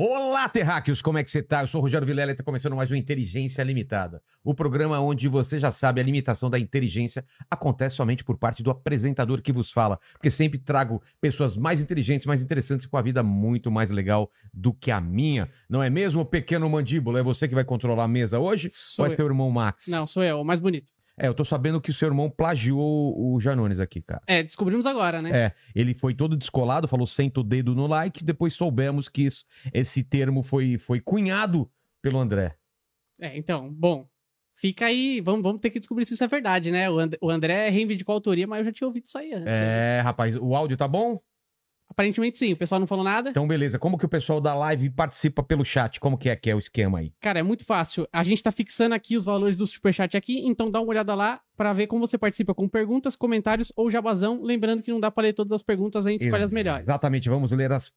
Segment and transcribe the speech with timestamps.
[0.00, 1.60] Olá, terráqueos, como é que você tá?
[1.60, 4.22] Eu sou o Rogério Vilela e está começando mais um Inteligência Limitada.
[4.44, 8.70] O programa onde você já sabe a limitação da inteligência acontece somente por parte do
[8.70, 13.24] apresentador que vos fala, porque sempre trago pessoas mais inteligentes, mais interessantes com a vida
[13.24, 15.50] muito mais legal do que a minha.
[15.68, 17.18] Não é mesmo, pequeno mandíbula?
[17.18, 18.68] É você que vai controlar a mesa hoje?
[18.70, 19.16] Sou ou é eu.
[19.16, 19.88] seu irmão Max?
[19.88, 20.92] Não, sou eu, o mais bonito.
[21.18, 24.22] É, eu tô sabendo que o seu irmão plagiou o Janones aqui, cara.
[24.26, 25.30] É, descobrimos agora, né?
[25.46, 29.44] É, ele foi todo descolado, falou senta o dedo no like, depois soubemos que isso,
[29.72, 32.56] esse termo foi, foi cunhado pelo André.
[33.20, 34.06] É, então, bom.
[34.54, 36.90] Fica aí, vamos, vamos ter que descobrir se isso é verdade, né?
[36.90, 39.44] O, And- o André reivindicou a autoria, mas eu já tinha ouvido isso aí antes.
[39.44, 39.98] né?
[39.98, 41.20] É, rapaz, o áudio tá bom?
[41.98, 43.30] Aparentemente sim, o pessoal não falou nada.
[43.30, 43.76] Então, beleza.
[43.76, 45.98] Como que o pessoal da live participa pelo chat?
[45.98, 47.12] Como que é que é o esquema aí?
[47.20, 48.06] Cara, é muito fácil.
[48.12, 51.40] A gente tá fixando aqui os valores do superchat aqui, então dá uma olhada lá
[51.56, 54.40] pra ver como você participa com perguntas, comentários ou jabazão.
[54.44, 56.82] Lembrando que não dá pra ler todas as perguntas, a gente escolhe as melhores.
[56.82, 57.90] Exatamente, vamos ler as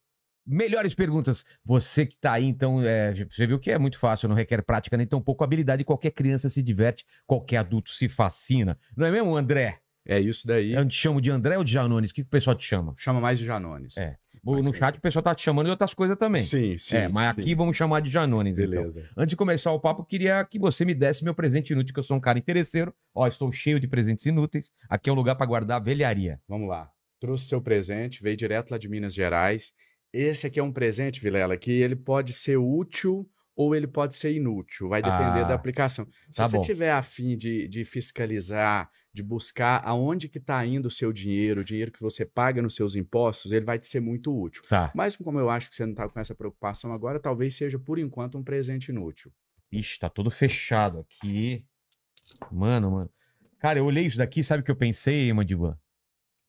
[0.47, 1.45] melhores perguntas.
[1.63, 4.97] Você que tá aí, então, é, você viu que é muito fácil, não requer prática
[4.97, 5.83] nem tão pouco habilidade.
[5.83, 8.79] Qualquer criança se diverte, qualquer adulto se fascina.
[8.97, 9.79] Não é mesmo, André?
[10.07, 10.73] É isso daí.
[10.73, 12.11] Eu te chamo de André ou de Janones?
[12.11, 12.94] O que, que o pessoal te chama?
[12.97, 13.97] Chama mais de Janones.
[13.97, 14.16] É.
[14.44, 16.41] Mais no chat o pessoal tá te chamando de outras coisas também.
[16.41, 16.95] Sim, sim.
[16.97, 17.41] é, mas sim.
[17.41, 18.72] aqui vamos chamar de Janones, então.
[18.72, 19.07] Beleza.
[19.16, 21.99] Antes de começar o papo, eu queria que você me desse meu presente inútil, que
[21.99, 22.91] eu sou um cara interesseiro.
[23.13, 24.72] Ó, estou cheio de presentes inúteis.
[24.89, 26.39] Aqui é um lugar para guardar velharia.
[26.47, 26.89] Vamos lá.
[27.19, 29.73] Trouxe seu presente, veio direto lá de Minas Gerais.
[30.11, 34.33] Esse aqui é um presente, Vilela, que ele pode ser útil ou ele pode ser
[34.33, 34.89] inútil.
[34.89, 36.07] Vai depender Ah, da aplicação.
[36.31, 36.63] Se tá você bom.
[36.63, 41.63] tiver afim de, de fiscalizar, de buscar aonde que está indo o seu dinheiro, o
[41.65, 44.63] dinheiro que você paga nos seus impostos, ele vai te ser muito útil.
[44.69, 44.91] Tá.
[44.95, 48.00] Mas como eu acho que você não está com essa preocupação agora, talvez seja, por
[48.00, 49.31] enquanto, um presente inútil.
[49.71, 51.66] Ixi, tá todo fechado aqui.
[52.51, 53.09] Mano, mano.
[53.59, 55.79] Cara, eu olhei isso daqui, sabe o que eu pensei, Mandiba?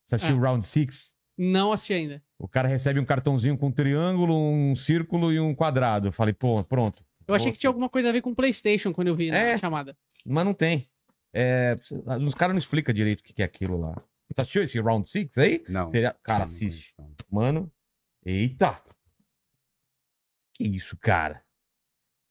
[0.07, 0.41] Você assistiu Ah.
[0.41, 1.15] Round Six?
[1.37, 2.23] Não assisti ainda.
[2.39, 6.09] O cara recebe um cartãozinho com um triângulo, um círculo e um quadrado.
[6.09, 7.05] Eu falei, pô, pronto.
[7.27, 9.53] Eu achei que tinha alguma coisa a ver com PlayStation quando eu vi É.
[9.53, 9.97] na chamada.
[10.27, 10.89] Mas não tem.
[11.35, 11.77] É,
[12.27, 13.95] os caras não explicam direito o que que é aquilo lá.
[14.29, 15.65] Você assistiu esse Round Six aí?
[15.69, 15.91] Não.
[15.91, 16.95] Seria- Cara, assiste.
[17.31, 17.71] Mano.
[18.25, 18.81] Eita!
[20.55, 21.42] Que isso, cara?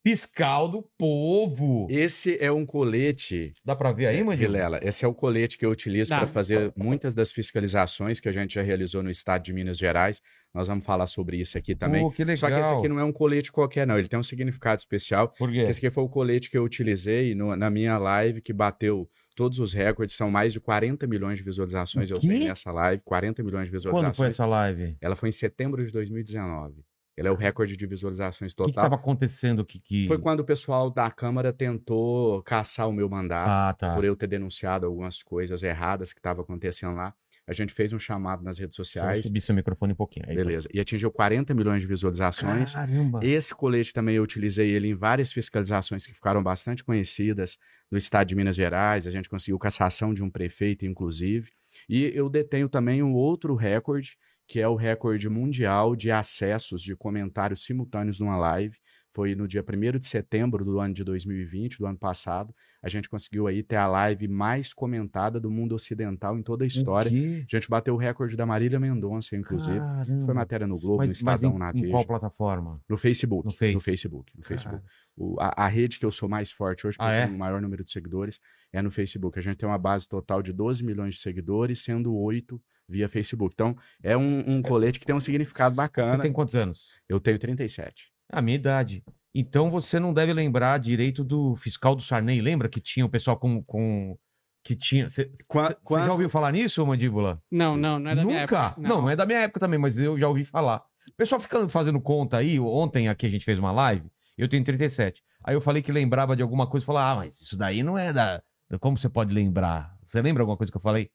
[0.03, 1.85] Fiscal do povo.
[1.89, 4.37] Esse é um colete Dá pra ver aí, Mandíbula?
[4.57, 8.31] Vilela, esse é o colete que eu utilizo para fazer muitas das fiscalizações que a
[8.31, 10.19] gente já realizou no estado de Minas Gerais.
[10.53, 12.09] Nós vamos falar sobre isso aqui também.
[12.11, 12.37] Que legal.
[12.37, 13.97] Só que esse aqui não é um colete qualquer, não.
[13.97, 15.29] Ele tem um significado especial.
[15.37, 15.59] Por quê?
[15.59, 19.59] Esse aqui foi o colete que eu utilizei no- na minha live, que bateu todos
[19.59, 20.15] os recordes.
[20.15, 23.01] São mais de 40 milhões de visualizações eu tenho nessa live.
[23.05, 24.33] 40 milhões de Quando foi visualizações.
[24.33, 24.97] essa live?
[24.99, 26.83] Ela foi em setembro de 2019.
[27.17, 28.83] Ela é o recorde de visualizações O que, que total.
[28.83, 29.65] tava acontecendo?
[29.65, 30.07] Que, que...
[30.07, 33.93] Foi quando o pessoal da Câmara tentou caçar o meu mandato Ah, tá.
[33.93, 37.13] por eu ter denunciado algumas coisas erradas que estavam acontecendo lá.
[37.47, 40.25] A gente fez um chamado nas redes eu sociais, subir seu microfone um pouquinho.
[40.29, 42.73] Aí, beleza, e atingiu 40 milhões de visualizações.
[42.73, 43.19] Caramba.
[43.23, 47.57] Esse colete também eu utilizei ele em várias fiscalizações que ficaram bastante conhecidas
[47.91, 49.07] no estado de Minas Gerais.
[49.07, 51.51] A gente conseguiu cassação de um prefeito, inclusive.
[51.89, 54.17] E eu detenho também um outro recorde,
[54.51, 58.75] que é o recorde mundial de acessos de comentários simultâneos numa live.
[59.13, 62.53] Foi no dia 1 de setembro do ano de 2020, do ano passado.
[62.83, 66.67] A gente conseguiu aí ter a live mais comentada do mundo ocidental em toda a
[66.67, 67.09] história.
[67.09, 69.79] A gente bateu o recorde da Marília Mendonça, inclusive.
[69.79, 70.25] Caramba.
[70.25, 72.81] Foi matéria no Globo, no Mas, mas Estadão, em, na em qual plataforma?
[72.89, 73.45] No Facebook.
[73.45, 73.73] No Face.
[73.73, 74.31] No Facebook.
[74.37, 74.83] No Facebook.
[75.15, 77.23] O- a, a rede que eu sou mais forte hoje, que Ah, eu é?
[77.25, 78.39] tenho o maior número de seguidores,
[78.73, 79.37] é no Facebook.
[79.39, 83.53] A gente tem uma base total de 12 milhões de seguidores, sendo 8 via Facebook.
[83.53, 86.15] Então, é um, um colete que tem um significado bacana.
[86.15, 86.81] Você tem quantos anos?
[87.09, 88.11] Eu tenho 37.
[88.31, 89.03] A minha idade.
[89.33, 92.41] Então você não deve lembrar direito do fiscal do Sarney.
[92.41, 93.63] Lembra que tinha o pessoal com.
[93.63, 94.17] com...
[94.63, 95.09] Que tinha.
[95.09, 97.41] Você Qua- quando- já ouviu falar nisso, Mandíbula?
[97.49, 98.57] Não, não, não é da minha Nunca?
[98.67, 98.81] época.
[98.81, 99.01] Não.
[99.01, 100.83] não, é da minha época também, mas eu já ouvi falar.
[101.09, 102.59] O pessoal fica fazendo conta aí.
[102.59, 105.23] Ontem aqui a gente fez uma live, eu tenho 37.
[105.43, 107.97] Aí eu falei que lembrava de alguma coisa e falei, ah, mas isso daí não
[107.97, 108.43] é da.
[108.79, 109.97] Como você pode lembrar?
[110.05, 111.09] Você lembra alguma coisa que eu falei?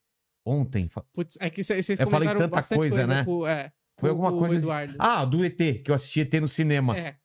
[0.46, 0.88] Ontem.
[1.12, 3.25] Putz, é que cê- vocês Eu falei tanta bastante coisa, coisa, né?
[3.25, 4.94] com, é, Foi com- alguma com o coisa de- Eduardo.
[4.98, 6.96] Ah, do ET, que eu assisti ET no cinema.
[6.96, 7.16] é.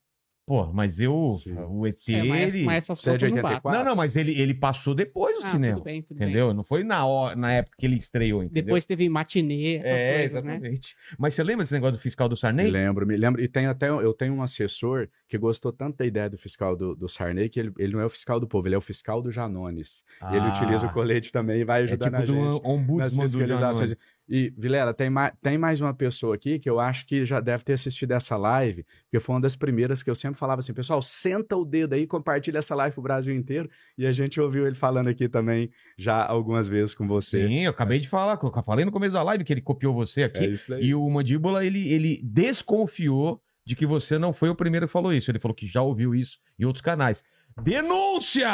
[0.52, 1.38] Pô, mas eu.
[1.42, 1.54] Sim.
[1.70, 1.96] O ET.
[2.10, 2.66] É, mas, ele...
[2.66, 3.56] mas essas é de contas não batem.
[3.56, 3.72] 84?
[3.80, 5.76] Não, não, mas ele, ele passou depois do Ah, cinema.
[5.76, 6.28] tudo bem, tudo bem.
[6.28, 6.54] Entendeu?
[6.54, 8.64] Não foi na, hora, na época que ele estreou, entendeu?
[8.66, 10.56] Depois teve matinê, essas é, coisas, né?
[10.56, 10.96] exatamente.
[11.18, 12.70] Mas você lembra desse negócio do fiscal do Me Sarney?
[12.70, 13.42] lembro, me lembro.
[13.42, 16.98] E tem até, eu tenho um assessor que gostou tanto da ideia do fiscal do,
[16.98, 19.22] do Sarney que ele, ele não é o fiscal do povo, ele é o fiscal
[19.22, 20.04] do Janones.
[20.22, 22.44] E ele Ah, utiliza o colete também e vai É ajudando tipo a do gente
[22.44, 23.92] nas ombudsman do fiscalizações.
[23.92, 23.98] Janones.
[24.34, 27.66] E, Vilela, tem, ma tem mais uma pessoa aqui que eu acho que já deve
[27.66, 31.02] ter assistido essa live, porque foi uma das primeiras que eu sempre falava assim, pessoal,
[31.02, 33.70] senta o dedo aí, compartilha essa live pro Brasil inteiro.
[33.98, 37.46] E a gente ouviu ele falando aqui também já algumas vezes com você.
[37.46, 40.24] Sim, eu acabei de falar, eu falei no começo da live que ele copiou você
[40.24, 40.46] aqui.
[40.46, 40.86] É isso daí.
[40.86, 45.12] E o Mandíbula, ele, ele desconfiou de que você não foi o primeiro que falou
[45.12, 45.30] isso.
[45.30, 47.22] Ele falou que já ouviu isso em outros canais.
[47.62, 48.48] Denúncia!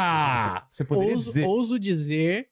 [0.72, 2.48] Você poderia Ouso, dizer ouso dizer,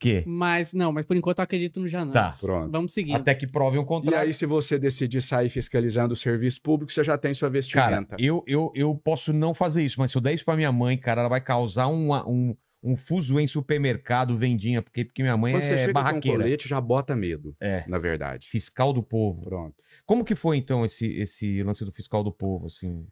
[0.00, 0.24] quê?
[0.26, 2.12] mas não, mas por enquanto eu acredito no Janão.
[2.12, 2.34] Tá.
[2.40, 2.72] Pronto.
[2.72, 3.14] Vamos seguir.
[3.14, 4.26] Até que provem o E contrário.
[4.26, 8.16] aí, se você decidir sair fiscalizando o serviço público, você já tem sua Cara, vestimenta.
[8.18, 10.96] eu, eu, eu posso não fazer isso, mas se eu der isso pra minha mãe,
[10.98, 15.52] cara, ela vai causar uma- um, um fuso em supermercado, vendinha, porque, porque minha mãe
[15.52, 16.38] Quando você é chega com um barraqueira.
[16.38, 18.48] colete, já bota medo, É, na verdade.
[18.48, 19.42] fiscal do povo.
[19.44, 19.74] Pronto.
[20.06, 23.06] Como que foi, então, esse, esse lance do fiscal do povo, assim?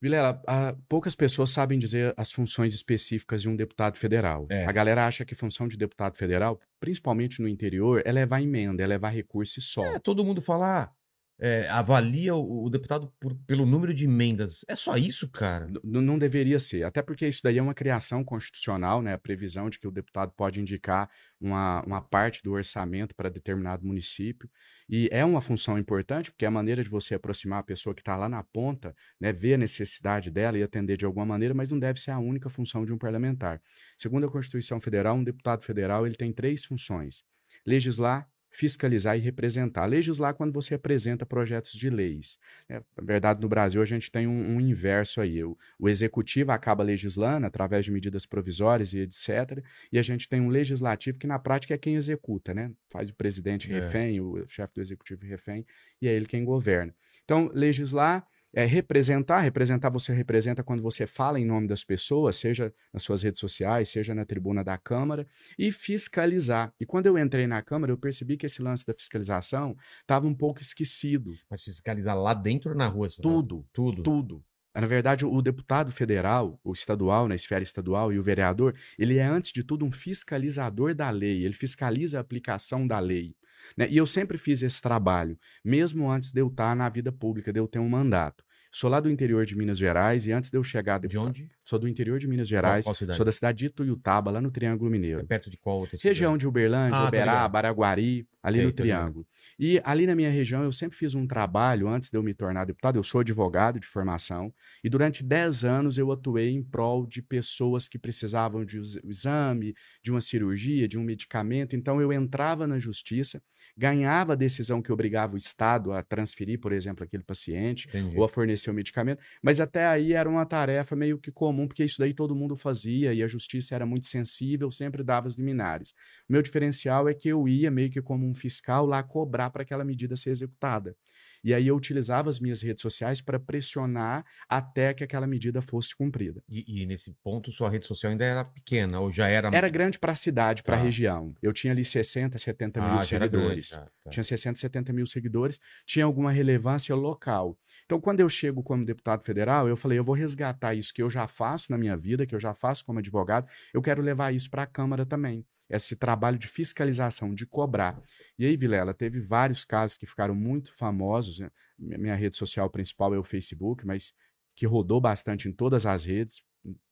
[0.00, 4.44] Vilela, ah, poucas pessoas sabem dizer as funções específicas de um deputado federal.
[4.50, 4.66] É.
[4.66, 8.86] A galera acha que função de deputado federal, principalmente no interior, é levar emenda, é
[8.86, 9.84] levar recurso e só.
[9.84, 10.92] É, todo mundo fala, ah,
[11.40, 14.64] é, avalia o, o deputado por- pelo número de emendas.
[14.68, 15.66] É só isso, cara?
[15.84, 19.14] N- não deveria ser, até porque isso daí é uma criação constitucional, né?
[19.14, 21.10] A previsão de que o deputado pode indicar
[21.40, 24.48] uma, uma parte do orçamento para determinado município.
[24.88, 28.00] E é uma função importante, porque é a maneira de você aproximar a pessoa que
[28.02, 29.32] está lá na ponta, né?
[29.32, 32.48] Ver a necessidade dela e atender de alguma maneira, mas não deve ser a única
[32.48, 33.60] função de um parlamentar.
[33.98, 37.22] Segundo a Constituição Federal, um deputado federal ele tem três funções:
[37.66, 39.84] legislar, fiscalizar e representar.
[39.84, 42.38] Legislar quando você apresenta projetos de leis.
[42.68, 42.80] né?
[42.96, 45.42] Na verdade, no Brasil, a gente tem um, um inverso aí.
[45.42, 49.60] O, o executivo acaba legislando através de medidas provisórias e etc.
[49.92, 52.70] E a gente tem um legislativo que, na prática, é quem executa, né?
[52.88, 53.74] Faz o presidente É.
[53.74, 55.66] refém, o chefe do executivo refém,
[56.00, 56.94] e é ele quem governa.
[57.24, 58.24] Então, legislar
[58.54, 63.22] é representar, representar você representa quando você fala em nome das pessoas, seja nas suas
[63.22, 65.26] redes sociais, seja na tribuna da Câmara,
[65.58, 66.72] e fiscalizar.
[66.78, 70.34] E quando eu entrei na Câmara, eu percebi que esse lance da fiscalização estava um
[70.34, 71.32] pouco esquecido.
[71.50, 73.08] Mas fiscalizar lá dentro ou na rua?
[73.20, 74.02] Tudo, Tudo.
[74.02, 74.44] tudo.
[74.74, 79.24] Na verdade, o deputado federal, o estadual, na esfera estadual, e o vereador, ele é,
[79.24, 81.44] antes de tudo, um fiscalizador da lei.
[81.44, 83.36] Ele fiscaliza a aplicação da lei.
[83.76, 83.86] Né?
[83.90, 87.58] E eu sempre fiz esse trabalho, mesmo antes de eu estar na vida pública, de
[87.60, 88.44] eu ter um mandato.
[88.76, 91.48] Sou lá do interior de Minas Gerais e antes de eu chegar De onde?
[91.62, 93.16] sou do interior de Minas Gerais, Qual, qual cidade?
[93.16, 95.24] sou da cidade de Ituiutaba, lá no Triângulo É Mineiro.
[95.26, 96.08] perto de qual outra cidade?
[96.08, 97.52] Região de Uberlândia, Ah, Uberá, ligado.
[97.52, 98.72] Baraguari, ali Sei, no.
[98.72, 99.26] Triângulo.
[99.60, 102.64] E ali na minha região eu sempre fiz um trabalho antes de eu me tornar
[102.64, 102.96] deputado.
[102.98, 104.52] Eu sou advogado de formação
[104.82, 109.72] e durante 10 anos eu atuei em prol de pessoas que precisavam de um exame,
[110.02, 111.76] de uma cirurgia, de um medicamento.
[111.76, 113.40] Então eu entrava na justiça,
[113.76, 118.16] ganhava a decisão que obrigava o Estado a transferir, por exemplo, aquele paciente Entendi.
[118.16, 121.84] ou a fornecer o medicamento, mas até aí era uma tarefa meio que comum, porque
[121.84, 125.90] isso daí todo mundo fazia e a justiça era muito sensível, sempre dava as liminares.
[126.28, 129.62] O meu diferencial é que eu ia meio que como um fiscal lá cobrar para
[129.62, 130.96] aquela medida ser executada.
[131.44, 135.94] E aí eu utilizava as minhas redes sociais para pressionar até que aquela medida fosse
[135.94, 136.42] cumprida.
[136.48, 139.50] E, e nesse ponto, sua rede social ainda era pequena, ou já era...
[139.54, 140.84] Era grande para a cidade, para a Tá.
[140.84, 141.34] região.
[141.42, 143.70] Eu tinha ali 60, 70 Ah, mil seguidores.
[143.70, 144.10] grande, tá, tá.
[144.10, 147.58] Tinha 60, 70 mil seguidores, tinha alguma relevância local.
[147.84, 151.10] Então, quando eu chego como deputado federal, eu falei, eu vou resgatar isso que eu
[151.10, 154.50] já faço na minha vida, que eu já faço como advogado, eu quero levar isso
[154.50, 155.44] para a Câmara também.
[155.68, 158.00] Esse trabalho de fiscalização, de cobrar.
[158.38, 161.40] E aí, Vilela, teve vários casos que ficaram muito famosos.
[161.40, 161.50] né?
[161.78, 164.12] Minha minha rede social principal é o Facebook, mas
[164.54, 166.42] que rodou bastante em todas as redes,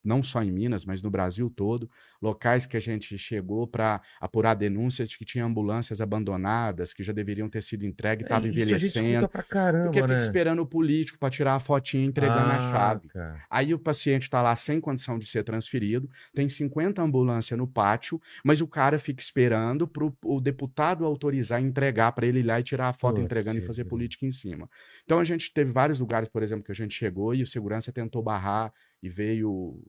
[0.05, 1.91] não só em Minas, mas no Brasil todo.
[2.21, 7.13] Locais que a gente chegou para apurar denúncias de que tinha ambulâncias abandonadas, que já
[7.13, 9.29] deveriam ter sido entregues, estavam É, A envelhecendo.
[9.29, 10.19] pra caramba, Porque fica né?
[10.19, 13.09] esperando o político para tirar a fotinha entregando a Ah, chave.
[13.09, 13.43] cara.
[13.51, 18.21] Aí o paciente está lá sem condição de ser transferido, tem 50 ambulâncias no pátio,
[18.45, 22.63] mas o cara fica esperando para o deputado autorizar, entregar para ele ir lá e
[22.63, 24.69] tirar a foto Putz, entregando e fazer política em cima.
[25.05, 27.93] Então a gente teve vários lugares, por exemplo, que a gente chegou e o segurança
[27.93, 29.83] tentou barrar e veio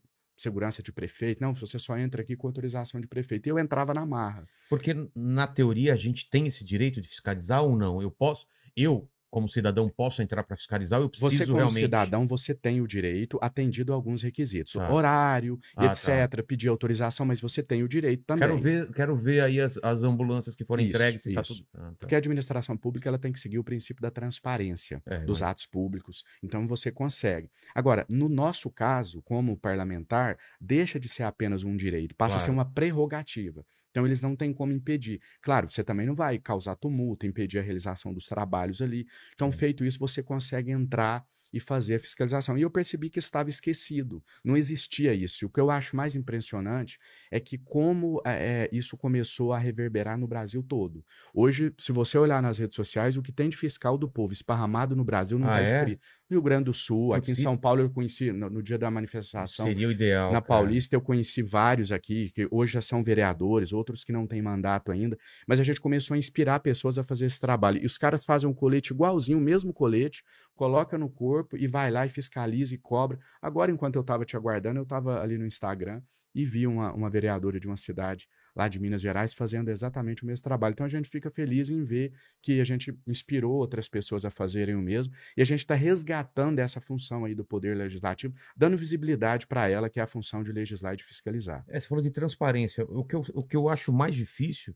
[0.44, 1.42] segurança de prefeito.
[1.42, 3.48] Não, você só entra aqui com autorização de prefeito.
[3.48, 4.46] E eu entrava na marra.
[4.70, 8.02] Porque, na teoria, a gente tem esse direito de fiscalizar ou não?
[8.02, 8.46] Eu posso...
[8.76, 11.80] Eu, como cidadão, posso entrar pra fiscalizar eu preciso Você, como realmente...
[11.80, 14.74] cidadão, você tem o direito, atendido a alguns requisitos.
[14.74, 14.94] Tá.
[14.94, 16.44] Horário, Ah, etc.
[16.46, 18.48] Pedir autorização, mas você tem o direito também.
[18.48, 21.24] Quero ver, quero ver aí as, as ambulâncias que foram Isso, entregues.
[21.24, 21.56] Tá isso.
[21.56, 21.68] tudo...
[21.74, 21.94] Ah, tá.
[21.98, 25.66] Porque a administração pública ela tem que seguir o princípio da transparência É, dos atos
[25.66, 26.24] públicos.
[26.44, 27.50] Então você consegue.
[27.74, 32.52] Agora, no nosso caso, como parlamentar, deixa de ser apenas um direito, passa a ser
[32.52, 32.60] Claro.
[32.60, 33.66] uma prerrogativa.
[33.94, 35.22] Então eles não têm como impedir.
[35.40, 39.06] Claro, você também não vai causar tumulto, impedir a realização dos trabalhos ali.
[39.36, 39.52] Então, Sim.
[39.52, 42.58] feito isso, você consegue entrar e fazer a fiscalização.
[42.58, 45.44] E eu percebi que estava esquecido, não existia isso.
[45.44, 46.98] E o que eu acho mais impressionante
[47.30, 51.06] é que como é, isso começou a reverberar no Brasil todo.
[51.32, 54.96] Hoje, se você olhar nas redes sociais, o que tem de fiscal do povo esparramado
[54.96, 55.94] no Brasil não Ah, está é?
[56.34, 59.66] Rio Grande do Sul, aqui em São Paulo eu conheci, no, no dia da manifestação,
[59.66, 60.32] Seria o ideal.
[60.32, 60.42] na cara.
[60.42, 64.92] Paulista eu conheci vários aqui, que hoje já são vereadores, outros que não têm mandato
[64.92, 67.82] ainda, mas a gente começou a inspirar pessoas a fazer esse trabalho.
[67.82, 70.24] E os caras fazem um colete igualzinho, o mesmo colete,
[70.56, 73.20] coloca no corpo e vai lá e fiscaliza e cobra.
[73.42, 76.02] Agora, enquanto eu estava te aguardando, eu estava ali no Instagram
[76.34, 80.26] e vi uma, uma vereadora de uma cidade lá de Minas Gerais fazendo exatamente o
[80.26, 80.74] mesmo trabalho.
[80.74, 84.76] Então a gente fica feliz em ver que a gente inspirou outras pessoas a fazerem
[84.76, 89.48] o mesmo e a gente está resgatando essa função aí do poder legislativo, dando visibilidade
[89.48, 91.64] para ela, que é a função de legislar e de fiscalizar.
[91.68, 92.86] É, você falou de transparência.
[92.86, 94.76] O que eu, o que eu acho mais difícil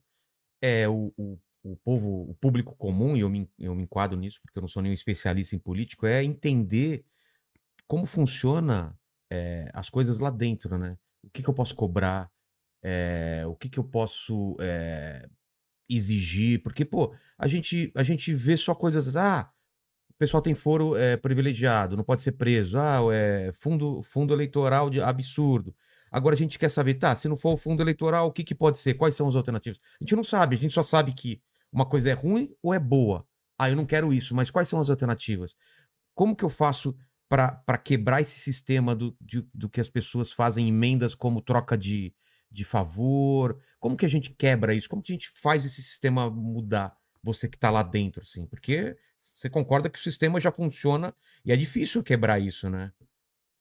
[0.62, 4.40] é o, o, o povo, o público comum, e eu me, eu me enquadro nisso
[4.42, 7.06] porque eu não sou nenhum especialista em político, é entender
[7.88, 8.98] como funciona
[9.30, 10.98] é, as coisas lá dentro, né?
[11.28, 12.32] O que, que eu posso cobrar,
[12.82, 15.30] é, o que, que eu posso é,
[15.90, 19.50] exigir, porque, pô, a gente, a gente vê só coisas, ah,
[20.10, 24.90] o pessoal tem foro é, privilegiado, não pode ser preso, ah, é fundo, fundo eleitoral
[24.90, 25.76] de absurdo.
[26.10, 28.56] Agora a gente quer saber, tá, se não for o fundo eleitoral, o que, que
[28.56, 28.94] pode ser?
[28.94, 29.80] Quais são as alternativas?
[30.00, 31.42] A gente não sabe, a gente só sabe que
[31.72, 33.28] uma coisa é ruim ou é boa.
[33.60, 35.56] Ah, eu não quero isso, mas quais são as alternativas?
[36.16, 36.96] Como que eu faço
[37.30, 42.14] para quebrar esse sistema do, de- do que as pessoas fazem emendas como troca de,
[42.52, 43.62] de favor?
[43.80, 44.90] Como que a gente quebra isso?
[44.90, 46.96] Como que a gente faz esse sistema mudar?
[47.24, 48.98] Você que tá lá dentro, assim, porque
[49.36, 52.92] você concorda que o sistema já funciona e é difícil quebrar isso, né?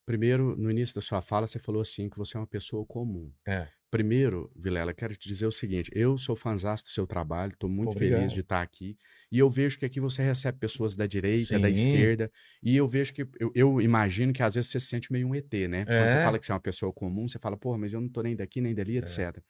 [0.07, 3.33] Primeiro, no início da sua fala, você falou assim que você é uma pessoa comum.
[3.45, 3.69] É.
[3.91, 7.93] Primeiro, Vilela, quero te dizer o seguinte: eu sou fãzão do seu trabalho, estou muito
[7.93, 8.19] Obrigado.
[8.19, 8.97] feliz de estar aqui.
[9.31, 11.71] E eu vejo que aqui você recebe pessoas da direita, da Sim.
[11.71, 12.31] esquerda.
[12.63, 15.35] E eu vejo que, eu, eu imagino que às vezes você se sente meio um
[15.35, 15.87] ET, né?
[15.87, 16.13] Quando É.
[16.17, 18.23] você fala que você é uma pessoa comum, você fala, porra, mas eu não tô
[18.23, 19.43] nem daqui nem dali, etc.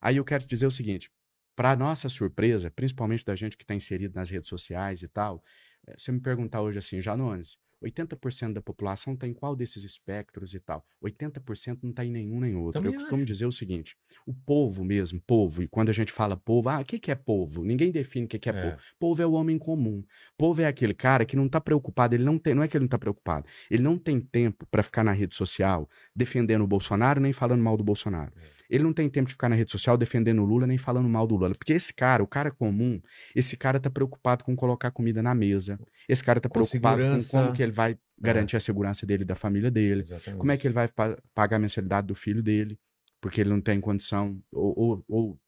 [0.00, 1.10] Aí eu quero te dizer o seguinte:
[1.56, 5.42] para nossa surpresa, principalmente da gente que está inserido nas redes sociais e tal,
[5.86, 10.54] eh, você me perguntar hoje assim, Janones, 80% da população está em qual desses espectros
[10.54, 10.84] e tal?
[11.02, 12.80] 80% não está em nenhum nem outro.
[12.80, 16.36] Também Eu costumo dizer o seguinte: o povo mesmo, povo, e quando a gente fala
[16.36, 17.64] povo, ah, o que, que é povo?
[17.64, 18.70] Ninguém define o que, que é, É.
[18.70, 18.82] povo.
[18.98, 20.02] Povo é o homem comum.
[20.36, 22.82] Povo é aquele cara que não está preocupado, ele não tem, não é que ele
[22.82, 25.88] não está preocupado, ele não tem tempo para ficar na rede social
[26.18, 28.32] defendendo o Bolsonaro nem falando mal do Bolsonaro.
[28.68, 31.26] Ele não tem tempo de ficar na rede social defendendo o Lula nem falando mal
[31.26, 31.54] do Lula.
[31.54, 33.00] Porque esse cara, o cara comum,
[33.34, 35.78] esse cara tá preocupado com colocar comida na mesa.
[36.06, 37.30] Esse cara tá Com preocupado segurança.
[37.30, 40.02] com como que ele vai garantir a segurança dele e da família dele.
[40.02, 40.38] Exatamente.
[40.38, 42.78] Como é que ele vai pa- pagar a mensalidade do filho dele,
[43.22, 45.38] porque ele não tem condição, ou, ou- ou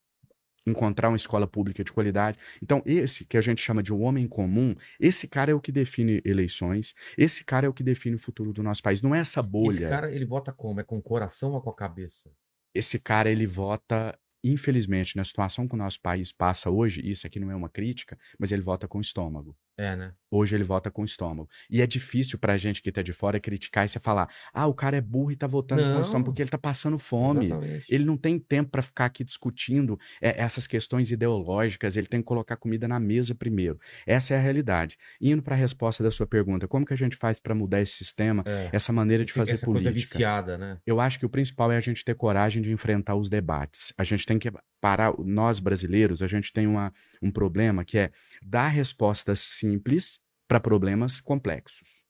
[0.67, 2.38] encontrar uma escola pública de qualidade.
[2.62, 5.73] Então, esse que a gente chama de um homem comum, esse cara é o que
[5.73, 9.02] define eleições, esse cara é o que define o futuro do nosso país.
[9.02, 9.73] Não é essa bolha.
[9.73, 10.81] Esse cara, ele vota como?
[10.81, 12.31] É com o coração ou com a cabeça?
[12.75, 17.38] esse cara ele vota, infelizmente, na situação que o nosso país passa hoje, isso aqui
[17.40, 19.56] não é uma crítica, mas ele vota com o estômago.
[19.78, 20.12] É, né?
[20.30, 21.49] Hoje ele vota com o estômago.
[21.70, 24.75] E é difícil pra gente que tá de fora criticar e você falar: ah, o
[24.75, 25.99] cara é burro e tá votando com Não.
[25.99, 27.47] o estômago porque ele tá passando fome.
[27.47, 27.87] Exatamente.
[27.88, 32.26] Ele não tem tempo pra ficar aqui discutindo é, essas questões ideológicas, ele tem que
[32.26, 33.80] colocar comida na mesa primeiro.
[34.06, 34.99] Essa é a realidade.
[35.18, 38.42] Indo pra resposta da sua pergunta, como que a gente faz pra mudar esse sistema,
[38.47, 38.68] É.
[38.73, 40.14] essa maneira de fazer essa coisa política?
[40.18, 40.78] viciada, né?
[40.87, 43.94] Eu acho que o principal é a gente ter coragem de enfrentar os debates.
[43.97, 45.12] A gente tem que parar.
[45.18, 51.20] Nós brasileiros, a gente tem uma, um problema que é dar respostas simples para problemas
[51.20, 52.04] complexos.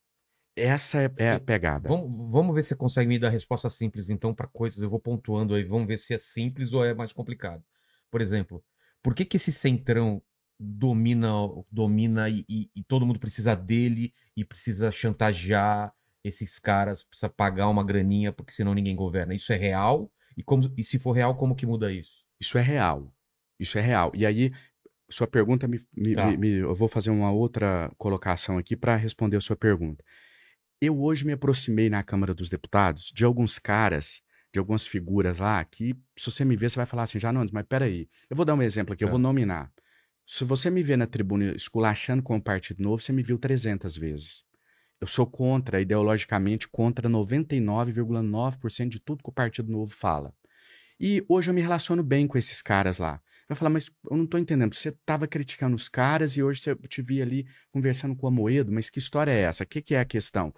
[0.55, 1.89] Essa é, é a pegada.
[1.89, 4.83] Vamos, vamos ver se você consegue me dar resposta simples, então, para coisas.
[4.83, 7.63] Eu vou pontuando aí, vamos ver se é simples ou é mais complicado.
[8.11, 8.63] Por exemplo,
[9.03, 10.23] por que, que esse centrão
[10.59, 11.31] domina,
[11.71, 17.69] domina e, e- e todo mundo precisa dele e precisa chantagear esses caras, precisa pagar
[17.69, 19.35] uma graninha, porque senão ninguém governa?
[19.35, 20.13] Isso é real?
[20.41, 22.25] E, como, e se for real, como que muda isso?
[22.41, 23.15] Isso é real.
[23.59, 24.11] Isso é real.
[24.15, 24.51] E aí,
[25.11, 25.79] sua pergunta me.
[25.95, 26.31] me- Tá.
[26.35, 30.03] me- eu vou fazer uma outra colocação aqui para responder a sua pergunta.
[30.81, 35.63] Eu hoje me aproximei na Câmara dos Deputados de alguns caras, de algumas figuras lá,
[35.63, 38.09] que se você me ver, você vai falar assim, Janones, mas peraí.
[38.31, 39.13] Eu vou dar um exemplo aqui, eu Tá.
[39.13, 39.71] vou nominar.
[40.27, 43.95] Se você me vê na tribuna esculachando com o Partido Novo, você me viu 300
[43.97, 44.43] vezes.
[45.01, 50.33] Eu sou contra, ideologicamente, contra 99,9% de tudo que o Partido Novo fala.
[50.99, 53.21] E hoje eu me relaciono bem com esses caras lá.
[53.49, 54.75] Vai falar, mas eu não tô entendendo.
[54.75, 58.71] Você tava criticando os caras e hoje você- te vi ali conversando com a Moedo,
[58.71, 59.65] mas que história é essa?
[59.65, 60.53] O que, que é a questão?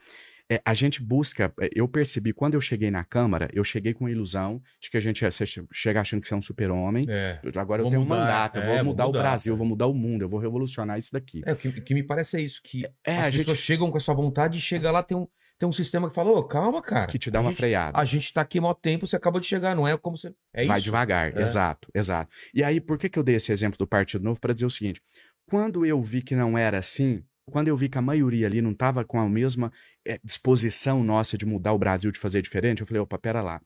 [0.55, 1.53] É, a gente busca.
[1.61, 4.97] é, Eu percebi, quando eu cheguei na Câmara, eu cheguei com a ilusão de que
[4.97, 7.07] a gente você chega achando que você é um super-homem.
[7.09, 7.39] É.
[7.43, 9.21] Eu- Agora eu Vou tenho um mudar, mandato, eu é, vou vou mudar o mudar,
[9.23, 9.59] Brasil, eu é.
[9.59, 11.43] vou mudar o mundo, eu vou revolucionar isso daqui.
[11.47, 13.59] É, o que, o que me parece é isso, que É, as a gente pessoas
[13.59, 15.27] chegam com essa vontade e chega lá, tem um,
[15.59, 17.07] tem um sistema que fala, ô, calma, cara.
[17.07, 17.99] que te dá uma gente, freada.
[17.99, 20.33] A gente tá aqui maior tempo, você acabou de chegar, não é como você...
[20.53, 20.85] É Vai isso?
[20.87, 21.43] devagar, É.
[21.43, 22.31] exato, exato.
[22.53, 24.41] E aí, por que, que eu dei esse exemplo do Partido Novo?
[24.41, 25.01] Para dizer o seguinte:
[25.47, 28.71] quando eu vi que não era assim, quando eu vi que a maioria ali não
[28.73, 29.71] estava com a mesma
[30.07, 33.61] eh, disposição nossa de mudar o Brasil, de fazer diferente, eu falei: opa, pera lá.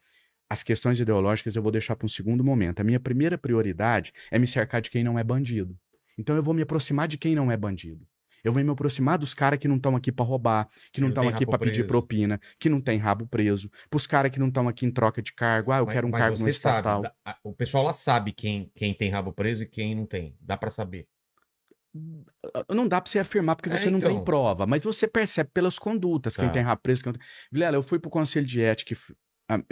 [0.48, 2.80] As questões ideológicas eu vou deixar para um segundo momento.
[2.80, 5.76] A minha primeira prioridade é me cercar de quem não é bandido.
[6.16, 8.06] Então eu vou me aproximar de quem não é bandido.
[8.44, 11.26] Eu vou me aproximar dos caras que não estão aqui para roubar, que não estão
[11.28, 14.86] aqui para pedir propina, que não tem rabo preso, pros caras que não estão aqui
[14.86, 15.72] em troca de cargo.
[15.72, 17.02] Ah, eu Mas- quero um cargo no sabe, estatal.
[17.24, 20.36] a- o pessoal lá sabe quem, quem tem rabo preso e quem não tem.
[20.40, 21.08] Dá pra saber.
[22.68, 24.24] Não dá pra você afirmar porque É, você não tem então.
[24.24, 26.52] prova, mas você percebe pelas condutas quem Tá.
[26.52, 27.02] tem rabo preso.
[27.02, 27.28] Quem não tem...
[27.52, 28.96] Vilela, eu fui pro conselho de ética e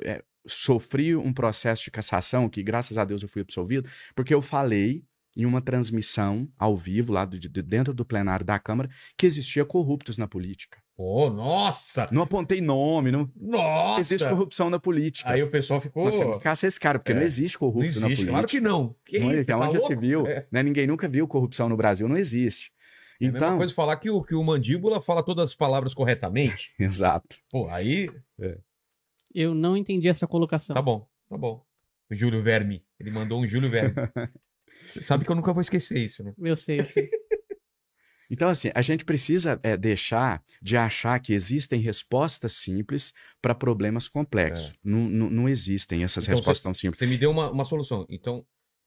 [0.03, 4.43] é, sofri um processo de cassação que, graças a Deus, eu fui absolvido, porque eu
[4.43, 5.05] falei
[5.37, 8.89] em uma transmissão ao vivo, lá de, de dentro do plenário da Câmara,
[9.19, 10.79] que existia corruptos na política.
[10.97, 12.09] Pô, nossa!
[12.13, 14.01] Não apontei nome, não Nossa!
[14.01, 15.29] existe corrupção na política.
[15.29, 16.05] Aí o pessoal ficou...
[16.05, 17.17] Você não caça esse cara, porque É.
[17.17, 18.31] não existe Não corrupto na existe, política.
[18.31, 18.95] claro que não.
[19.05, 19.47] Que Não isso, existe.
[19.47, 20.27] você tá Onde já se viu?
[20.27, 20.47] É.
[20.53, 20.63] né?
[20.63, 22.71] Ninguém nunca viu corrupção no Brasil, não existe.
[23.21, 25.93] É a mesma Então, coisa falar que o, que o mandíbula fala todas as palavras
[25.95, 26.73] corretamente.
[26.79, 27.37] exato.
[27.51, 28.09] Pô, aí
[29.35, 30.75] Eu não entendi essa colocação.
[30.75, 31.65] tá bom, tá bom.
[32.09, 33.95] O Júlio Verme, ele mandou um Júlio Verme.
[34.93, 36.33] Você sabe que eu nunca vou esquecer isso, né?
[36.39, 37.09] Eu sei, eu sei.
[38.31, 43.13] Então, assim, a gente precisa é, deixar de achar que existem respostas simples
[43.43, 44.75] para problemas complexos.
[44.83, 46.99] Não, não, não existem essas Então, respostas tão simples.
[46.99, 48.07] Você me deu uma, uma solução.
[48.09, 48.45] Então,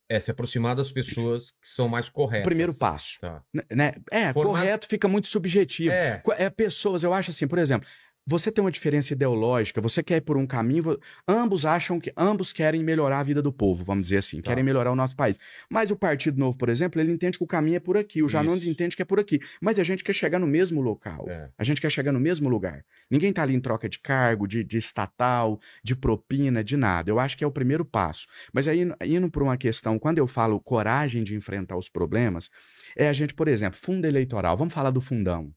[0.10, 2.46] é se aproximar das pessoas que são mais corretas.
[2.46, 3.20] primeiro passo.
[3.20, 3.44] Tá.
[3.54, 3.94] né, Né?
[4.10, 5.92] É, Formar- correto fica muito subjetivo.
[5.94, 7.88] É, É, pessoas, eu acho assim, por exemplo,
[8.28, 12.52] você tem uma diferença ideológica, você quer ir por um caminho, ambos acham que ambos
[12.52, 14.50] querem melhorar a vida do povo, vamos dizer assim, Tá.
[14.50, 15.40] querem melhorar o nosso país.
[15.70, 18.28] Mas o Partido Novo, por exemplo, ele entende que o caminho é por aqui, o
[18.28, 18.72] Janones Isso.
[18.72, 21.26] entende que é por aqui, mas a gente quer chegar no mesmo local.
[21.30, 21.48] é.
[21.58, 22.84] A gente quer chegar no mesmo lugar.
[23.10, 27.10] Ninguém tá ali em troca de cargo, de, de estatal, de propina, de nada.
[27.10, 28.28] Eu acho que é o primeiro passo.
[28.54, 32.50] Mas aí, indo por uma questão, quando eu falo coragem de enfrentar os problemas,
[32.98, 34.58] é a gente, por exemplo, fundo eleitoral.
[34.58, 35.52] Vamos falar do fundão.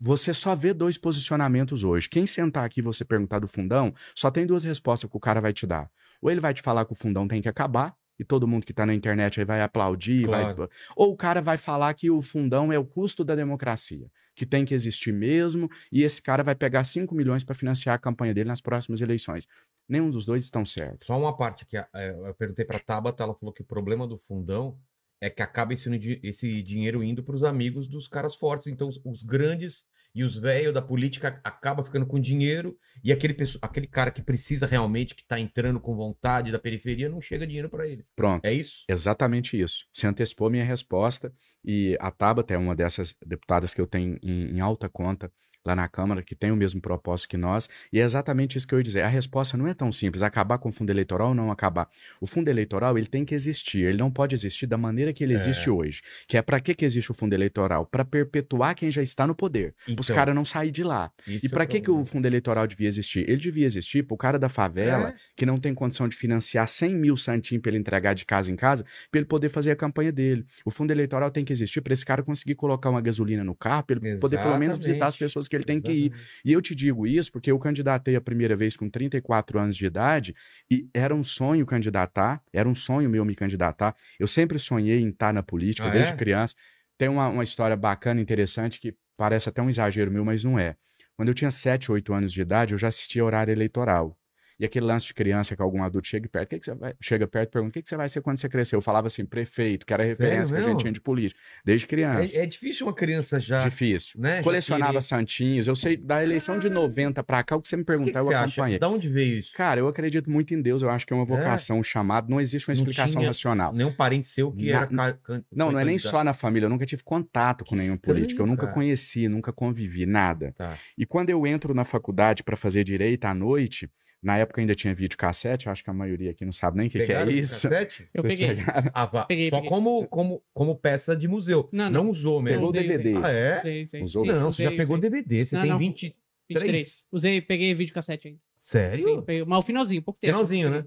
[0.00, 2.08] Você só vê dois posicionamentos hoje.
[2.08, 5.40] Quem sentar aqui e você perguntar do fundão, só tem duas respostas que o cara
[5.40, 5.90] vai te dar.
[6.22, 8.72] Ou ele vai te falar que o fundão tem que acabar, e todo mundo que
[8.72, 10.68] tá na internet aí vai aplaudir, vai- Claro.
[10.96, 14.64] ou o cara vai falar que o fundão é o custo da democracia, que tem
[14.64, 18.48] que existir mesmo, e esse cara vai pegar 5 milhões para financiar a campanha dele
[18.48, 19.46] nas próximas eleições.
[19.88, 21.06] Nenhum dos dois estão certos.
[21.06, 24.04] Só uma parte que a- é, eu perguntei pra Tabata, ela falou que o problema
[24.06, 24.76] do fundão
[25.20, 28.66] é que acaba esse, esse dinheiro indo pros amigos dos caras fortes.
[28.66, 33.36] Então, os, os grandes e os velhos da política acabam ficando com dinheiro e aquele,
[33.62, 37.68] aquele cara que precisa realmente, que tá entrando com vontade da periferia, não chega dinheiro
[37.68, 38.10] pra eles.
[38.16, 38.44] Pronto.
[38.44, 38.84] É isso?
[38.88, 39.84] Exatamente isso.
[39.92, 41.32] Você antecipou minha resposta
[41.64, 45.30] e a Tabata é uma dessas deputadas que eu tenho em, em alta conta
[45.64, 48.74] lá na Câmara, que tem o mesmo propósito que nós, e é exatamente isso que
[48.74, 49.02] eu ia dizer.
[49.02, 51.88] A resposta não é tão simples, acabar com o fundo eleitoral ou não acabar.
[52.20, 55.32] O fundo eleitoral, ele tem que existir, ele não pode existir da maneira que ele
[55.32, 55.36] É.
[55.36, 56.00] existe hoje.
[56.26, 57.84] Que é para que, que existe o fundo eleitoral?
[57.86, 61.10] Para perpetuar quem já está no poder, para os Então, caras não saírem de lá.
[61.26, 63.28] E é para que, que o fundo eleitoral devia existir?
[63.28, 66.66] Ele devia existir para o cara da favela, É, que não tem condição de financiar
[66.68, 69.76] 100 mil santinhos para ele entregar de casa em casa, para ele poder fazer a
[69.76, 70.46] campanha dele.
[70.64, 73.82] O fundo eleitoral tem que existir para esse cara conseguir colocar uma gasolina no carro,
[73.84, 75.18] para ele poder pelo menos visitar as Exatamente.
[75.18, 76.12] pessoas que ele tem que ir.
[76.44, 79.86] E eu te digo isso porque eu candidatei a primeira vez com 34 anos de
[79.86, 80.34] idade
[80.70, 83.94] e era um sonho candidatar, era um sonho meu me candidatar.
[84.18, 86.16] Eu sempre sonhei em estar na política Ah, desde é?
[86.16, 86.54] criança.
[86.98, 90.76] Tem uma, uma história bacana, interessante, que parece até um exagero meu, mas não é.
[91.16, 94.17] Quando eu tinha 7, 8 anos de idade, eu já assistia horário eleitoral.
[94.60, 96.92] E aquele lance de criança que algum adulto chega perto, "Que que você vai?
[97.00, 98.74] chega perto e pergunta: o que, que você vai ser quando você crescer?
[98.74, 101.40] Eu falava assim, prefeito, que era a Sério referência que a gente tinha de política,
[101.64, 102.36] desde criança.
[102.36, 103.62] É, é difícil uma criança já.
[103.62, 104.20] Difícil.
[104.20, 105.66] Né, Colecionava querer- santinhos.
[105.68, 107.98] Eu sei, da eleição de 90 pra cá, o que você me O que, que
[107.98, 108.78] perguntar, eu acompanhei.
[108.80, 109.52] Da onde veio isso?
[109.54, 110.82] Cara, eu acredito muito em Deus.
[110.82, 112.28] Eu acho que é uma vocação, um chamado.
[112.28, 113.72] Não existe uma Não explicação racional.
[113.72, 114.88] Nenhum parente seu que Na- era.
[114.90, 116.66] Não, foi não é nem só na família.
[116.66, 118.42] Eu nunca tive contato com nenhum estranho, político.
[118.42, 118.72] Eu nunca cara.
[118.72, 120.52] conheci, nunca convivi, nada.
[120.56, 120.76] Tá.
[120.96, 123.88] E quando eu entro na faculdade para fazer direito à noite,
[124.22, 126.90] na época ainda tinha videocassete, eu acho que a maioria aqui não sabe nem o
[126.90, 127.68] que, que é isso.
[127.68, 128.06] cassete?
[128.14, 128.64] Eu Vocês peguei.
[128.92, 129.24] Ah, vá.
[129.24, 129.68] Peguei, Só peguei.
[129.70, 131.68] Como, como, como peça de museu.
[131.72, 132.10] Não, Não, não.
[132.10, 132.56] usou mesmo.
[132.58, 133.16] Pegou o usei, DVD.
[133.24, 133.58] Ah, é?
[133.58, 134.02] Usei, usei.
[134.02, 134.24] Usou?
[134.24, 135.10] Sim, não, usei, você já pegou usei.
[135.10, 135.46] DVD.
[135.46, 135.78] Você Não, tem não.
[135.78, 136.16] 20.
[136.50, 137.06] 23.
[137.12, 138.40] Usei, peguei videocassete ainda.
[138.56, 139.04] Sério?
[139.04, 139.44] Sim, peguei.
[139.44, 140.32] Mas o finalzinho, pouco tempo.
[140.32, 140.84] Finalzinho, né?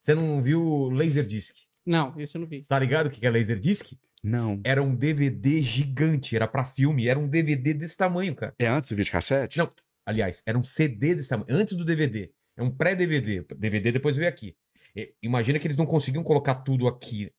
[0.00, 1.54] Você não viu Laserdisc?
[1.84, 2.62] Não, esse eu não vi.
[2.66, 3.92] Tá ligado o que é Laserdisc?
[4.22, 4.60] Não.
[4.64, 8.54] Era um DVD gigante, era pra filme, era um DVD desse tamanho, cara.
[8.58, 9.58] É antes do videocassete?
[9.58, 9.70] Não.
[10.06, 12.30] aliás, era um CD desse tamanho, antes do DVD.
[12.56, 13.44] É um pré-DVD.
[13.56, 14.56] DVD depois veio aqui.
[14.94, 17.32] E- imagina que eles não conseguiam colocar tudo aqui.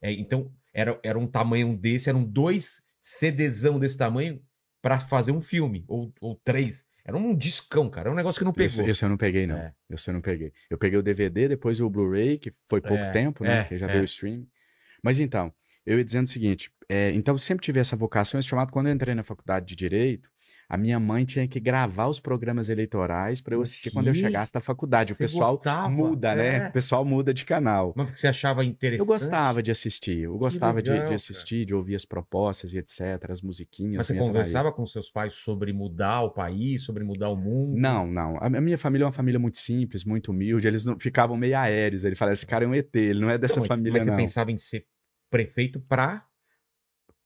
[0.00, 4.40] É, então, era, era um tamanho desse, eram dois CDzão desse tamanho
[4.80, 6.84] pra fazer um filme, ou, ou três.
[7.04, 8.02] Era um discão, cara.
[8.08, 8.90] Era um negócio que não Esse, pegou.
[8.90, 9.56] esse eu não peguei, não.
[9.58, 9.74] É.
[9.90, 10.52] Esse eu não peguei.
[10.70, 13.60] Eu peguei o DVD, depois o Blu-ray, que foi pouco É, tempo, né?
[13.60, 13.90] é, que já é.
[13.90, 14.46] veio o stream.
[15.02, 15.52] Mas então,
[15.84, 18.86] eu ia dizendo o seguinte: é, então eu sempre tive essa vocação, esse chamado, quando
[18.86, 20.30] eu entrei na faculdade de Direito,
[20.72, 24.52] a minha mãe tinha que gravar os programas eleitorais para eu assistir quando eu chegasse
[24.54, 25.10] da faculdade.
[25.12, 25.88] Você o pessoal gostava?
[25.90, 26.56] muda, né?
[26.56, 26.68] É.
[26.68, 27.92] O pessoal muda de canal.
[27.94, 29.00] Mas porque você achava interessante.
[29.00, 31.14] Eu gostava de assistir, eu gostava de- legal, de, cara.
[31.16, 33.96] assistir, de ouvir as propostas e etc, as musiquinhas.
[33.98, 34.32] Mas você atraíam.
[34.32, 37.76] conversava com seus pais sobre mudar o país, sobre mudar o mundo?
[37.78, 38.38] Não, não.
[38.40, 40.66] A minha família é uma família muito simples, muito humilde.
[40.66, 42.02] Eles não ficavam meio aéreos.
[42.04, 44.04] Ele fala: esse cara é um ET, ele não é dessa Não, mas, família, mas
[44.04, 44.16] você não.
[44.16, 44.86] pensava em ser
[45.30, 46.24] prefeito pra.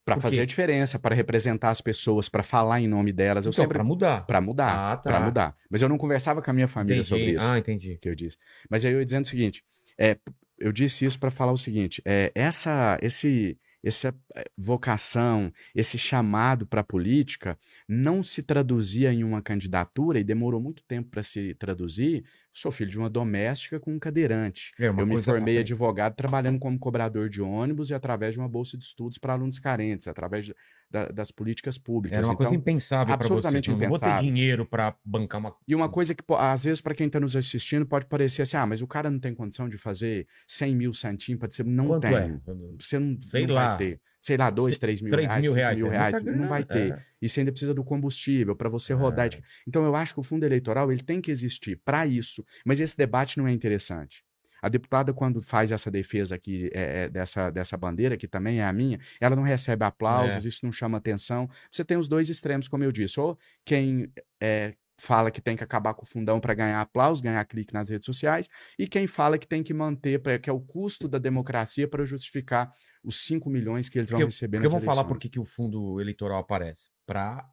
[0.07, 3.45] Para fazer a diferença, para representar as pessoas, para falar em nome delas.
[3.45, 3.77] Eu Então, sempre.
[3.77, 4.25] pra mudar.
[4.25, 4.93] Para mudar.
[4.93, 5.11] Ah, tá.
[5.11, 5.57] Para mudar.
[5.69, 7.09] Mas eu não conversava com a minha família Entendi.
[7.09, 7.45] sobre isso.
[7.47, 7.99] Ah, entendi.
[8.01, 8.37] que eu disse.
[8.71, 9.65] Mas aí eu ia dizendo o seguinte:
[9.99, 10.17] é,
[10.59, 16.67] eu disse isso para falar o seguinte: é, essa, esse, essa eh, vocação, esse chamado
[16.67, 21.55] para a política não se traduzia em uma candidatura e demorou muito tempo para se
[21.55, 22.25] traduzir.
[22.59, 24.73] Sou filho de uma doméstica com um cadeirante.
[24.79, 28.49] É, eu me coisa formei advogado trabalhando como cobrador de ônibus e através de uma
[28.49, 30.51] bolsa de estudos para alunos carentes, através
[30.91, 32.17] da- das políticas públicas.
[32.17, 33.25] Era uma coisa Então, impensável pra você.
[33.35, 34.25] absolutamente Não, não vou ter impensável.
[34.33, 35.55] dinheiro pra bancar uma.
[35.69, 38.65] e uma coisa que, às vezes, para quem está nos assistindo, pode parecer assim: ah,
[38.67, 42.03] mas o cara não tem condição de fazer 100 mil santinhos para dizer, não Quanto
[42.03, 42.15] tem.
[42.17, 42.41] é?
[42.79, 43.69] Você não, Sei não lá.
[43.69, 44.01] vai ter.
[44.27, 45.79] Sei lá, 2, Se- 3 mil 3 reais, mil 5 reais.
[45.79, 46.23] mil é reais.
[46.25, 46.93] Não vai ter.
[46.95, 47.03] é.
[47.23, 49.27] E você ainda precisa do combustível para você rodar.
[49.27, 49.39] É.
[49.69, 52.45] Então, eu acho que o fundo eleitoral ele tem que existir para isso.
[52.65, 54.25] Mas esse debate não é interessante.
[54.61, 58.65] A deputada, quando faz essa defesa aqui é, é, dessa, dessa bandeira, que também é
[58.65, 60.49] a minha, ela não recebe aplausos, É.
[60.49, 61.49] isso não chama atenção.
[61.71, 63.21] Você tem os dois extremos, como eu disse.
[63.21, 64.11] Ou quem
[64.43, 67.89] é, fala que tem que acabar com o fundão para ganhar aplausos, ganhar clique nas
[67.89, 71.19] redes sociais, e quem fala que tem que manter, pra, que é o custo da
[71.19, 72.73] democracia para justificar
[73.05, 75.45] os 5 milhões que eles vão Porque, receber porque eu vou falar por que o
[75.45, 76.89] fundo eleitoral aparece.
[77.05, 77.47] Pra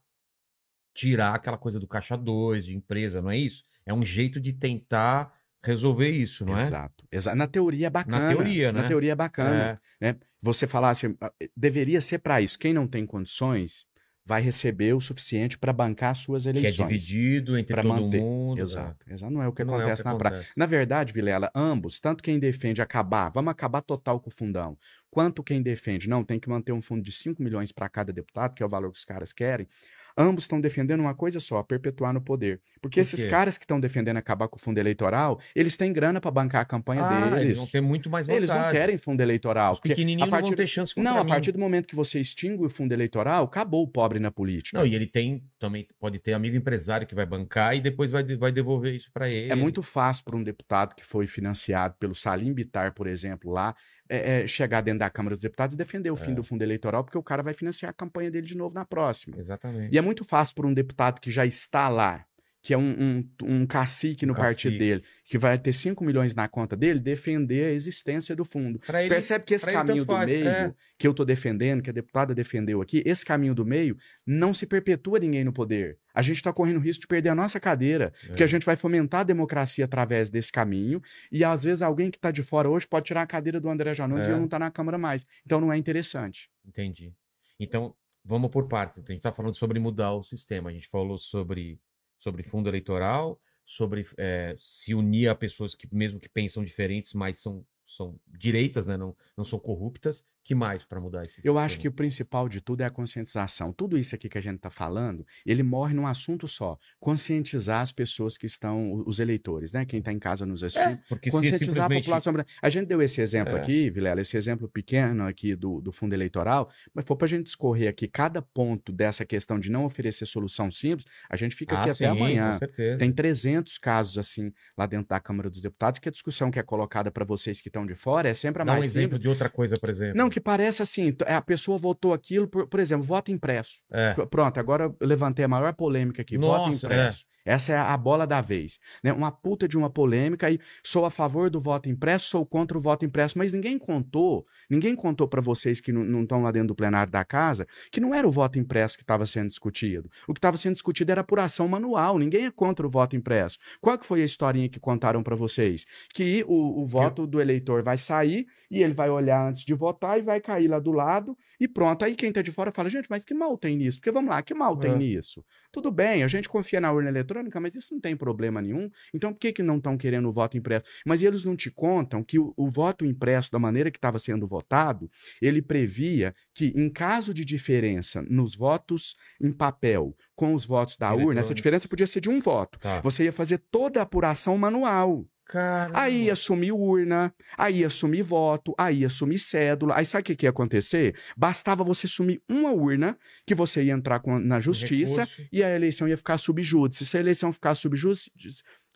[0.93, 3.63] tirar aquela coisa do caixa 2, de empresa, não é isso?
[3.85, 6.61] É um jeito de tentar resolver isso, não é?
[6.61, 7.05] Exato.
[7.11, 8.27] Exa- Na teoria é bacana.
[8.27, 8.81] teoria, né?
[8.81, 9.79] Na teoria é bacana.
[10.01, 10.13] É.
[10.13, 10.19] né?
[10.41, 12.59] Você falar assim, ah, deveria ser para isso.
[12.59, 13.85] Quem não tem condições
[14.25, 17.05] vai receber o suficiente para bancar suas Que é eleições.
[17.05, 18.21] dividido entre todo manter.
[18.21, 18.61] mundo.
[18.61, 19.05] Exato.
[19.11, 19.33] Exato.
[19.33, 20.39] Não é o que Não é o acontece que na prática.
[20.41, 20.57] acontece.
[20.57, 24.77] Na verdade, Vilela, ambos, tanto quem defende acabar, vamos acabar total com o fundão,
[25.11, 28.53] quanto quem defende, não, tem que manter um fundo de 5 milhões para cada deputado,
[28.55, 29.67] que é o valor que os caras querem,
[30.17, 32.61] ambos estão defendendo uma coisa só, perpetuar no poder.
[32.81, 36.19] Porque Por esses caras que estão defendendo acabar com o fundo eleitoral, eles têm grana
[36.19, 37.39] para bancar a campanha Ah, deles.
[37.41, 38.39] eles vão ter muito mais vontade.
[38.39, 39.73] Eles não querem fundo eleitoral.
[39.73, 41.29] Os porque pequenininhos a não vão partir- ter chance contra Não, a mim.
[41.29, 44.77] partir do momento que você extingue o fundo eleitoral, acabou o pobre na política.
[44.77, 48.23] Não, e ele tem também pode ter amigo empresário que vai bancar e depois vai,
[48.35, 49.51] vai devolver isso pra ele.
[49.51, 53.73] É muito fácil para um deputado que foi financiado pelo Salim Bitar, por exemplo, lá,
[54.09, 56.35] é, é, chegar dentro da Câmara dos Deputados e defender o fim É.
[56.35, 59.37] do fundo eleitoral, porque o cara vai financiar a campanha dele de novo na próxima.
[59.37, 59.93] Exatamente.
[59.93, 62.25] E é muito fácil para um deputado que já está lá,
[62.63, 66.47] que é um, um, um cacique no partido dele, que vai ter 5 milhões na
[66.47, 68.79] conta dele, defender a existência do fundo.
[68.87, 70.73] Ele, Percebe que esse caminho do faz, meio é.
[70.97, 74.65] que eu estou defendendo, que a deputada defendeu aqui, esse caminho do meio não se
[74.65, 75.99] perpetua ninguém no poder.
[76.15, 78.27] A gente está correndo risco de perder a nossa cadeira, É.
[78.27, 82.17] porque a gente vai fomentar a democracia através desse caminho, e às vezes alguém que
[82.17, 84.29] está de fora hoje pode tirar a cadeira do André Janones É.
[84.29, 85.25] e eu não estar na Câmara mais.
[85.45, 86.49] Então não é interessante.
[86.65, 87.13] Entendi.
[87.59, 88.99] Então, vamos por partes.
[88.99, 90.69] A gente tá falando sobre mudar o sistema.
[90.69, 91.77] A gente falou sobre,
[92.23, 97.39] sobre fundo eleitoral, sobre eh, se unir a pessoas que, mesmo que pensam diferentes, mas
[97.39, 98.97] são, são direitas, né?
[98.97, 100.25] Não, não são corruptas.
[100.43, 101.61] Que mais para mudar esse Eu sistema?
[101.61, 103.71] acho que o principal de tudo é a conscientização.
[103.71, 107.91] Tudo isso aqui que a gente está falando, ele morre num assunto só: conscientizar as
[107.91, 109.85] pessoas que estão, os eleitores, né?
[109.85, 110.93] Quem está em casa nos assistindo.
[110.93, 112.03] É, porque conscientizar a simplesmente...
[112.03, 112.33] população.
[112.33, 112.59] brasileira.
[112.61, 113.61] A gente deu esse exemplo É.
[113.61, 117.43] aqui, Vilela, esse exemplo pequeno aqui do, do fundo eleitoral, mas for para a gente
[117.43, 121.89] discorrer aqui cada ponto dessa questão de não oferecer solução simples, a gente fica aqui
[121.89, 122.53] Ah, até sim, amanhã.
[122.53, 122.97] Com certeza.
[122.97, 126.63] Tem 300 casos assim lá dentro da Câmara dos Deputados, que a discussão que é
[126.63, 129.21] colocada para vocês que estão de fora é sempre a Dá um mais exemplo simples.
[129.21, 130.17] de outra coisa, por exemplo.
[130.17, 133.81] Não, que parece assim, t- a pessoa votou aquilo, por, por exemplo, voto impresso.
[133.91, 134.13] É.
[134.15, 137.23] Pr- Pronto, agora eu levantei a maior polêmica aqui, voto Nossa, impresso.
[137.45, 138.79] Essa é a bola da vez.
[139.03, 139.11] Né?
[139.11, 142.81] Uma puta de uma polêmica e sou a favor do voto impresso, sou contra o
[142.81, 146.75] voto impresso, mas ninguém contou, ninguém contou para vocês que não estão lá dentro do
[146.75, 150.09] plenário da casa, que não era o voto impresso que estava sendo discutido.
[150.27, 153.57] O que estava sendo discutido era apuração manual, ninguém é contra o voto impresso.
[153.81, 155.85] Qual que foi a historinha que contaram para vocês?
[156.13, 160.17] Que o, o voto do eleitor vai sair e ele vai olhar antes de votar
[160.17, 162.03] e vai cair lá do lado e pronto.
[162.05, 163.99] Aí quem está de fora fala, gente, mas que mal tem nisso?
[163.99, 164.97] Porque vamos lá, que mal tem É.
[164.97, 165.43] nisso?
[165.71, 168.89] Tudo bem, a gente confia na urna eletrônica, mas isso não tem problema nenhum.
[169.13, 170.85] Então por que, que não estão querendo o voto impresso?
[171.05, 174.47] Mas eles não te contam que o, o voto impresso, da maneira que estava sendo
[174.47, 175.09] votado,
[175.41, 181.13] ele previa que, em caso de diferença nos votos em papel com os votos da
[181.13, 182.79] urna, essa diferença podia ser de um voto.
[182.79, 182.99] Tá.
[183.01, 185.25] Você ia fazer toda a apuração manual.
[185.45, 185.99] Caramba.
[185.99, 189.95] Aí ia sumir urna, aí ia sumir voto, aí ia sumir cédula.
[189.97, 191.15] Aí sabe o que, que ia acontecer?
[191.35, 195.49] Bastava você sumir uma urna, que você ia entrar com- na justiça Recurso.
[195.51, 197.05] e a eleição ia ficar subjúdice.
[197.05, 198.31] Se a eleição ficar subjúdice,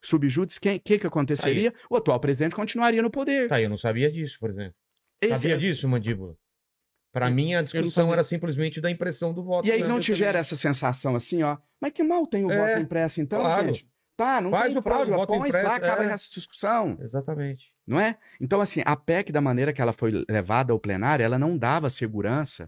[0.01, 1.73] subjúdice, o que, que aconteceria?
[1.89, 3.49] O atual presidente continuaria no poder.
[3.49, 4.73] Tá, eu não sabia disso, por exemplo.
[5.21, 6.35] Esse sabia é- disso, Mandíbula?
[7.11, 9.67] Pra Eu- mim, a discussão era simplesmente da impressão do voto.
[9.67, 11.57] E aí não te gera essa sensação assim, ó.
[11.81, 13.67] Mas que mal tem o É, voto impresso, então, claro.
[13.73, 13.87] gente?
[14.17, 16.07] Tá, não Faz tem o fraude, voto põe lá, acaba é.
[16.07, 16.97] essa discussão.
[16.99, 17.71] Exatamente.
[17.85, 18.17] não é?
[18.41, 21.87] Então, assim, a PEC, da maneira que ela foi levada ao plenário, ela não dava
[21.87, 22.67] segurança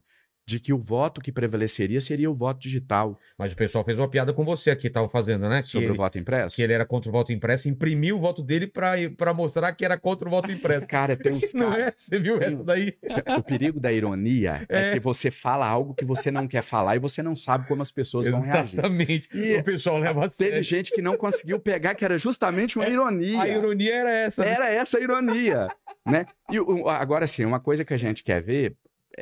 [0.50, 4.10] de que o voto que prevaleceria seria o voto digital Mas o pessoal fez uma
[4.10, 5.62] piada com você aqui, tava fazendo, né?
[5.64, 6.56] Sobre ele, o voto impresso.
[6.56, 9.98] que ele era contra o voto impresso, imprimiu o voto dele pra mostrar que era
[9.98, 10.88] contra o voto impresso.
[10.88, 11.88] Cara tem uns Não caras.
[11.88, 11.94] é?
[11.96, 12.94] Você viu Tem essa daí?
[13.38, 14.90] O perigo da ironia é.
[14.90, 14.94] É.
[14.94, 17.92] que você fala algo que você não quer falar e você não sabe como as
[17.92, 18.74] pessoas vão reagir.
[18.80, 19.30] Exatamente.
[19.34, 20.64] E o pessoal leva a Teve sério.
[20.64, 23.38] gente que não conseguiu pegar que era justamente uma ironia.
[23.38, 24.44] É, A ironia era essa.
[24.44, 24.52] né?
[24.52, 25.68] Era essa a ironia,
[26.06, 26.26] né?
[26.52, 26.58] E
[26.88, 28.76] agora, assim, uma coisa que a gente quer ver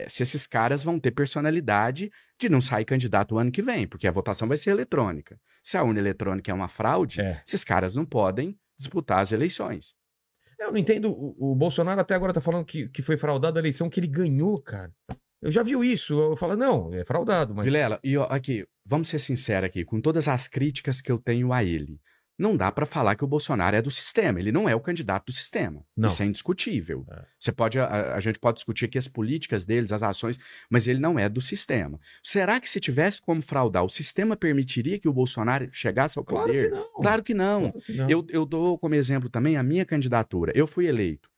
[0.08, 4.08] se esses caras vão ter personalidade de não sair candidato o ano que vem, porque
[4.08, 5.40] a votação vai ser eletrônica.
[5.64, 7.42] Se a urna eletrônica é uma fraude, É.
[7.46, 9.94] esses caras não podem disputar as eleições.
[10.60, 11.10] Eu não entendo.
[11.12, 14.08] O, o Bolsonaro até agora tá falando que, que foi fraudada a eleição que ele
[14.08, 14.92] ganhou, cara.
[15.42, 16.20] Eu já vi isso.
[16.20, 17.64] Eu falo, não, é fraudado, mas.
[17.66, 21.54] Vilela, e ó, aqui, vamos ser sinceros aqui, com todas as críticas que eu tenho
[21.54, 22.00] a ele,
[22.38, 24.40] não dá pra falar que o Bolsonaro é do sistema.
[24.40, 25.84] Ele não é o candidato do sistema.
[25.96, 26.08] Não.
[26.08, 27.06] Isso é indiscutível.
[27.10, 27.26] É.
[27.40, 31.00] Você pode, a, a gente pode discutir aqui as políticas deles, as ações, mas ele
[31.00, 32.00] não é do sistema.
[32.22, 36.48] Será que se tivesse como fraudar, o sistema permitiria que o Bolsonaro chegasse ao Claro
[36.48, 36.70] poder?
[36.70, 36.94] que não.
[37.02, 37.60] Claro que não.
[37.72, 38.10] Claro que não.
[38.10, 40.52] Eu, eu dou como exemplo também a minha candidatura.
[40.56, 41.30] Eu fui eleito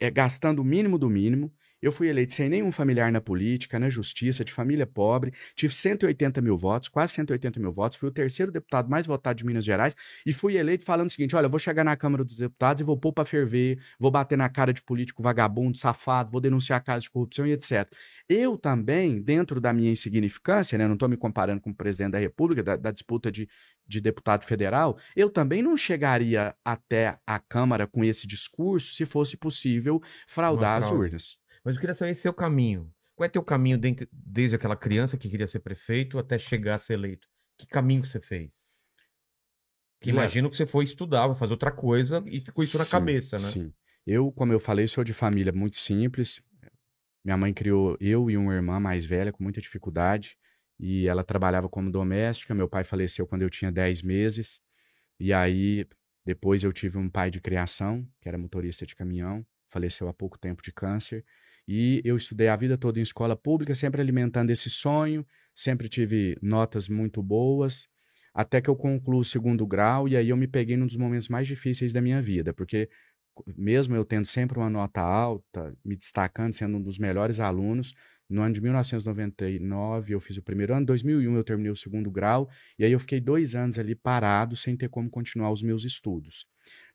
[0.00, 1.52] é, gastando o mínimo do mínimo.
[1.82, 5.32] Eu fui eleito sem nenhum familiar na política, na justiça, de família pobre.
[5.56, 7.98] Tive 180 mil votos, quase 180 mil votos.
[7.98, 9.96] Fui o terceiro deputado mais votado de Minas Gerais.
[10.24, 12.84] E fui eleito falando o seguinte: olha, eu vou chegar na Câmara dos Deputados e
[12.84, 17.04] vou pôr pra ferver, vou bater na cara de político vagabundo, safado, vou denunciar casos
[17.04, 17.92] de corrupção e etc.
[18.28, 22.18] Eu também, dentro da minha insignificância, né, não estou me comparando com o presidente da
[22.18, 23.48] República, da, da disputa de,
[23.86, 29.36] de deputado federal, eu também não chegaria até a Câmara com esse discurso se fosse
[29.36, 31.41] possível fraudar as urnas.
[31.64, 32.92] Mas eu queria saber seu caminho.
[33.14, 36.78] Qual é teu caminho dentro- desde aquela criança que queria ser prefeito até chegar a
[36.78, 37.28] ser eleito?
[37.58, 38.70] Que caminho que você fez?
[40.00, 42.90] Que imagino que você foi estudar, foi fazer outra coisa e ficou isso na Sim,
[42.90, 43.42] cabeça, né?
[43.44, 43.72] Sim.
[44.04, 46.42] Eu, como eu falei, sou de família muito simples.
[47.24, 50.36] Minha mãe criou eu e uma irmã mais velha com muita dificuldade.
[50.80, 52.52] E ela trabalhava como doméstica.
[52.52, 54.60] Meu pai faleceu quando eu tinha 10 meses.
[55.20, 55.86] E aí,
[56.26, 59.46] depois eu tive um pai de criação, que era motorista de caminhão.
[59.70, 61.24] Faleceu há pouco tempo de câncer.
[61.66, 65.26] E eu estudei a vida toda em escola pública, sempre alimentando esse sonho.
[65.54, 67.88] Sempre tive notas muito boas.
[68.34, 70.08] Até que eu concluo o segundo grau.
[70.08, 72.52] E aí eu me peguei num dos momentos mais difíceis da minha vida.
[72.52, 72.88] Porque
[73.56, 77.94] mesmo eu tendo sempre uma nota alta, me destacando, sendo um dos melhores alunos,
[78.28, 82.10] no ano de 1999 eu fiz o primeiro ano, em 2001 eu terminei o segundo
[82.10, 82.48] grau,
[82.78, 86.46] e aí eu fiquei dois anos ali parado, sem ter como continuar os meus estudos.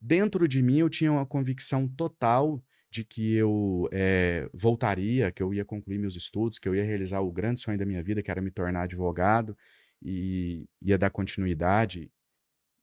[0.01, 2.63] Dentro de mim eu tinha uma convicção total
[2.97, 7.21] de que eu eh, voltaria, que eu ia concluir meus estudos, que eu ia realizar
[7.21, 9.55] o grande sonho da minha vida, que era me tornar advogado,
[10.01, 12.11] e ia dar continuidade,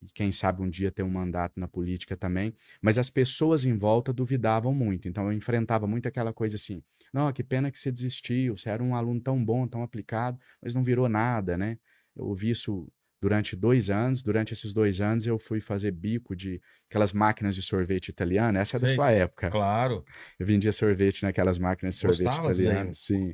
[0.03, 2.55] e quem sabe um dia ter um mandato na política também.
[2.81, 5.09] Mas as pessoas em volta duvidavam muito.
[5.09, 8.83] Então eu enfrentava muito aquela coisa assim: não, que pena que você desistiu, você era
[8.83, 11.79] um aluno tão bom, tão aplicado, mas não virou nada, né?
[12.14, 12.88] Eu ouvi isso
[13.24, 14.22] durante dois anos.
[14.22, 16.60] Durante esses dois anos eu fui fazer bico de
[16.90, 18.60] aquelas máquinas de sorvete italiana.
[18.60, 19.50] Essa é da Sei, sua época.
[19.50, 20.04] Claro.
[20.38, 22.60] Eu vendia sorvete naquelas máquinas de sorvete Gostava aí?
[22.60, 22.98] italianas.
[22.98, 23.32] Sim.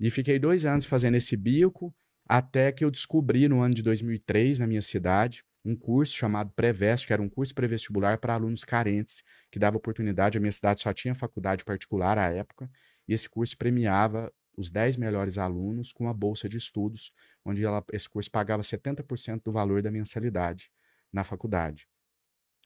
[0.00, 1.94] E fiquei dois anos fazendo esse bico,
[2.28, 7.06] até que eu descobri no ano de 2003, na minha cidade, um curso chamado Prevest,
[7.06, 10.38] que era um curso pré-vestibular para alunos carentes, que dava oportunidade.
[10.38, 12.68] A minha cidade só tinha faculdade particular à época,
[13.06, 17.12] e esse curso premiava os 10 melhores alunos com a bolsa de estudos,
[17.44, 20.70] onde ela, esse curso pagava 70% do valor da mensalidade
[21.12, 21.88] na faculdade.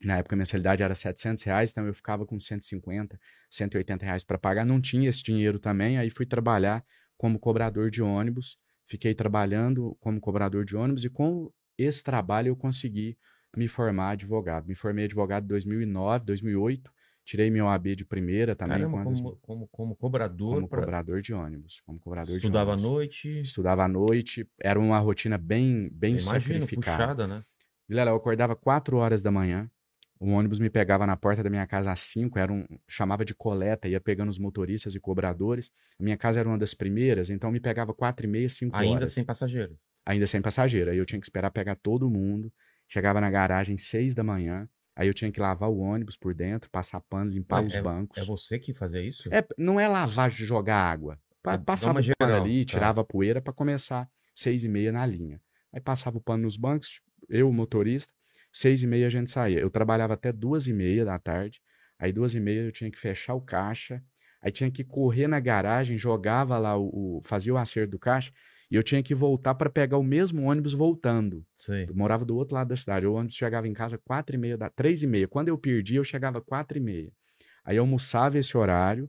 [0.03, 4.37] Na época a mensalidade era 700 reais, então eu ficava com 150, 180 reais para
[4.37, 4.67] pagar.
[4.67, 6.85] Não tinha esse dinheiro também, aí fui trabalhar
[7.17, 8.59] como cobrador de ônibus.
[8.87, 13.17] Fiquei trabalhando como cobrador de ônibus e com esse trabalho eu consegui
[13.57, 14.67] me formar advogado.
[14.67, 16.93] Me formei advogado em 2009, 2008.
[17.25, 18.79] Tirei meu AB de primeira também.
[18.79, 20.55] Caramba, quando- como, como, como cobrador.
[20.57, 21.81] como pra- cobrador de ônibus.
[21.87, 22.93] Como cobrador Estudava à de ônibus.
[22.99, 23.41] noite.
[23.41, 24.47] Estudava à noite.
[24.61, 26.97] Era uma rotina bem, bem Imagino, sacrificada.
[26.99, 27.43] puxada, né?
[27.89, 29.71] Vilela, eu acordava 4 horas da manhã.
[30.21, 33.35] O ônibus me pegava na porta da minha casa às 5, era um, chamava de
[33.35, 35.71] coleta, ia pegando os motoristas e cobradores.
[35.99, 38.97] A minha casa era uma das primeiras, então me pegava 4 e meia, 5 Ainda
[38.97, 39.13] horas.
[39.13, 39.77] sem passageiro.
[40.07, 40.91] Ainda sem passageiro.
[40.91, 42.53] Aí eu tinha que esperar pegar todo mundo.
[42.87, 44.69] Chegava na garagem 6 da manhã.
[44.97, 48.19] Aí eu tinha que lavar o ônibus por dentro, passar pano, limpar os bancos.
[48.19, 49.29] É você que fazia isso?
[49.33, 51.19] É, não é lavar de jogar água.
[51.43, 52.71] Pa- É, Passava o pano ali, tá.
[52.71, 55.41] tirava a poeira para começar seis e meia na linha.
[55.73, 58.13] Aí passava o pano nos bancos, eu, o motorista,
[58.53, 59.59] seis e meia a gente saía.
[59.59, 61.61] Eu trabalhava até duas e meia da tarde.
[61.99, 64.03] Aí duas e meia eu tinha que fechar o caixa.
[64.41, 68.31] Aí tinha que correr na garagem, jogava lá o, o- fazia o acerto do caixa
[68.75, 71.47] e eu tinha que voltar para pegar o mesmo ônibus voltando.
[71.57, 71.87] Sei.
[71.89, 73.07] Eu morava do outro lado da cidade.
[73.07, 75.29] O ônibus chegava em casa quatro e meia, da, três e meia.
[75.29, 77.13] Quando eu perdi, eu chegava quatro e meia.
[77.65, 79.09] Aí eu almoçava esse horário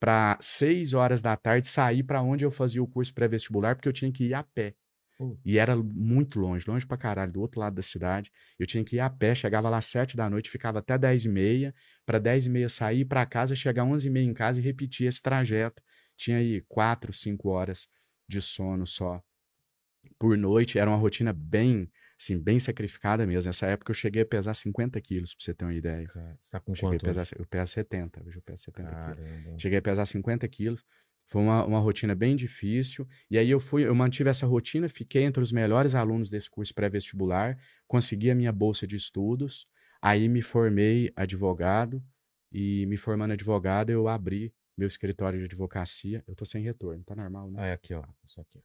[0.00, 3.92] para seis horas da tarde sair para onde eu fazia o curso pré-vestibular, porque eu
[3.92, 4.74] tinha que ir a pé.
[5.16, 5.38] Pô.
[5.44, 8.32] E era muito longe, longe pra caralho, do outro lado da cidade.
[8.58, 11.24] Eu tinha que ir a pé, chegava lá às sete da noite, ficava até dez
[11.24, 11.72] e meia,
[12.04, 15.06] para dez e meia sair para casa, chegar onze e meia em casa e repetir
[15.06, 15.80] esse trajeto.
[16.16, 17.86] Tinha aí quatro, cinco horas
[18.28, 19.22] de sono só
[20.18, 20.78] por noite.
[20.78, 23.48] Era uma rotina bem, assim, bem sacrificada mesmo.
[23.48, 26.06] Nessa época eu cheguei a pesar 50 quilos, pra você ter uma ideia.
[26.08, 27.04] Cara, tá com Cheguei a quanto?
[27.04, 29.62] pesar, eu peso 70, hoje eu peso 70 quilos.
[29.62, 30.84] Cheguei a pesar 50 quilos.
[31.26, 33.08] Foi uma, uma rotina bem difícil.
[33.30, 36.74] E aí eu fui, eu mantive essa rotina, fiquei entre os melhores alunos desse curso
[36.74, 39.66] pré-vestibular, consegui a minha bolsa de estudos.
[40.02, 42.04] Aí me formei advogado
[42.52, 46.22] e me formando advogado eu abri meu escritório de advocacia.
[46.26, 47.62] Eu tô sem retorno, tá normal, né?
[47.62, 48.04] Ah, é aqui, ó.
[48.26, 48.62] Isso aqui.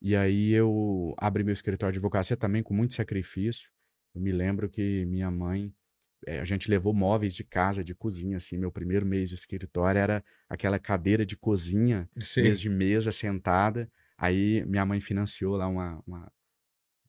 [0.00, 3.70] E aí eu abri meu escritório de advocacia também com muito sacrifício.
[4.14, 5.72] Eu me lembro que minha mãe,
[6.26, 8.56] eh, a gente levou móveis de casa, de cozinha, assim.
[8.56, 12.44] Meu primeiro mês de escritório era aquela cadeira de cozinha, Sei.
[12.44, 13.90] mesa de mesa, sentada.
[14.16, 16.32] Aí minha mãe financiou lá uma, uma,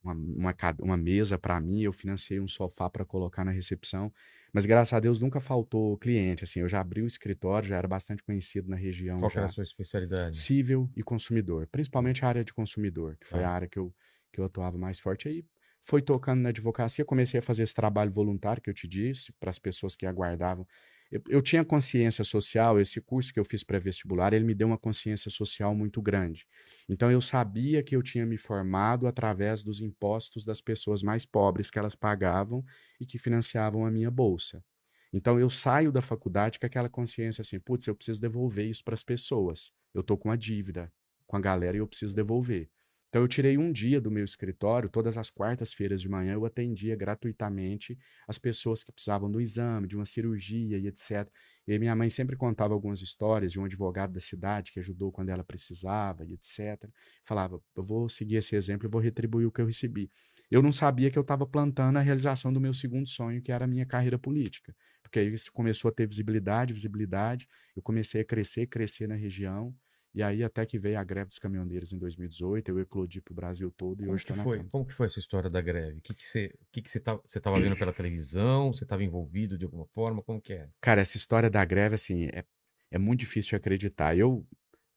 [0.04, 4.12] uma, uma, uma mesa para mim, eu financiei um sofá para colocar na recepção.
[4.54, 6.60] Mas graças a Deus nunca faltou cliente, assim.
[6.62, 9.20] Eu já abri o escritório, já era bastante conhecido na região.
[9.20, 10.38] Qual já era a sua especialidade?
[10.38, 13.50] civil e consumidor, principalmente a área de consumidor, que foi Tá.
[13.50, 13.94] a área que eu,
[14.32, 15.28] que eu atuava mais forte.
[15.28, 15.46] Aí
[15.82, 19.50] foi tocando na advocacia, comecei a fazer esse trabalho voluntário que eu te disse, para
[19.50, 20.68] as pessoas que aguardavam.
[21.12, 24.78] Eu, eu tinha consciência social, esse curso que eu fiz pré-vestibular, ele me deu uma
[24.78, 26.46] consciência social muito grande.
[26.88, 31.72] Então eu sabia que eu tinha me formado através dos impostos das pessoas mais pobres
[31.72, 32.64] que elas pagavam
[33.00, 34.64] e que financiavam a minha bolsa.
[35.12, 38.94] Então eu saio da faculdade com aquela consciência assim, putz, eu preciso devolver isso para
[38.94, 39.72] as pessoas.
[39.94, 40.92] Eu tô com uma dívida
[41.26, 42.70] com a galera e eu preciso devolver.
[43.10, 46.96] Então eu tirei um dia do meu escritório, todas as quartas-feiras de manhã eu atendia
[46.96, 51.28] gratuitamente as pessoas que precisavam do exame, de uma cirurgia e etc.
[51.68, 55.30] E minha mãe sempre contava algumas histórias de um advogado da cidade que ajudou quando
[55.30, 56.88] ela precisava e etc.
[57.26, 60.12] Falava, eu vou seguir esse exemplo e vou retribuir o que eu recebi.
[60.52, 63.66] Eu não sabia que eu estava plantando a realização do meu segundo sonho, que era
[63.66, 64.76] a minha carreira política.
[65.02, 67.48] Porque aí isso começou a ter visibilidade, visibilidade.
[67.76, 69.76] Eu comecei a crescer, crescer na região.
[70.14, 73.72] E aí até que veio a greve dos caminhoneiros em 2018, eu eclodi pro Brasil
[73.72, 74.64] todo e Como hoje estou na foi?
[74.64, 76.00] Como que foi essa história da greve?
[76.00, 78.74] O que você o que que você tá- você estava vendo pela televisão?
[78.74, 80.22] Você estava envolvido de alguma forma?
[80.24, 80.68] Como que é?
[80.82, 82.44] Cara, essa história da greve, assim, é,
[82.92, 84.18] é muito difícil de acreditar.
[84.18, 84.46] Eu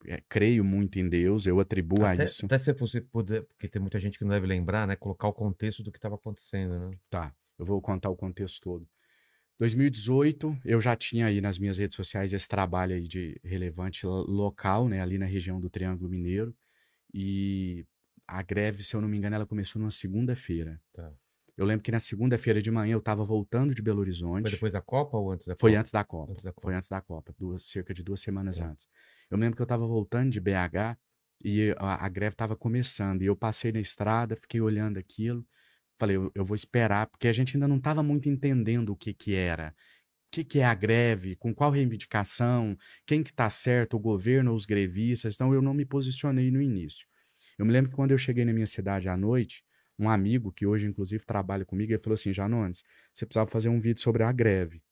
[0.07, 2.45] é, creio muito em Deus, eu atribuo a Até, isso.
[2.47, 4.97] até se você puder, porque tem muita gente que não deve lembrar, né?
[4.97, 6.97] Colocar o contexto do que estava acontecendo, né?
[7.09, 8.89] Tá, eu vou contar o contexto todo.
[9.63, 14.25] 2018, eu já tinha aí nas minhas redes sociais esse trabalho aí de relevante lo-
[14.29, 16.53] local, né, ali na região do Triângulo Mineiro.
[17.15, 17.87] E
[18.27, 20.81] a greve, se eu não me engano, ela começou numa segunda-feira.
[20.93, 21.13] Tá.
[21.57, 24.43] Eu lembro que na segunda-feira de manhã eu estava voltando de Belo Horizonte.
[24.43, 25.81] Foi depois da Copa ou antes da Foi Copa?
[25.81, 26.33] antes da Copa.
[26.33, 26.67] Antes da Copa.
[26.67, 28.67] Foi antes da Copa, duas, cerca de duas semanas Tá.
[28.69, 28.89] antes.
[29.31, 30.97] Eu lembro que eu estava voltando de BH
[31.45, 33.23] e a, a greve estava começando.
[33.23, 35.47] E eu passei na estrada, fiquei olhando aquilo.
[36.03, 39.15] Falei, eu, eu vou esperar, porque a gente ainda não estava muito entendendo o que,
[39.15, 39.69] que era.
[39.69, 44.51] O que, que é a greve, com qual reivindicação, quem que está certo, o governo
[44.51, 45.37] ou os grevistas.
[45.37, 47.07] Então eu não me posicionei no início.
[47.57, 49.65] Eu me lembro que quando eu cheguei na minha cidade à noite,
[49.97, 53.79] um amigo que hoje inclusive trabalha comigo, ele falou assim, Janones, você precisava fazer um
[53.79, 54.83] vídeo sobre a greve.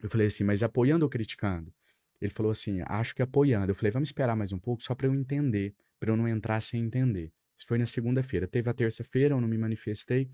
[0.00, 1.74] Eu falei assim, mas apoiando ou criticando?
[2.20, 3.72] Ele falou assim: acho que apoiando.
[3.72, 6.60] Eu falei: vamos esperar mais um pouco só para eu entender, para eu não entrar
[6.60, 7.32] sem entender.
[7.62, 8.48] Isso foi na segunda-feira.
[8.48, 10.28] Teve a terça-feira, eu não me manifestei.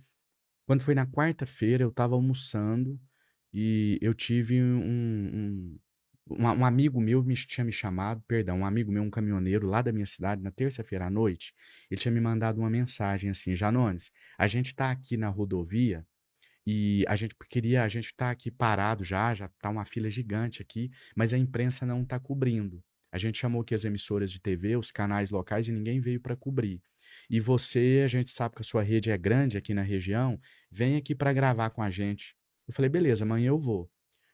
[0.67, 2.99] Quando foi na quarta-feira, eu estava almoçando
[3.53, 5.79] e eu tive um, um,
[6.31, 9.83] um, um amigo meu me tinha me chamado, perdão, um amigo meu, um caminhoneiro lá
[9.83, 11.55] da minha cidade, na terça-feira à noite,
[11.91, 16.07] ele tinha me mandado uma mensagem assim, Janones, a gente está aqui na rodovia
[16.67, 20.63] e a gente queria, a gente está aqui parado já, já está uma fila gigante
[20.63, 22.83] aqui, mas a imprensa não está cobrindo.
[23.13, 26.37] A gente chamou aqui as emissoras de TV, os canais locais e ninguém veio para
[26.37, 26.83] cobrir.
[27.31, 30.97] E você, a gente sabe que a sua rede é grande aqui na região, vem
[30.97, 32.35] aqui para gravar com a gente.
[32.67, 33.91] Eu falei, beleza, amanhã eu vou.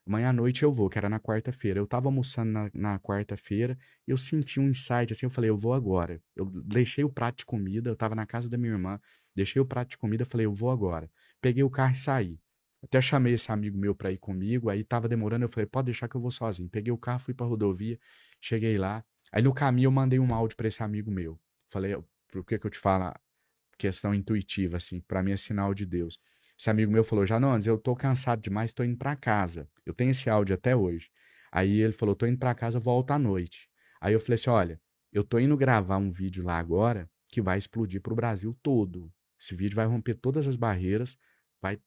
[0.06, 1.80] Amanhã à noite eu vou, que era na quarta-feira.
[1.80, 5.72] Eu tava almoçando na, na quarta-feira eu senti um insight assim, eu falei, eu vou
[5.72, 6.20] agora.
[6.36, 9.00] Eu deixei o prato de comida, eu tava na casa da minha irmã,
[9.34, 11.10] deixei o prato de comida, falei, eu vou agora.
[11.40, 12.38] Peguei o carro e saí.
[12.82, 16.06] Até chamei esse amigo meu para ir comigo, aí tava demorando, eu falei, pode deixar
[16.06, 16.68] que eu vou sozinho.
[16.68, 17.98] Peguei o carro, fui pra rodovia,
[18.40, 19.02] cheguei lá.
[19.32, 21.40] Aí no caminho eu mandei um áudio para esse amigo meu.
[21.70, 21.96] Falei,
[22.34, 23.14] por que que eu te falo
[23.78, 26.18] questão intuitiva, assim, para mim é sinal de Deus.
[26.58, 29.68] Esse amigo meu falou, Janones, eu tô cansado demais, tô indo para casa.
[29.84, 31.10] Eu tenho esse áudio até hoje.
[31.50, 33.68] Aí ele falou, tô indo para casa, volto à noite.
[34.00, 34.80] Aí eu falei assim, olha,
[35.12, 39.12] eu tô indo gravar um vídeo lá agora que vai explodir pro Brasil todo.
[39.40, 41.16] Esse vídeo vai romper todas as barreiras,
[41.60, 41.78] vai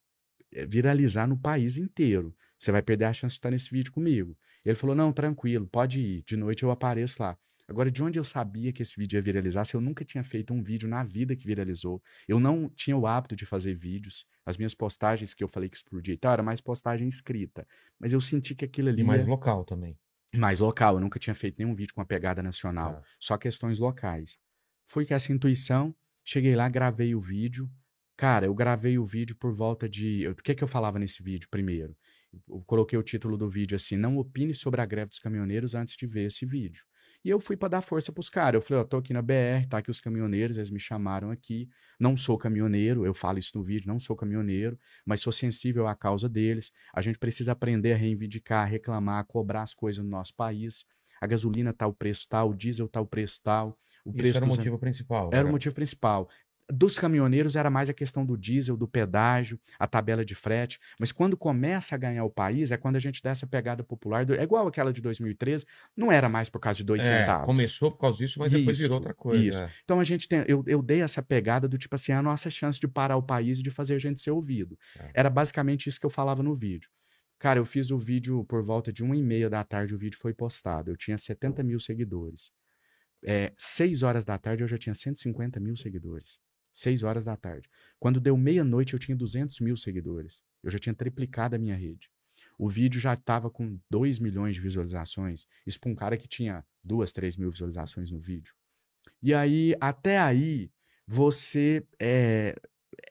[0.53, 2.35] eh, viralizar no país inteiro.
[2.59, 4.37] Você vai perder a chance de estar nesse vídeo comigo.
[4.65, 6.23] Ele falou, não, tranquilo, pode ir.
[6.23, 7.37] De noite eu apareço lá.
[7.67, 10.53] Agora, de onde eu sabia que esse vídeo ia viralizar se eu nunca tinha feito
[10.53, 12.01] um vídeo na vida que viralizou?
[12.25, 14.25] Eu não tinha o hábito de fazer vídeos.
[14.45, 17.67] As minhas postagens que eu falei que explodia e tal, era mais postagem escrita.
[17.99, 19.01] Mas eu senti que aquilo ali.
[19.01, 19.27] E mais ia...
[19.27, 19.97] local também.
[20.33, 20.95] Mais local.
[20.95, 22.93] Eu nunca tinha feito nenhum vídeo com uma pegada nacional.
[22.93, 23.01] É.
[23.19, 24.37] Só questões locais.
[24.85, 25.93] Foi que essa intuição,
[26.23, 27.69] cheguei lá, gravei o vídeo.
[28.15, 30.25] Cara, eu gravei o vídeo por volta de.
[30.29, 31.95] O que, que eu falava nesse vídeo primeiro?
[32.47, 35.97] Eu coloquei o título do vídeo assim: Não opine sobre a greve dos caminhoneiros antes
[35.97, 36.83] de ver esse vídeo.
[37.25, 38.61] E eu fui para dar força pros caras.
[38.61, 41.67] Eu falei, ó, tô aqui na BR, tá aqui os caminhoneiros, eles me chamaram aqui.
[41.99, 45.95] Não sou caminhoneiro, eu falo isso no vídeo, não sou caminhoneiro, mas sou sensível à
[45.95, 46.71] causa deles.
[46.93, 50.85] A gente precisa aprender a reivindicar, a reclamar, a cobrar as coisas no nosso país.
[51.19, 53.77] A gasolina tá o preço tal, o diesel tá o preço tal.
[54.05, 55.29] O Isso preço era o motivo principal.
[55.33, 56.29] era o motivo principal.
[56.69, 60.79] Dos caminhoneiros era mais a questão do diesel, do pedágio, a tabela de frete.
[60.99, 64.25] Mas quando começa a ganhar o país, é quando a gente dá essa pegada popular.
[64.25, 65.65] do- é igual aquela de 2013,
[65.95, 67.45] não era mais por causa de dois É, centavos.
[67.45, 69.43] começou por causa disso, mas depois Isso, virou outra coisa.
[69.43, 69.61] isso.
[69.61, 69.71] é.
[69.85, 72.77] Então a gente tem, eu, eu dei essa pegada do tipo assim, a nossa chance
[72.79, 74.77] de parar o país e de fazer a gente ser ouvido.
[74.99, 75.11] É.
[75.13, 76.89] Era basicamente isso que eu falava no vídeo.
[77.39, 80.17] Cara, eu fiz o vídeo por volta de uma e meia da tarde, o vídeo
[80.19, 80.91] foi postado.
[80.91, 82.51] Eu tinha 70 mil seguidores.
[83.23, 86.39] É, seis horas da tarde eu já tinha 150 mil seguidores.
[86.71, 87.69] Seis horas da tarde.
[87.99, 90.43] Quando deu meia-noite eu tinha 200 mil seguidores.
[90.63, 92.09] Eu já tinha triplicado a minha rede.
[92.57, 95.47] O vídeo já estava com 2 milhões de visualizações.
[95.65, 98.53] Isso para um cara que tinha 2, 3 mil visualizações no vídeo.
[99.21, 100.71] E aí, até aí,
[101.05, 101.85] você.
[101.99, 102.55] é,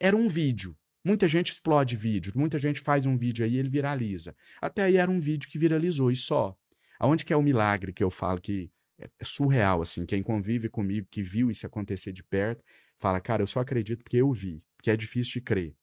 [0.00, 0.76] era um vídeo.
[1.04, 4.34] Muita gente explode vídeo, muita gente faz um vídeo aí e ele viraliza.
[4.60, 6.56] Até aí era um vídeo que viralizou e só.
[6.98, 10.68] Aonde que é o milagre que eu falo que é é surreal, assim, quem convive
[10.68, 12.64] comigo, que viu isso acontecer de perto,
[12.98, 15.76] fala, cara, eu só acredito porque eu vi, porque é difícil de crer.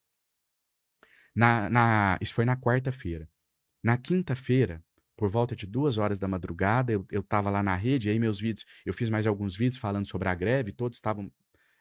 [1.35, 3.29] Na, na, isso foi na quarta-feira.
[3.83, 4.83] Na quinta-feira,
[5.15, 8.39] por volta de duas horas da madrugada, eu, eu tava lá na rede, aí meus
[8.39, 11.31] vídeos, eu fiz mais alguns vídeos falando sobre a greve, todos estavam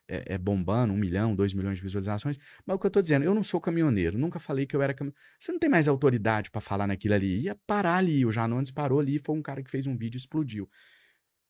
[0.09, 2.39] é, é, bombando, um milhão, dois milhões de visualizações.
[2.67, 4.93] Mas o que eu tô dizendo, eu não sou caminhoneiro, nunca falei que eu era
[4.93, 5.21] caminhoneiro.
[5.41, 7.43] Você não tem mais autoridade para falar naquilo ali.
[7.43, 10.21] Ia parar ali, o Janones parou ali, foi um cara que fez um vídeo e
[10.21, 10.69] explodiu.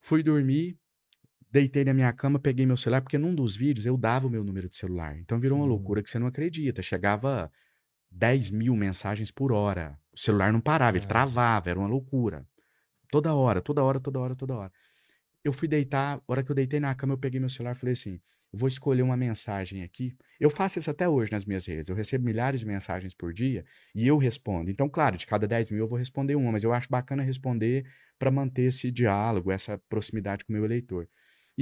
[0.00, 0.78] Fui dormir,
[1.52, 4.42] deitei na minha cama, peguei meu celular, porque num dos vídeos eu dava o meu
[4.42, 5.18] número de celular.
[5.18, 5.68] Então virou uma Hum.
[5.68, 6.82] loucura que você não acredita.
[6.82, 7.52] Chegava
[8.10, 9.98] 10 mil mensagens por hora.
[10.12, 12.46] O celular não parava, ele travava, era uma loucura.
[13.10, 14.72] Toda hora, toda hora, toda hora, toda hora.
[15.44, 17.78] Eu fui deitar, a hora que eu deitei na cama, eu peguei meu celular e
[17.78, 18.20] falei assim:
[18.52, 20.14] vou escolher uma mensagem aqui.
[20.40, 21.88] Eu faço isso até hoje nas minhas redes.
[21.88, 24.70] Eu recebo milhares de mensagens por dia e eu respondo.
[24.70, 27.86] Então, claro, de cada 10 mil eu vou responder uma, mas eu acho bacana responder
[28.18, 31.08] para manter esse diálogo, essa proximidade com o meu eleitor.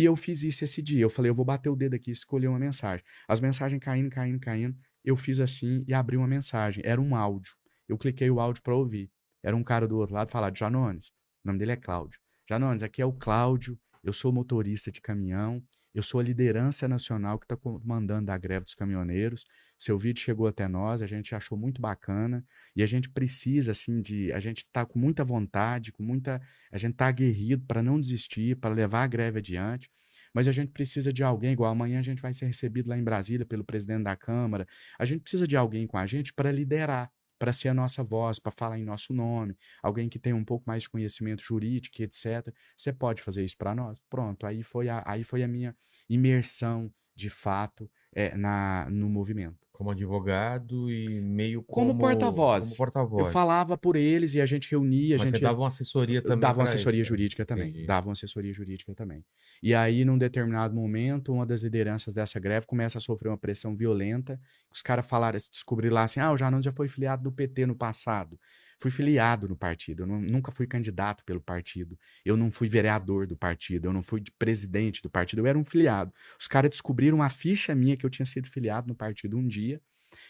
[0.00, 1.02] E eu fiz isso esse dia.
[1.02, 3.04] Eu falei, eu vou bater o dedo aqui e escolher uma mensagem.
[3.28, 4.74] As mensagens caindo, caindo, caindo.
[5.04, 6.82] Eu fiz assim e abri uma mensagem.
[6.86, 7.52] Era um áudio.
[7.86, 9.10] Eu cliquei o áudio para ouvir.
[9.42, 11.08] Era um cara do outro lado falar, Janones.
[11.44, 12.18] O nome dele é Cláudio.
[12.48, 13.78] Janones, aqui é o Cláudio.
[14.02, 15.62] Eu sou motorista de caminhão.
[15.92, 19.44] Eu sou a liderança nacional que está comandando a greve dos caminhoneiros.
[19.80, 22.44] Seu vídeo chegou até nós, a gente achou muito bacana
[22.76, 26.38] e a gente precisa assim de, a gente está com muita vontade, com muita,
[26.70, 29.90] a gente está aguerrido para não desistir, para levar a greve adiante.
[30.34, 33.02] Mas a gente precisa de alguém, igual amanhã a gente vai ser recebido lá em
[33.02, 34.66] Brasília pelo presidente da Câmara.
[34.98, 37.10] A gente precisa de alguém com a gente para liderar.
[37.38, 40.64] para ser a nossa voz, para falar em nosso nome, alguém que tem um pouco
[40.68, 42.52] mais de conhecimento jurídico, etc.
[42.76, 43.98] Você pode fazer isso para nós?
[44.10, 45.74] Pronto, aí foi a, aí foi a minha
[46.06, 49.58] imersão de fato é, na, no movimento.
[49.72, 52.64] Como advogado e meio Como porta-voz.
[52.66, 53.26] Como porta-voz.
[53.26, 56.20] Eu falava por eles e a gente reunia, a Mas gente você dava uma assessoria
[56.20, 56.40] também.
[56.40, 57.16] dava uma assessoria eles, né?
[57.16, 57.70] jurídica também.
[57.70, 57.86] Entendi.
[57.86, 59.24] Dava uma assessoria jurídica também.
[59.62, 63.74] E aí, num determinado momento, uma das lideranças dessa greve começa a sofrer uma pressão
[63.74, 64.38] violenta.
[64.70, 67.74] Os caras falaram, descobriram lá assim: ah, o Janone já foi filiado do PT no
[67.74, 68.38] passado.
[68.80, 71.98] Fui filiado no partido, eu não- nunca fui candidato pelo partido.
[72.24, 75.58] Eu não fui vereador do partido, eu não fui de presidente do partido, eu era
[75.58, 76.12] um filiado.
[76.38, 79.80] Os caras descobriram uma ficha minha que eu tinha sido filiado no partido um dia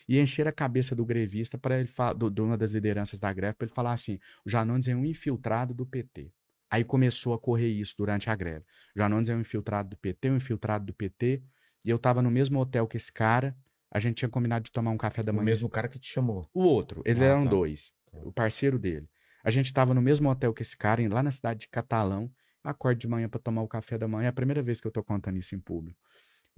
[0.09, 3.33] e encheram a cabeça do grevista para ele falar, do, de uma das lideranças da
[3.33, 6.33] greve, para ele falar assim: o Janones é um infiltrado do PT.
[6.71, 8.65] Aí começou a correr isso durante a greve.
[8.95, 11.43] O Janones é um infiltrado do PT, um infiltrado do PT.
[11.85, 13.57] E eu tava no mesmo hotel que esse cara.
[13.93, 15.47] A gente tinha combinado de tomar um café da O manhã.
[15.47, 16.49] mesmo cara que te chamou.
[16.55, 17.51] O outro, eles Ah, eram tá.
[17.51, 17.93] dois.
[18.13, 19.09] O parceiro dele.
[19.43, 22.31] A gente tava no mesmo hotel que esse cara, lá na cidade de Catalão.
[22.63, 24.27] Acordo de manhã para tomar o café da manhã.
[24.27, 25.99] É a primeira vez que eu tô contando isso em público.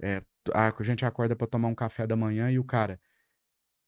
[0.01, 0.21] É,
[0.53, 2.99] a gente acorda para tomar um café da manhã e o cara.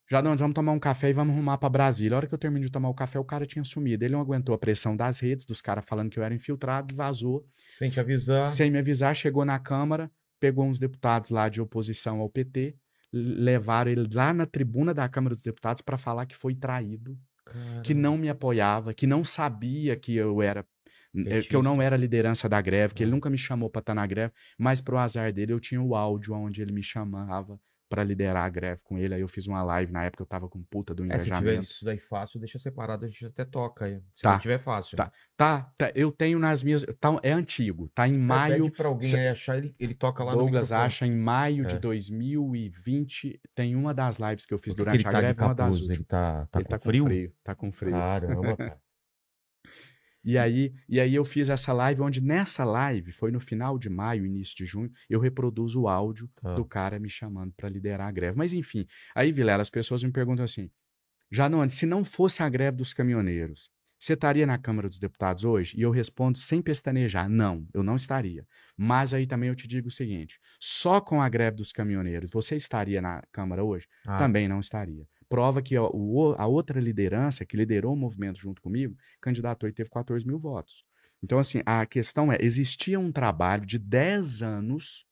[0.10, 2.16] Já não, vamos tomar um café e vamos arrumar pra Brasília.
[2.16, 4.06] A hora que eu termino de tomar o café, o cara tinha sumido.
[4.06, 7.46] Ele não aguentou a pressão das redes, dos caras falando que eu era infiltrado, vazou.
[7.78, 8.48] Sem te avisar.
[8.48, 12.78] Sem me avisar, chegou na Câmara, pegou uns deputados lá de oposição ao PT,
[13.12, 17.18] levaram ele lá na tribuna da Câmara dos Deputados para falar que foi traído,
[17.84, 20.66] que não me apoiava, que não sabia que eu era
[21.16, 23.96] eh, que eu não era liderança da greve, que ele nunca me chamou para estar
[23.96, 27.60] na greve, mas pro azar dele eu tinha o áudio onde ele me chamava
[27.90, 29.14] para liderar a greve com ele.
[29.14, 31.38] Aí eu fiz uma live na época eu tava com puta do É, se tiver
[31.40, 31.64] engajamento.
[31.72, 34.00] isso daí fácil, deixa separado, a gente até toca aí.
[34.16, 34.32] Se Tá.
[34.34, 34.98] não tiver fácil.
[34.98, 35.06] Tá.
[35.06, 35.12] né?
[35.38, 38.88] Tá, tá, eu tenho nas minhas, tá, é antigo, tá em É, maio Pede pra
[38.88, 40.88] alguém se- achar, ele, ele toca lá no Douglas microfone.
[40.88, 41.68] acha em maio É.
[41.68, 43.40] de 2020.
[43.54, 45.54] Tem uma das lives que eu fiz Por que durante a tá de greve, uma
[45.54, 45.76] das capuz?
[45.82, 45.98] últimas.
[45.98, 47.04] Ele tá, tá Ele com tá frio?
[47.04, 47.34] com frio.
[47.44, 47.92] Tá com frio.
[47.92, 48.85] Caramba, cara.
[50.26, 53.90] E aí, e aí eu fiz essa live, onde nessa live, foi no final de
[53.90, 56.56] maio, início de junho, eu reproduzo o áudio Tá.
[56.56, 58.36] do cara me chamando para liderar a greve.
[58.38, 60.70] Mas enfim, aí, Vilela, as pessoas me perguntam assim:
[61.32, 63.70] Janone, se não fosse a greve dos caminhoneiros,
[64.00, 65.76] você estaria na Câmara dos Deputados hoje?
[65.78, 68.46] E eu respondo sem pestanejar: não, eu não estaria.
[68.78, 72.56] Mas aí também eu te digo o seguinte: só com a greve dos caminhoneiros, você
[72.56, 73.88] estaria na Câmara hoje?
[74.06, 75.08] Ah, Também não estaria.
[75.30, 79.90] Prova que o- a outra liderança que liderou o movimento junto comigo candidatou e teve
[79.90, 80.84] 14 mil votos.
[81.24, 85.06] Então, assim, a questão é: existia um trabalho de 10 anos.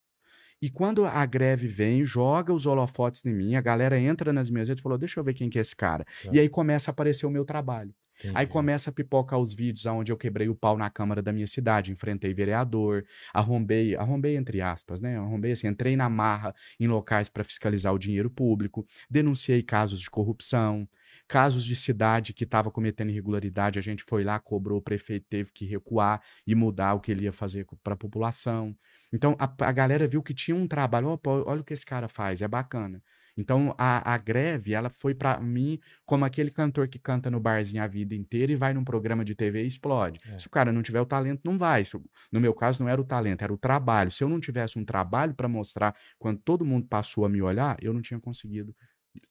[0.62, 4.70] E quando a greve vem, joga os holofotes em mim, a galera entra nas minhas
[4.70, 6.06] redes e falou: deixa eu ver quem que é esse cara.
[6.24, 6.30] Tá.
[6.32, 7.94] E aí começa a aparecer o meu trabalho.
[8.20, 8.34] Entendi.
[8.34, 11.48] Aí começa a pipocar os vídeos onde eu quebrei o pau na Câmara da minha
[11.48, 15.18] cidade, enfrentei vereador, arrombei, arrombei entre aspas, né?
[15.18, 20.10] Arrombei assim, entrei na marra em locais para fiscalizar o dinheiro público, denunciei casos de
[20.10, 20.88] corrupção,
[21.28, 25.52] casos de cidade que estava cometendo irregularidade, a gente foi lá, cobrou, o prefeito teve
[25.52, 28.76] que recuar e mudar o que ele ia fazer para a população.
[29.12, 32.08] Então a, a galera viu que tinha um trabalho, "Opa, olha o que esse cara
[32.08, 33.02] faz, é bacana.
[33.38, 37.84] Então a, a greve, ela foi para mim como aquele cantor que canta no barzinho
[37.84, 40.20] a vida inteira e vai num programa de TV e explode.
[40.30, 40.38] É.
[40.38, 41.82] Se o cara não tiver o talento, não vai.
[41.82, 44.12] Isso- No meu caso, não era o talento, era o trabalho.
[44.12, 47.78] Se eu não tivesse um trabalho para mostrar quando todo mundo passou a me olhar,
[47.82, 48.76] eu não tinha conseguido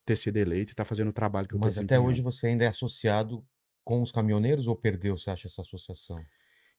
[0.05, 2.65] ter sido eleito e estar fazendo o trabalho que eu Mas até hoje você ainda
[2.65, 3.45] é associado
[3.85, 6.25] com os caminhoneiros ou perdeu, você acha, essa associação?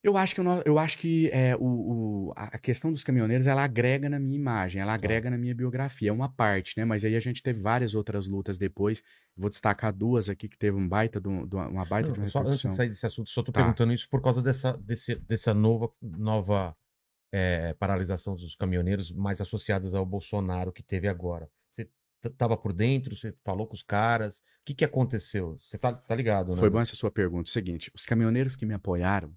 [0.04, 3.64] Eu acho que, eu, eu acho que é, o, o- a questão dos caminhoneiros, ela
[3.64, 6.84] agrega na minha imagem, ela agrega na minha biografia, é uma parte, né?
[6.84, 9.02] Mas aí a gente teve várias outras lutas depois.
[9.36, 12.26] Vou destacar duas aqui que teve um baita de um- de uma, baita de Não,
[12.26, 13.62] uma só antes de sair desse assunto, só tô Tá.
[13.62, 16.76] perguntando isso por causa dessa, desse, dessa nova, nova
[17.32, 21.50] é, paralisação dos caminhoneiros mais associadas ao Bolsonaro que teve agora.
[21.70, 21.90] Você
[22.38, 25.58] tava por dentro, você falou com os caras, o que que aconteceu?
[25.60, 26.58] Você tá, tá ligado, né?
[26.58, 27.50] Foi bom essa sua pergunta.
[27.50, 29.34] O seguinte, os caminhoneiros que me apoiaram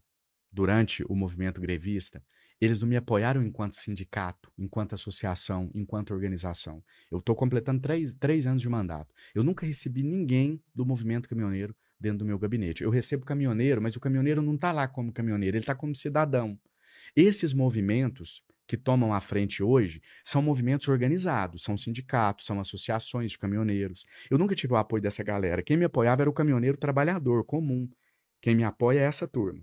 [0.57, 2.25] durante o movimento grevista,
[2.59, 6.83] eles não me apoiaram enquanto sindicato, enquanto associação, enquanto organização.
[7.11, 9.15] Eu estou completando três, três anos de mandato.
[9.35, 12.83] Eu nunca recebi ninguém do movimento caminhoneiro dentro do meu gabinete.
[12.83, 16.59] Eu recebo caminhoneiro, mas o caminhoneiro não está lá como caminhoneiro, ele está como cidadão.
[17.15, 23.39] Esses movimentos que tomam a frente hoje são movimentos organizados, são sindicatos, são associações de
[23.39, 24.07] caminhoneiros.
[24.31, 25.63] Eu nunca tive o apoio dessa galera.
[25.63, 27.87] Quem me apoiava era o caminhoneiro trabalhador comum.
[28.41, 29.63] Quem me apoia é essa turma.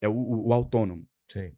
[0.00, 1.06] É o, o- o autônomo.
[1.30, 1.52] Sei,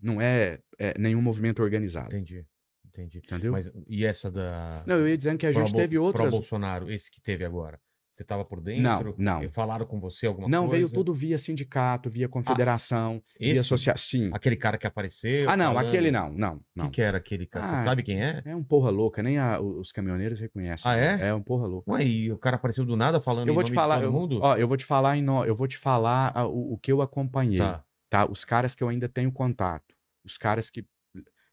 [0.00, 2.14] Não é, é nenhum movimento organizado.
[2.14, 2.46] entendi,
[2.86, 3.18] entendi.
[3.18, 3.52] Entendeu?
[3.52, 6.28] Mas e essa da Não, eu ia dizendo que a gente teve outras.
[6.28, 7.80] pró-Bolsonaro, esse que teve agora?
[8.12, 9.14] Você tava por dentro?
[9.16, 9.42] Não, não.
[9.42, 10.74] E Falaram com você alguma não, coisa?
[10.76, 13.60] veio tudo via sindicato, via confederação, via esse?
[13.60, 14.20] associação.
[14.20, 14.30] Sim.
[14.34, 15.48] Aquele cara que apareceu?
[15.48, 15.86] Ah, não, falando?
[15.88, 16.90] aquele não, não, Quem não.
[16.90, 17.68] que era aquele cara?
[17.68, 18.42] Você Ah, sabe quem é?
[18.44, 20.90] É um porra louca, nem a- os caminhoneiros reconhecem.
[20.90, 21.28] Ah, é?
[21.28, 21.90] É um porra louca.
[21.90, 24.04] Ué, e o cara apareceu do nada falando Eu em vou nome te falar, todo
[24.04, 24.40] eu, mundo?
[24.42, 26.92] ó, eu vou te falar em no- eu vou te falar ah, o, o que
[26.92, 27.82] eu acompanhei, Tá.
[28.10, 28.30] tá?
[28.30, 30.84] Os caras que eu ainda tenho contato, os caras que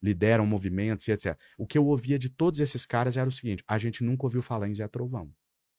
[0.02, 1.38] lideram movimentos e etc.
[1.58, 4.42] O que eu ouvia de todos esses caras era o seguinte: a gente nunca ouviu
[4.42, 5.30] falar em Zé Trovão.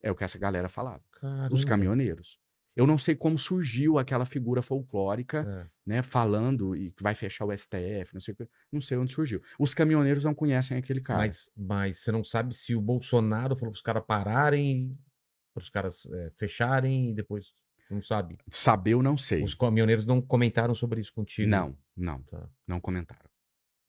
[0.02, 1.02] É o que essa galera falava.
[1.12, 1.54] Caramba.
[1.54, 2.38] Os caminhoneiros.
[2.76, 5.70] Eu não sei como surgiu aquela figura folclórica, É.
[5.84, 9.12] né, falando e que vai fechar o STF, não sei o que, não sei onde
[9.12, 9.42] surgiu.
[9.58, 11.18] Os caminhoneiros não conhecem aquele cara.
[11.18, 14.96] Mas, mas você não sabe se o Bolsonaro falou pros caras pararem,
[15.52, 17.52] pros caras é, fecharem e depois.
[17.90, 18.38] Não sabe.
[18.48, 19.42] Saber eu não sei.
[19.42, 21.50] Os caminhoneiros não comentaram sobre isso contigo.
[21.50, 22.48] Não, não, Tá.
[22.66, 23.28] não comentaram.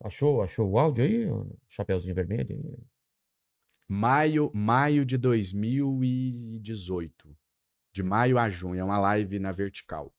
[0.03, 1.29] Achou, achou o áudio aí?
[1.29, 2.83] o Chapeuzinho vermelho?
[3.93, 7.37] Maio, maio de 2018.
[7.93, 10.15] De maio a junho, é uma live na vertical.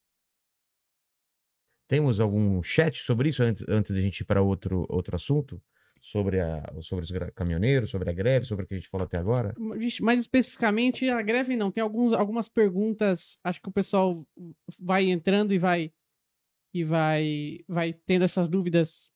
[1.88, 5.58] Temos algum chat sobre isso antes, antes de a gente ir para outro, outro assunto?
[6.02, 9.16] Sobre, a, sobre os caminhoneiros, sobre a greve, sobre o que a gente falou até
[9.16, 9.54] agora?
[9.78, 11.70] Vixe, Mais especificamente, a greve não.
[11.70, 13.38] Tem alguns, algumas perguntas.
[13.42, 14.22] Acho que o pessoal
[14.78, 15.90] vai entrando e vai
[16.74, 19.10] e vai vai tendo essas dúvidas.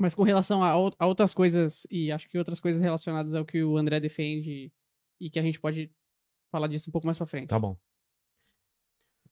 [0.00, 3.62] Mas com relação a, a outras coisas e acho que outras coisas relacionadas ao que
[3.62, 4.72] o André defende
[5.20, 5.92] e que a gente pode
[6.50, 7.48] falar disso um pouco mais pra frente.
[7.48, 7.76] Tá bom.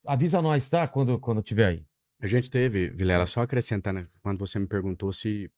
[0.06, 0.86] Avisa nós, tá?
[0.86, 1.86] Quando, quando tiver aí.
[2.20, 5.50] A gente teve, Vilela, só acrescentando, quando você me perguntou se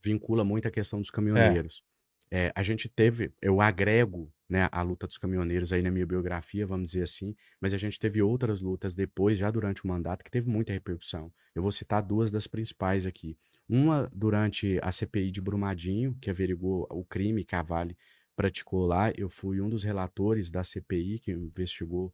[0.00, 1.82] vincula muito a questão dos caminhoneiros.
[2.30, 6.66] É, a gente teve, eu agrego né, a luta dos caminhoneiros aí na minha biografia,
[6.66, 10.30] vamos dizer assim, mas a gente teve outras lutas depois, já durante o mandato, que
[10.30, 11.32] teve muita repercussão.
[11.54, 13.34] Eu vou citar duas das principais aqui.
[13.66, 17.96] Uma durante a CPI de Brumadinho, que averigou o crime que a Vale
[18.36, 19.10] praticou lá.
[19.16, 22.12] Eu fui um dos relatores da CPI que investigou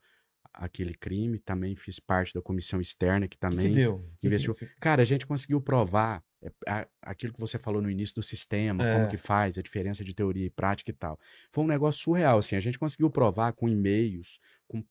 [0.54, 4.08] aquele crime, também fiz parte da comissão externa que também que deu?
[4.22, 4.56] Investiu.
[4.80, 6.22] Cara, a gente conseguiu provar
[7.02, 8.94] aquilo que você falou no início do sistema, É.
[8.94, 11.18] como que faz, a diferença de teoria e prática e tal.
[11.52, 14.84] Foi um negócio surreal, assim, a gente conseguiu provar com e-mails, com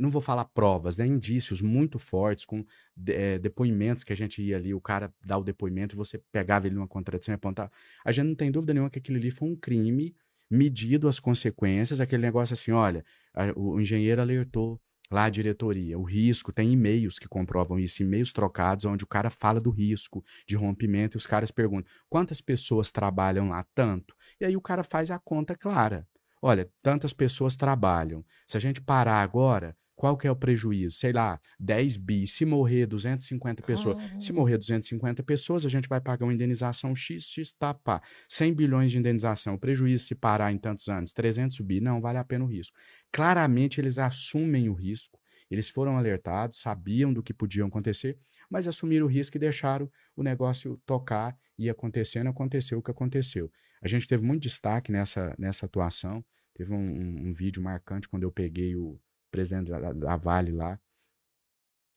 [0.00, 2.64] não vou falar provas, né, indícios muito fortes, com
[3.08, 6.66] eh, depoimentos que a gente ia ali, o cara dá o depoimento e você pegava
[6.66, 7.70] ele numa contradição e apontava.
[8.04, 10.14] A gente não tem dúvida nenhuma que aquilo ali foi um crime,
[10.50, 13.04] medido as consequências, aquele negócio assim, olha,
[13.34, 14.80] a- o engenheiro alertou
[15.10, 19.30] lá a diretoria, o risco, tem e-mails que comprovam isso, e-mails trocados, onde o cara
[19.30, 23.64] fala do risco de rompimento e os caras perguntam, quantas pessoas trabalham lá?
[23.74, 24.14] Tanto.
[24.40, 26.06] E aí o cara faz a conta clara.
[26.40, 28.24] Olha, tantas pessoas trabalham.
[28.46, 30.96] Se a gente parar agora, qual que é o prejuízo?
[30.96, 32.26] Sei lá, 10 bi.
[32.26, 33.96] Se morrer 250 pessoas.
[34.20, 38.02] Se morrer 250 pessoas, a gente vai pagar uma indenização X, X, tá, pá.
[38.28, 39.54] 100 bilhões de indenização.
[39.54, 42.76] O prejuízo se parar em tantos anos, 300 bi, não vale a pena o risco.
[43.12, 45.18] Claramente eles assumem o risco.
[45.50, 48.18] Eles foram alertados, sabiam do que podiam acontecer,
[48.50, 53.50] mas assumiram o risco e deixaram o negócio tocar e acontecendo, aconteceu o que aconteceu.
[53.82, 56.24] A gente teve muito destaque nessa, nessa atuação.
[56.54, 58.98] Teve um, um- um vídeo marcante quando eu peguei o
[59.34, 60.78] presidente da, da Vale lá.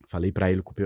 [0.07, 0.83] Falei para ele que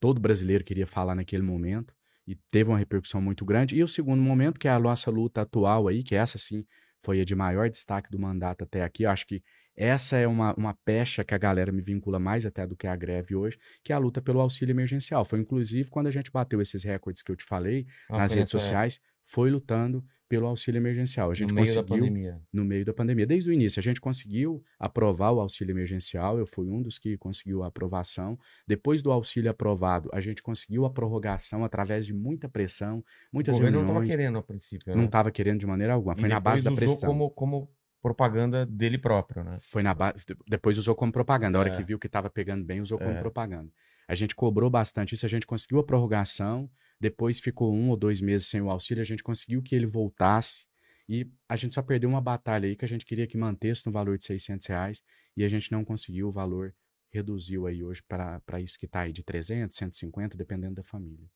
[0.00, 1.94] todo brasileiro queria falar naquele momento
[2.26, 3.76] e teve uma repercussão muito grande.
[3.76, 6.64] E o segundo momento, que é a nossa luta atual aí, que essa sim
[7.02, 9.02] foi a de maior destaque do mandato até aqui.
[9.02, 9.42] Eu acho que
[9.76, 12.96] essa é uma, uma pecha que a galera me vincula mais até do que a
[12.96, 15.24] greve hoje, que é a luta pelo auxílio emergencial.
[15.24, 18.52] Foi inclusive quando a gente bateu esses recordes que eu te falei Ah, nas redes
[18.52, 21.28] nessa sociais, foi lutando pelo auxílio emergencial.
[21.30, 22.40] A gente no meio da conseguiu pandemia.
[22.52, 23.26] no meio da pandemia.
[23.26, 27.18] Desde o início, a gente conseguiu aprovar o auxílio emergencial, eu fui um dos que
[27.18, 28.38] conseguiu a aprovação.
[28.64, 33.04] Depois do auxílio aprovado, a gente conseguiu a prorrogação através de muita pressão, O
[33.34, 34.16] muitas governo não estava reuniões.
[34.16, 34.92] querendo a princípio.
[34.94, 35.04] Não né?
[35.06, 36.96] estava querendo de maneira alguma, foi na base da pressão.
[37.08, 37.68] como, como
[38.00, 39.56] propaganda dele próprio, né?
[39.60, 40.24] Foi na base.
[40.48, 41.58] Depois usou como propaganda.
[41.58, 41.76] A hora É.
[41.76, 43.18] que viu que estava pegando bem, usou como É.
[43.18, 43.68] propaganda.
[44.08, 46.70] A gente cobrou bastante isso, a gente conseguiu a prorrogação,
[47.00, 50.66] depois ficou um ou dois meses sem o auxílio, a gente conseguiu que ele voltasse.
[51.08, 53.90] E a gente só perdeu uma batalha aí que a gente queria que mantesse no
[53.92, 55.02] valor de 600 reais
[55.36, 56.72] e a gente não conseguiu, o valor
[57.12, 61.26] reduziu aí hoje para isso que está aí de 300, 150, dependendo da família.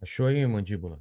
[0.00, 1.00] Achou aí, mandíbula?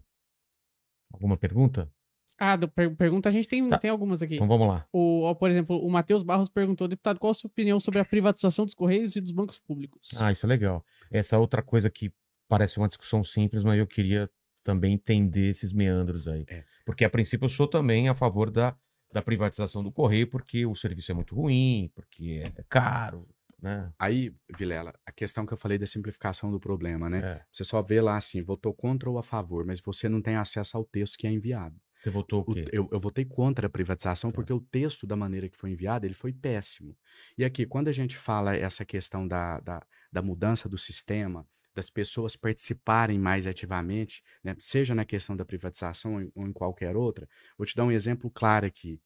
[1.14, 1.90] Alguma pergunta?
[2.38, 3.78] Ah, do- per- pergunta a gente tem, Tá.
[3.78, 4.36] tem algumas aqui.
[4.36, 4.86] Então vamos lá.
[4.92, 8.06] O, ó, por exemplo, o Matheus Barros perguntou, deputado, qual a sua opinião sobre a
[8.06, 10.10] privatização dos Correios e dos bancos públicos?
[10.18, 10.86] Ah, isso é legal.
[11.10, 12.12] Essa outra coisa que
[12.48, 14.30] parece uma discussão simples, mas eu queria
[14.64, 16.44] também entender esses meandros aí.
[16.48, 16.64] É.
[16.86, 18.76] Porque, a princípio, eu sou também a favor da,
[19.14, 23.28] da privatização do correio, porque o serviço é muito ruim, porque é caro,
[23.62, 23.92] né?
[23.98, 27.20] Aí, Vilela, a questão que eu falei da simplificação do problema, né?
[27.24, 30.36] É, Você só vê lá assim, votou contra ou a favor, mas você não tem
[30.36, 31.76] acesso ao texto que é enviado.
[31.98, 32.66] Você votou o O- quê?
[32.74, 34.36] eu, eu votei contra a privatização Tá.
[34.36, 36.96] porque o texto da maneira que foi enviado ele foi péssimo.
[37.38, 39.82] E aqui, quando a gente fala essa questão da, da,
[40.12, 46.32] da mudança do sistema, das pessoas participarem mais ativamente, né, seja na questão da privatização
[46.34, 49.00] ou em, qualquer outra, vou te dar um exemplo claro aqui.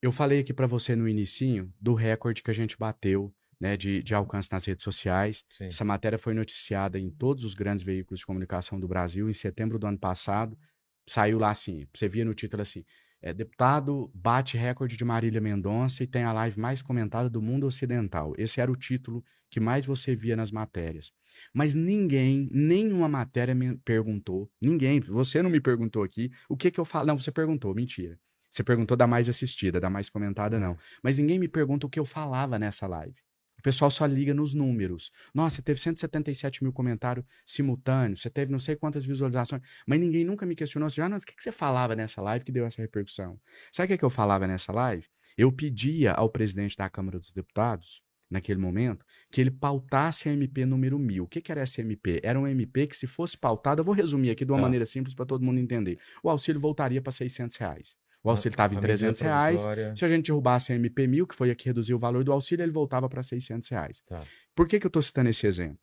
[0.00, 4.02] Eu falei aqui para você no inicinho do recorde que a gente bateu né, de,
[4.02, 5.44] de alcance nas redes sociais.
[5.56, 5.66] Sim.
[5.66, 9.78] Essa matéria foi noticiada em todos os grandes veículos de comunicação do Brasil em setembro
[9.78, 10.58] do ano passado.
[11.08, 12.84] Saiu lá assim, você via no título assim,
[13.22, 17.66] é, deputado bate recorde de Marília Mendonça e tem a live mais comentada do mundo
[17.66, 18.34] ocidental.
[18.36, 21.12] Esse era o título que mais você via nas matérias.
[21.54, 26.80] Mas ninguém, nenhuma matéria me perguntou, ninguém, você não me perguntou aqui, o que que
[26.80, 27.06] eu falo?
[27.06, 28.18] Não, você perguntou, mentira.
[28.50, 30.76] Você perguntou da mais assistida, da mais comentada, não.
[31.02, 33.14] Mas ninguém me pergunta o que eu falava nessa live.
[33.62, 35.12] O pessoal só liga nos números.
[35.32, 40.24] Nossa, você teve 177 mil comentários simultâneos, você teve não sei quantas visualizações, mas ninguém
[40.24, 42.82] nunca me questionou assim, ah, o que, que você falava nessa live que deu essa
[42.82, 43.38] repercussão?
[43.70, 45.06] Sabe o que, que eu falava nessa live?
[45.38, 50.66] Eu pedia ao presidente da Câmara dos Deputados, naquele momento, que ele pautasse a MP
[50.66, 51.22] número 1000.
[51.22, 52.18] O que, que era essa MP?
[52.24, 54.62] Era um MP que, se fosse pautada, eu vou resumir aqui de uma Tá.
[54.62, 56.00] maneira simples para todo mundo entender.
[56.20, 57.94] O auxílio voltaria para 600 reais.
[58.24, 59.62] O auxílio estava em A medida 300 reais,
[59.98, 62.32] se a gente derrubasse a MP 1000, que foi a que reduziu o valor do
[62.32, 64.00] auxílio, ele voltava para 600 reais.
[64.06, 64.20] Tá.
[64.54, 65.78] Por que, que eu estou citando esse exemplo?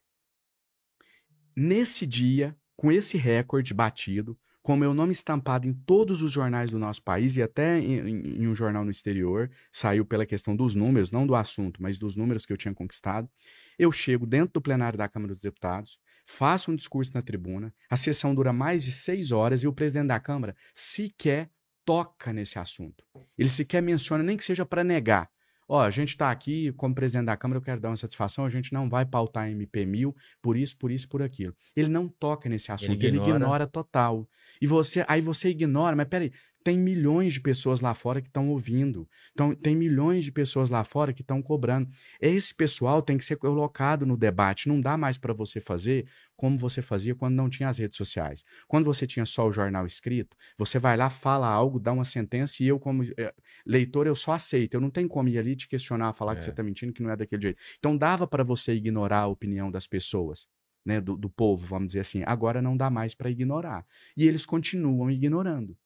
[1.55, 6.71] Nesse dia, com esse recorde batido, com o meu nome estampado em todos os jornais
[6.71, 10.55] do nosso país e até em, em- em um jornal no exterior, saiu pela questão
[10.55, 13.29] dos números, não do assunto, mas dos números que eu tinha conquistado.
[13.77, 17.97] Eu chego dentro do plenário da Câmara dos Deputados, faço um discurso na tribuna, a
[17.97, 21.49] sessão dura mais de seis horas e o presidente da Câmara sequer
[21.89, 23.03] toca nesse assunto.
[23.35, 25.27] Ele sequer menciona, nem que seja para negar.
[25.67, 28.49] Ó, a gente está aqui, como presidente da Câmara, eu quero dar uma satisfação, a
[28.49, 31.55] gente não vai pautar a MP1000 por isso, por isso, por aquilo.
[31.75, 33.67] Ele não toca nesse assunto, ele ignora, ignora.
[33.67, 34.29] total.
[34.61, 36.31] E você, aí você ignora, mas peraí,
[36.63, 39.07] tem milhões de pessoas lá fora que estão ouvindo.
[39.31, 41.89] Então, tem milhões de pessoas lá fora que estão cobrando.
[42.19, 44.67] Esse pessoal tem que ser colocado no debate.
[44.67, 48.43] Não dá mais para você fazer como você fazia quando não tinha as redes sociais.
[48.67, 52.61] Quando você tinha só o jornal escrito, você vai lá, fala algo, dá uma sentença
[52.61, 53.33] e eu, como eh,
[53.65, 54.73] leitor, eu só aceito.
[54.73, 56.41] Eu não tenho como ir ali te questionar, falar que É.
[56.43, 57.61] você está mentindo, que não é daquele jeito.
[57.77, 60.47] Então, dava para você ignorar a opinião das pessoas.
[60.85, 63.85] Né, do, do povo, vamos dizer assim, agora não dá mais para ignorar.
[64.15, 65.77] E eles continuam ignorando.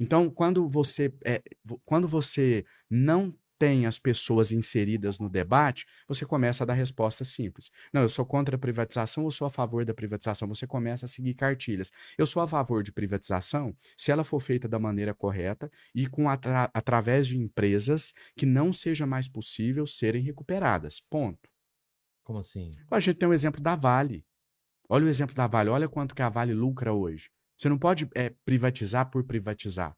[0.00, 1.42] Então, quando você, é,
[1.84, 7.72] quando você não tem as pessoas inseridas no debate, você começa a dar respostas simples.
[7.92, 10.46] Não, eu sou contra a privatização ou sou a favor da privatização?
[10.46, 11.90] Você começa a seguir cartilhas.
[12.16, 16.28] Eu sou a favor de privatização se ela for feita da maneira correta e com
[16.30, 21.00] atra- através de empresas que não seja mais possível serem recuperadas.
[21.10, 21.48] Ponto.
[22.22, 22.70] Como assim?
[22.90, 24.24] A gente tem o exemplo da Vale.
[24.88, 27.30] Olha o exemplo da Vale, olha quanto que a Vale lucra hoje.
[27.58, 29.96] Você não pode é, privatizar por privatizar.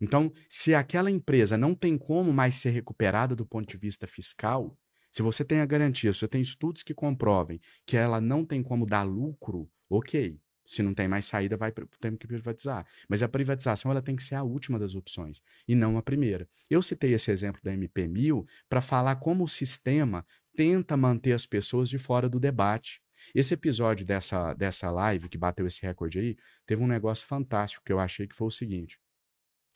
[0.00, 4.76] Então, se aquela empresa não tem como mais ser recuperada do ponto de vista fiscal,
[5.10, 8.62] se você tem a garantia, se você tem estudos que comprovem que ela não tem
[8.62, 10.38] como dar lucro, ok.
[10.64, 12.86] Se não tem mais saída, vai temos que privatizar.
[13.08, 16.46] Mas a privatização ela tem que ser a última das opções e não a primeira.
[16.68, 21.88] Eu citei esse exemplo da MP1000 para falar como o sistema tenta manter as pessoas
[21.88, 23.00] de fora do debate.
[23.34, 27.92] Esse episódio dessa, dessa live que bateu esse recorde aí, teve um negócio fantástico que
[27.92, 28.98] eu achei que foi o seguinte.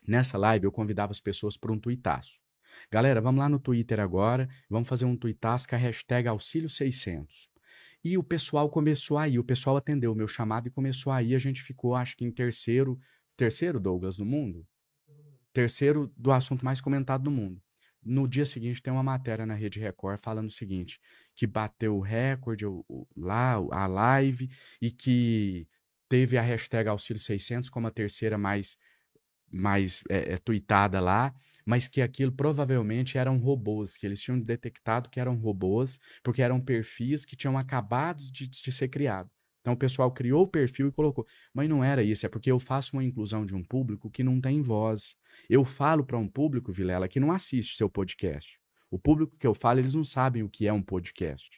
[0.06, 2.40] Nessa live eu convidava as pessoas para um tuitaço.
[2.90, 7.48] Galera, vamos lá no Twitter agora, vamos fazer um tuitaço com a hashtag auxílio600.
[8.04, 11.22] E o pessoal começou a ir, o pessoal atendeu o meu chamado e começou a
[11.22, 12.98] ir, a gente ficou acho que em terceiro,
[13.36, 14.66] terceiro Douglas do mundo?
[15.52, 17.62] Terceiro do assunto mais comentado do mundo.
[18.04, 21.00] No dia seguinte tem uma matéria na Rede Record falando o seguinte,
[21.34, 22.64] que bateu o recorde
[23.16, 24.50] lá, a live,
[24.80, 25.68] e que
[26.08, 28.76] teve a hashtag auxílio600 como a terceira mais,
[29.50, 31.32] mais é, é, tuitada lá,
[31.64, 36.60] mas que aquilo provavelmente eram robôs, que eles tinham detectado que eram robôs, porque eram
[36.60, 39.30] perfis que tinham acabado de, de ser criado.
[39.62, 41.24] Então o pessoal criou o perfil e colocou.
[41.54, 44.40] Mas não era isso, é porque eu faço uma inclusão de um público que não
[44.40, 45.14] tem voz.
[45.48, 48.58] Eu falo para um público, Vilela, que não assiste seu podcast.
[48.90, 51.48] O público que eu falo, eles não sabem o que é um podcast.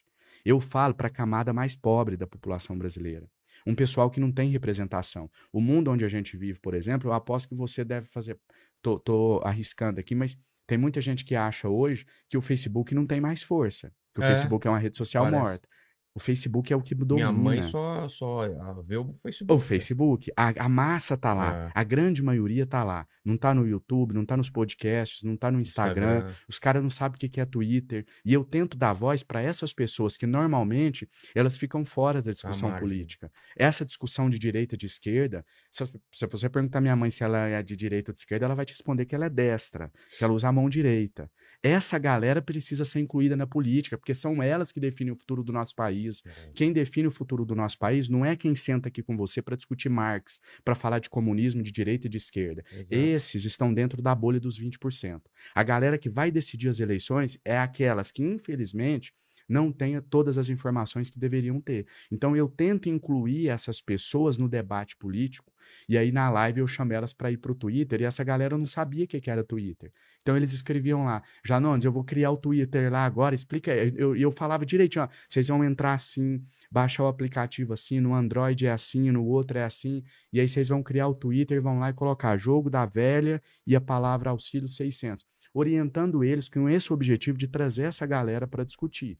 [0.45, 3.27] Eu falo para a camada mais pobre da população brasileira.
[3.67, 5.31] Um pessoal que não tem representação.
[5.51, 8.39] O mundo onde a gente vive, por exemplo, eu aposto que você deve fazer.
[8.83, 10.37] Tô, tô arriscando aqui, mas
[10.67, 13.91] tem muita gente que acha hoje que o Facebook não tem mais força.
[14.15, 15.43] Que o É, Facebook é uma rede social parece.
[15.43, 15.69] morta.
[16.17, 17.33] O Facebook é o que Minha domina.
[17.33, 18.43] mãe só, só
[18.87, 19.53] vê o Facebook.
[19.53, 21.73] O Facebook, a, a massa tá lá, É.
[21.75, 23.05] a grande maioria tá lá.
[23.25, 26.31] Não tá no YouTube, não tá nos podcasts, não tá no Instagram.
[26.49, 28.07] Os caras não sabem o que é Twitter.
[28.25, 32.69] E eu tento dar voz para essas pessoas que normalmente elas ficam fora da discussão
[32.69, 32.89] margem.
[32.89, 33.33] política.
[33.57, 37.25] Essa discussão de direita e de esquerda, se, se você perguntar à minha mãe se
[37.25, 39.91] ela é de direita ou de esquerda, ela vai te responder que ela é destra,
[40.17, 41.29] que ela usa a mão direita.
[41.65, 45.51] Essa galera precisa ser incluída na política, porque são elas que definem o futuro do
[45.51, 46.23] nosso país.
[46.55, 49.57] Quem define o futuro do nosso país não é quem senta aqui com você para
[49.57, 52.63] discutir Marx, para falar de comunismo de direita e de esquerda.
[52.71, 52.95] Exato.
[52.95, 55.23] Esses estão dentro da bolha dos 20%.
[55.55, 59.15] A galera que vai decidir as eleições é aquelas que, infelizmente,
[59.49, 61.87] não tenha todas as informações que deveriam ter.
[62.11, 65.53] Então eu tento incluir essas pessoas no debate político,
[65.89, 68.57] e aí na live eu chamo elas para ir para o Twitter, e essa galera
[68.57, 69.93] não sabia o que que era Twitter.
[70.23, 73.93] Então eles escreviam lá, Janones, eu vou criar o Twitter lá agora, explica aí.
[73.97, 78.67] Eu, eu falava direitinho, ó, vocês vão entrar assim, baixar o aplicativo assim, no Android
[78.67, 81.91] é assim, no outro é assim, e aí vocês vão criar o Twitter, vão lá
[81.91, 87.37] e colocar jogo da velha e a palavra auxílio 600, orientando eles com esse objetivo
[87.37, 89.19] de trazer essa galera para discutir.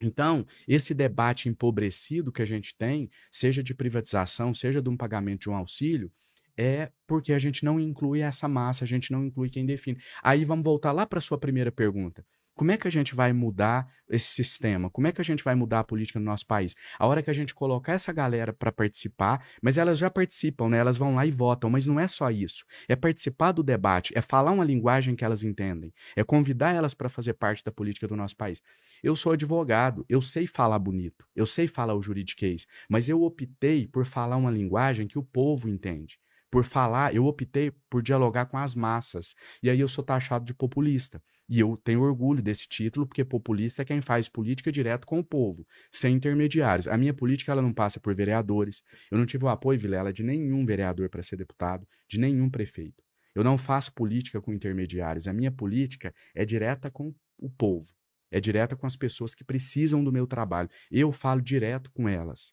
[0.00, 5.42] Então, esse debate empobrecido que a gente tem, seja de privatização, seja de um pagamento
[5.42, 6.10] de um auxílio,
[6.56, 9.98] é porque a gente não inclui essa massa, a gente não inclui quem define.
[10.22, 12.24] Aí vamos voltar lá para a sua primeira pergunta.
[12.58, 14.90] Como é que a gente vai mudar esse sistema?
[14.90, 16.74] Como é que a gente vai mudar a política no nosso país?
[16.98, 20.78] A hora que a gente colocar essa galera para participar, mas elas já participam, né?
[20.78, 22.64] Elas vão lá e votam, mas não é só isso.
[22.88, 27.08] É participar do debate, é falar uma linguagem que elas entendem, é convidar elas para
[27.08, 28.60] fazer parte da política do nosso país.
[29.04, 33.86] Eu sou advogado, eu sei falar bonito, eu sei falar o juridiquês, mas eu optei
[33.86, 36.18] por falar uma linguagem que o povo entende.
[36.50, 39.34] Por falar, eu optei por dialogar com as massas.
[39.62, 41.22] E aí eu sou taxado de populista.
[41.48, 45.24] E eu tenho orgulho desse título, porque populista é quem faz política direto com o
[45.24, 46.86] povo, sem intermediários.
[46.86, 48.82] A minha política ela não passa por vereadores.
[49.10, 53.02] Eu não tive o apoio, Vilela, de nenhum vereador para ser deputado, de nenhum prefeito.
[53.34, 55.26] Eu não faço política com intermediários.
[55.26, 57.92] A minha política é direta com o povo.
[58.30, 60.68] É direta com as pessoas que precisam do meu trabalho.
[60.90, 62.52] Eu falo direto com elas.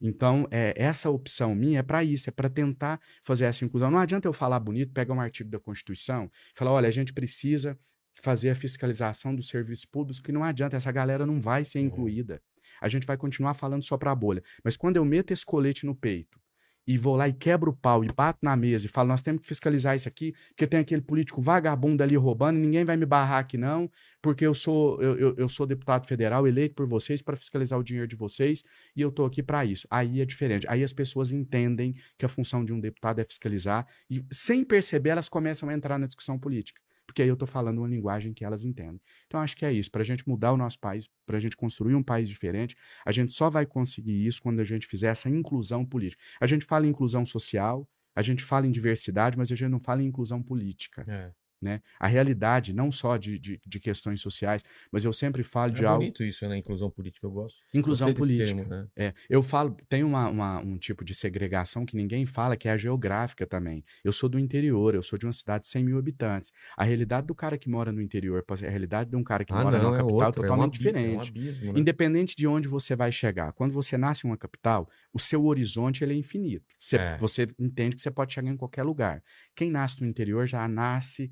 [0.00, 3.90] Então, é, essa opção minha é para isso, é para tentar fazer essa inclusão.
[3.90, 7.78] Não adianta eu falar bonito, pegar um artigo da Constituição falar: olha, a gente precisa
[8.20, 12.40] fazer a fiscalização dos serviços públicos, que não adianta, essa galera não vai ser incluída.
[12.80, 14.42] A gente vai continuar falando só para a bolha.
[14.62, 16.38] Mas quando eu meto esse colete no peito
[16.86, 19.40] e vou lá e quebro o pau e bato na mesa e falo, nós temos
[19.40, 23.38] que fiscalizar isso aqui, porque tem aquele político vagabundo ali roubando, ninguém vai me barrar
[23.38, 23.90] aqui não,
[24.22, 27.82] porque eu sou eu, eu, eu sou deputado federal eleito por vocês para fiscalizar o
[27.82, 28.62] dinheiro de vocês
[28.94, 29.86] e eu tô aqui para isso.
[29.90, 30.66] Aí é diferente.
[30.68, 35.10] Aí as pessoas entendem que a função de um deputado é fiscalizar e sem perceber
[35.10, 36.80] elas começam a entrar na discussão política.
[37.06, 39.00] Porque aí eu tô falando uma linguagem que elas entendem.
[39.26, 39.90] Então acho que é isso.
[39.90, 43.12] Para a gente mudar o nosso país, para a gente construir um país diferente, a
[43.12, 46.22] gente só vai conseguir isso quando a gente fizer essa inclusão política.
[46.40, 49.80] A gente fala em inclusão social, a gente fala em diversidade, mas a gente não
[49.80, 51.04] fala em inclusão política.
[51.06, 51.32] É.
[51.60, 51.80] Né?
[51.98, 55.86] A realidade, não só de, de, de questões sociais, mas eu sempre falo de É
[55.86, 56.00] algo.
[56.00, 56.58] bonito isso, né?
[56.58, 57.58] Inclusão política, eu gosto.
[57.72, 58.54] Inclusão política.
[58.54, 58.86] termo, né?
[58.94, 62.72] É, eu falo, tem uma, uma- um tipo de segregação que ninguém fala, que é
[62.72, 63.82] a geográfica também.
[64.04, 66.52] Eu sou do interior, eu sou de uma cidade de 100 mil habitantes.
[66.76, 69.62] A realidade do cara que mora no interior, a realidade de um cara que Ah,
[69.62, 71.30] mora não, na é capital outro, é é totalmente abi- é um diferente.
[71.30, 71.80] abismo, né?
[71.80, 73.52] Independente de onde você vai chegar.
[73.54, 76.66] Quando você nasce em uma capital, o seu horizonte ele é infinito.
[76.78, 77.16] Você, É.
[77.16, 79.22] você entende que você pode chegar em qualquer lugar.
[79.54, 81.30] Quem nasce no interior já nasce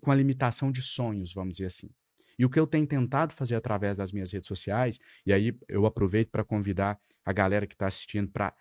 [0.00, 1.90] com a limitação de sonhos, vamos dizer assim.
[2.38, 5.86] E o que eu tenho tentado fazer através das minhas redes sociais, e aí eu
[5.86, 8.52] aproveito para convidar a galera que está assistindo para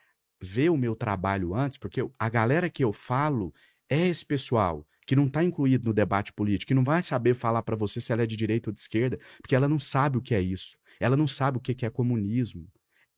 [0.42, 3.54] ver o meu trabalho antes, porque a galera que eu falo
[3.90, 7.62] é esse pessoal que não está incluído no debate político, que não vai saber falar
[7.64, 10.22] para você se ela é de direita ou de esquerda, porque ela não sabe o
[10.22, 10.78] que é isso.
[11.00, 12.68] Ela não sabe o que é comunismo.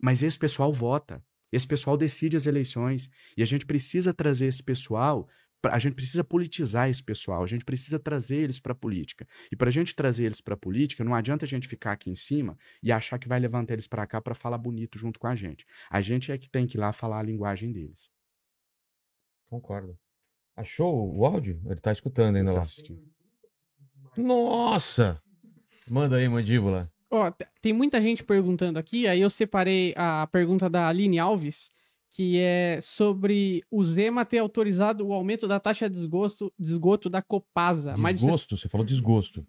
[0.02, 1.24] Mas esse pessoal vota.
[1.52, 3.10] Esse pessoal decide as eleições.
[3.38, 5.28] E a gente precisa trazer esse pessoal.
[5.72, 7.44] A gente precisa politizar esse pessoal.
[7.44, 9.28] A gente precisa trazer eles para a política.
[9.52, 12.10] E para a gente trazer eles para a política, não adianta a gente ficar aqui
[12.10, 15.28] em cima e achar que vai levantar eles para cá para falar bonito junto com
[15.28, 15.66] a gente.
[15.90, 18.10] A gente é que tem que ir lá falar a linguagem deles.
[19.50, 19.98] Concordo.
[20.56, 21.62] Achou o áudio?
[21.66, 22.62] Ele tá escutando ainda Tá lá.
[22.62, 23.04] assistindo.
[24.18, 25.22] Nossa!
[25.90, 26.92] Manda aí, mandíbula.
[27.12, 31.70] Ó, tem muita gente perguntando aqui, aí eu separei a pergunta da Aline Alves,
[32.16, 37.10] que é sobre o Zema ter autorizado o aumento da taxa de esgoto, de esgoto
[37.10, 37.94] da Copasa.
[37.98, 39.46] Mas Desgosto, você falou desgosto.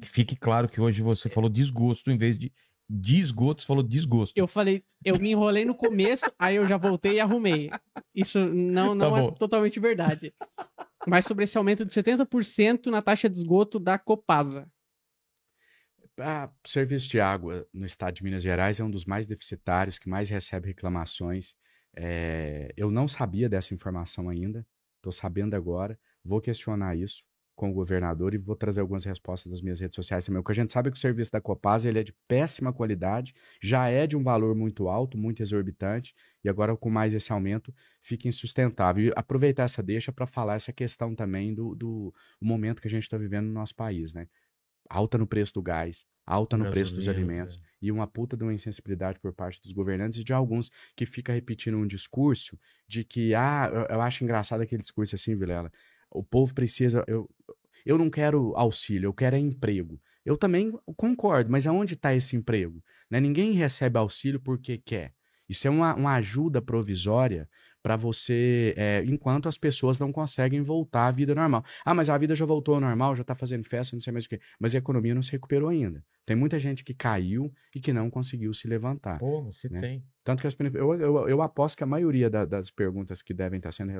[0.00, 2.52] Que fique claro que hoje você falou desgosto em vez de
[2.88, 4.32] desgosto, você falou desgosto.
[4.36, 7.68] eu falei, eu me enrolei no começo, aí eu já voltei e arrumei.
[8.14, 10.32] Isso não, não Tá é totalmente verdade.
[11.08, 14.70] Mas sobre esse aumento de 70% na taxa de esgoto da Copasa.
[16.20, 19.98] Ah, o serviço de água no estado de Minas Gerais é um dos mais deficitários,
[19.98, 21.56] que mais recebe reclamações.
[21.96, 24.66] É, eu não sabia dessa informação ainda,
[24.96, 25.98] estou sabendo agora.
[26.24, 27.22] Vou questionar isso
[27.54, 30.40] com o governador e vou trazer algumas respostas das minhas redes sociais também.
[30.40, 32.72] O que a gente sabe é que o serviço da Copasa ele é de péssima
[32.72, 33.32] qualidade,
[33.62, 37.72] já é de um valor muito alto, muito exorbitante, e agora com mais esse aumento
[38.02, 39.06] fica insustentável.
[39.06, 43.04] E aproveitar essa deixa para falar essa questão também do, do momento que a gente
[43.04, 44.26] está vivendo no nosso país, né?
[44.88, 47.58] Alta no preço do gás, alta no preço dos alimentos, é.
[47.82, 51.32] e uma puta de uma insensibilidade por parte dos governantes e de alguns que fica
[51.32, 55.70] repetindo um discurso de que, ah, eu, eu acho engraçado aquele discurso assim, Vilela,
[56.10, 57.04] o povo precisa.
[57.06, 57.28] Eu,
[57.84, 60.00] eu não quero auxílio, eu quero é emprego.
[60.24, 62.82] Eu também concordo, mas aonde está esse emprego?
[63.10, 63.20] Né?
[63.20, 65.12] Ninguém recebe auxílio porque quer.
[65.46, 67.46] Isso é uma, uma ajuda provisória
[67.84, 71.62] para você, é, enquanto as pessoas não conseguem voltar à vida normal.
[71.84, 74.24] Ah, mas a vida já voltou ao normal, já está fazendo festa, não sei mais
[74.24, 74.40] o quê.
[74.58, 76.02] Mas a economia não se recuperou ainda.
[76.24, 79.18] Tem muita gente que caiu e que não conseguiu se levantar.
[79.18, 79.80] Pô, se né?
[79.80, 80.04] tem.
[80.24, 83.58] Tanto que as, eu, eu, eu aposto que a maioria da, das perguntas que devem
[83.58, 83.92] estar sendo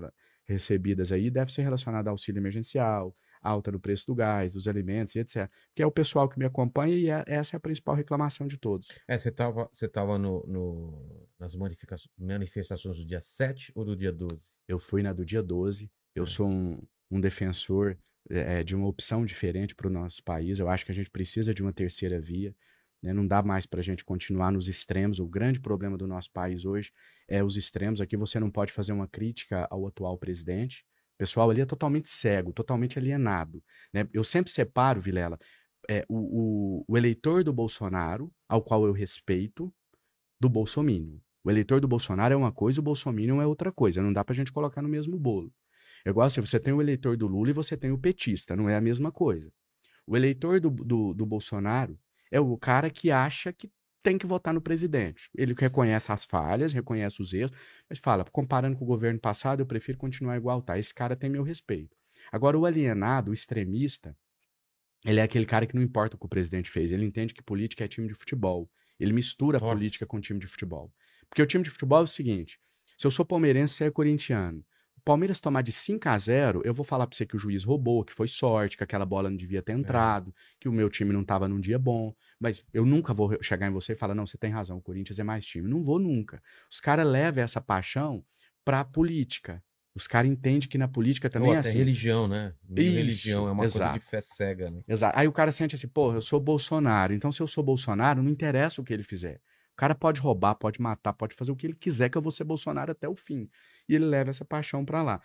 [0.46, 3.14] recebidas aí deve ser relacionada ao auxílio emergencial,
[3.44, 5.50] alta no preço do gás, dos alimentos e etc.
[5.74, 8.56] Que é o pessoal que me acompanha e é, essa é a principal reclamação de
[8.56, 8.88] todos.
[9.06, 14.12] É, você estava você tava no, no, nas manifestações do dia 7 ou do dia
[14.12, 14.42] 12?
[14.66, 15.90] Eu fui na do dia 12.
[16.14, 16.26] Eu é.
[16.26, 17.96] sou um, um defensor
[18.30, 20.58] é, de uma opção diferente para o nosso país.
[20.58, 22.54] Eu acho que a gente precisa de uma terceira via.
[23.02, 23.12] Né?
[23.12, 25.20] Não dá mais para a gente continuar nos extremos.
[25.20, 26.90] O grande problema do nosso país hoje
[27.28, 28.00] é os extremos.
[28.00, 30.86] Aqui você não pode fazer uma crítica ao atual presidente.
[31.14, 33.62] O pessoal ali é totalmente cego, totalmente alienado.
[33.92, 34.08] Né?
[34.12, 35.38] Eu sempre separo, Vilela,
[35.88, 39.72] é, o, o, o, eleitor do Bolsonaro, ao qual eu respeito,
[40.40, 41.20] do Bolsonaro.
[41.44, 44.02] O eleitor do Bolsonaro é uma coisa, o Bolsonaro é outra coisa.
[44.02, 45.52] Não dá pra gente colocar no mesmo bolo.
[46.04, 48.68] É igual assim, você tem o eleitor do Lula e você tem o petista, não
[48.68, 49.50] é a mesma coisa.
[50.06, 51.98] O eleitor do, do, do Bolsonaro
[52.30, 53.70] é o cara que acha que
[54.04, 55.30] tem que votar no presidente.
[55.34, 57.56] Ele reconhece as falhas, reconhece os erros,
[57.88, 60.78] mas fala, comparando com o governo passado, eu prefiro continuar igual tá.
[60.78, 61.96] Esse cara tem meu respeito.
[62.30, 64.14] Agora, o alienado, o extremista,
[65.06, 66.92] ele é aquele cara que não importa o que o presidente fez.
[66.92, 68.70] Ele entende que política é time de futebol.
[69.00, 69.74] Ele mistura Nossa.
[69.74, 70.92] política com time de futebol.
[71.28, 72.60] Porque o time de futebol é o seguinte:
[72.98, 74.62] se eu sou palmeirense, você é corintiano.
[75.04, 78.04] Palmeiras tomar de 5 a 0 eu vou falar pra você que o juiz roubou,
[78.04, 79.74] que foi sorte, que aquela bola não devia ter é.
[79.74, 80.32] entrado, é.
[80.60, 82.14] que o meu time não tava num dia bom.
[82.40, 85.18] Mas eu nunca vou chegar em você e falar, não, você tem razão, o Corinthians
[85.18, 85.68] é mais time.
[85.68, 86.42] Não vou nunca.
[86.70, 88.24] Os caras levam essa paixão
[88.64, 89.62] pra política.
[89.94, 91.78] Os caras entendem que na política também Ou é assim.
[91.78, 92.52] religião, né?
[92.76, 93.90] Isso, religião é uma exato.
[93.90, 94.82] coisa de fé cega, né?
[94.88, 95.16] Exato.
[95.16, 97.12] Aí o cara sente assim, pô, eu sou Bolsonaro.
[97.12, 99.40] Então, se eu sou Bolsonaro, não interessa o que ele fizer.
[99.74, 102.30] O cara pode roubar, pode matar, pode fazer o que ele quiser, que eu vou
[102.30, 103.50] ser Bolsonaro até o fim.
[103.88, 105.20] E ele leva essa paixão para lá.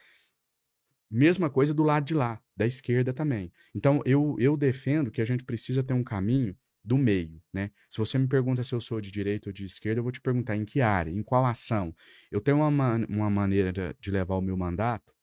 [1.09, 3.51] Mesma coisa do lado de lá, da esquerda também.
[3.75, 7.71] Então, eu, eu defendo que a gente precisa ter um caminho do meio, né?
[7.87, 10.21] Se você me pergunta se eu sou de direita ou de esquerda, eu vou te
[10.21, 11.95] perguntar em que área, em qual ação.
[12.31, 15.13] Eu tenho uma, man uma maneira de levar o meu mandato,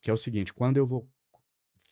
[0.00, 1.08] que é o seguinte, quando eu vou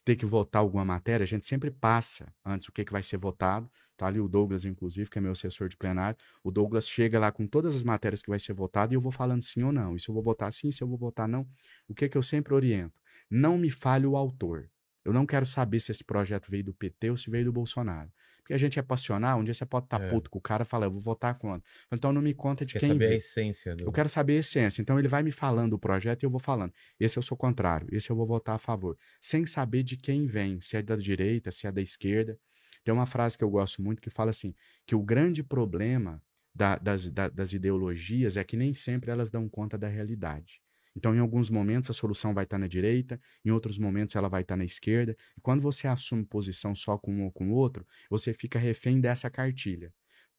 [0.07, 3.17] ter que votar alguma matéria, a gente sempre passa antes o que, que vai ser
[3.17, 3.69] votado.
[3.97, 6.17] Tá ali o Douglas, inclusive, que é meu assessor de plenário.
[6.45, 9.11] O Douglas chega lá com todas as matérias que vai ser votado e eu vou
[9.11, 9.97] falando sim ou não.
[9.97, 11.45] E se eu vou votar sim, se eu vou votar não.
[11.89, 12.95] O que, que eu sempre oriento?
[13.29, 14.71] Não me fale o autor.
[15.07, 18.11] Eu não quero saber se esse projeto veio do PT ou se veio do Bolsonaro.
[18.39, 20.09] Porque a gente é passional, um dia você pode estar tá é.
[20.09, 21.63] puto com o cara e falar, eu vou votar contra.
[21.93, 22.89] Então não me conta de Quer quem.
[22.89, 23.13] saber veio.
[23.13, 23.77] a essência.
[23.77, 23.85] Do...
[23.85, 24.83] Eu quero saber a essência.
[24.83, 26.73] Então ele vai me falando o projeto e eu vou falando.
[26.99, 28.99] Esse eu sou contrário, esse eu vou votar a favor.
[29.21, 32.37] Sem saber de quem vem, se é da direita, se é da esquerda.
[32.85, 34.55] Tem uma frase que eu gosto muito que fala assim:
[34.85, 36.23] que o grande problema
[36.55, 40.61] da, das, da, das ideologias é que nem sempre elas dão conta da realidade.
[40.97, 44.43] Então, em alguns momentos, a solução vai estar na direita, em outros momentos, ela vai
[44.43, 45.17] estar na esquerda.
[45.37, 49.01] E quando você assume posição só com um ou com o outro, você fica refém
[49.01, 49.93] dessa cartilha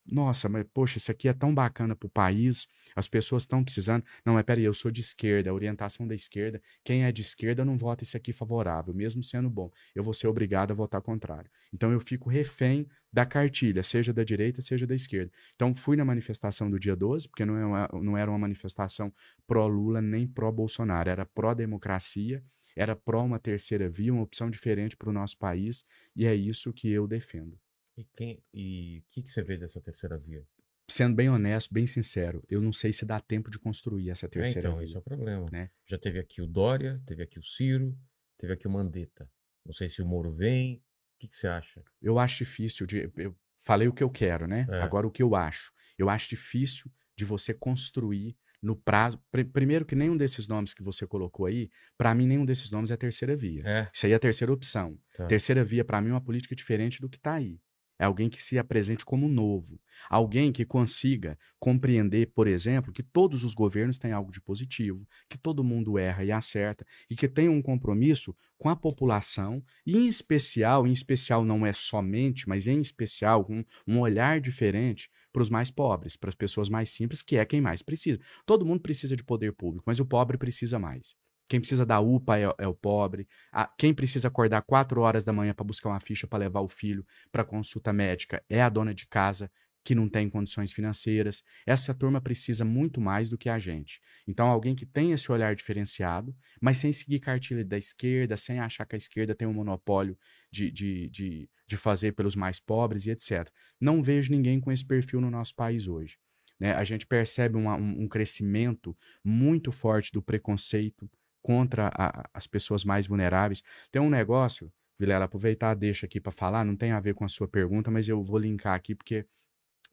[0.09, 4.03] nossa, mas poxa, isso aqui é tão bacana para o país, as pessoas estão precisando.
[4.25, 7.77] Não, mas peraí, eu sou de esquerda, orientação da esquerda, quem é de esquerda não
[7.77, 9.69] vota isso aqui favorável, mesmo sendo bom.
[9.93, 11.49] Eu vou ser obrigado a votar contrário.
[11.73, 15.31] Então eu fico refém da cartilha, seja da direita, seja da esquerda.
[15.55, 19.13] Então fui na manifestação do dia 12, porque não, é uma, não era uma manifestação
[19.45, 22.43] pró-Lula nem pró-Bolsonaro, era pró-democracia,
[22.75, 25.85] era pró uma terceira via, uma opção diferente para o nosso país,
[26.15, 27.57] e é isso que eu defendo.
[27.97, 30.45] E quem e o que, que você vê dessa terceira via?
[30.89, 34.29] Sendo bem honesto, bem sincero, eu não sei se dá tempo de construir essa é,
[34.29, 34.85] terceira é, então, via.
[34.85, 35.49] esse é o problema.
[35.51, 35.69] Né?
[35.85, 37.97] Já teve aqui o Dória, teve aqui o Ciro,
[38.37, 39.29] teve aqui o Mandetta.
[39.65, 40.75] Não sei se o Moro vem.
[40.75, 41.83] O que, que você acha?
[42.01, 43.11] Eu acho difícil de.
[43.17, 43.35] Eu
[43.65, 44.65] falei o que eu quero, né?
[44.69, 44.81] É.
[44.81, 45.73] Agora o que eu acho.
[45.97, 49.19] Eu acho difícil de você construir no prazo.
[49.31, 52.91] Pr primeiro, que nenhum desses nomes que você colocou aí, para mim, nenhum desses nomes
[52.91, 53.63] é terceira via.
[53.65, 53.89] É.
[53.93, 54.97] Isso aí é a terceira opção.
[55.15, 55.25] Tá.
[55.25, 57.59] Terceira via, para mim, é uma política diferente do que tá aí.
[57.99, 59.79] É alguém que se apresente como novo.
[60.09, 65.37] Alguém que consiga compreender, por exemplo, que todos os governos têm algo de positivo, que
[65.37, 70.07] todo mundo erra e acerta, e que tem um compromisso com a população, e em
[70.07, 75.49] especial, em especial não é somente, mas em especial, um, um olhar diferente para os
[75.49, 78.19] mais pobres, para as pessoas mais simples, que é quem mais precisa.
[78.45, 81.15] Todo mundo precisa de poder público, mas o pobre precisa mais.
[81.49, 83.27] Quem precisa da UPA é, é o pobre.
[83.51, 86.67] A, quem precisa acordar quatro horas da manhã para buscar uma ficha para levar o
[86.67, 89.49] filho para consulta médica é a dona de casa
[89.87, 91.41] que não tem condições financeiras.
[91.65, 94.01] Essa turma precisa muito mais do que a gente.
[94.27, 98.85] Então, alguém que tem esse olhar diferenciado, mas sem seguir cartilha da esquerda, sem achar
[98.85, 100.17] que a esquerda tem um monopólio
[100.51, 103.49] de, de, de, de fazer pelos mais pobres e etc.
[103.79, 106.17] Não vejo ninguém com esse perfil no nosso país hoje.
[106.59, 106.73] Né?
[106.73, 108.93] A gente percebe uma, um, um crescimento
[109.23, 111.09] muito forte do preconceito,
[111.47, 113.63] contra a, as pessoas mais vulneráveis.
[113.89, 114.69] Tem um negócio,
[114.99, 118.09] Vilela, aproveitar, deixa aqui para falar, não tem a ver com a sua pergunta, mas
[118.09, 119.25] eu vou linkar aqui porque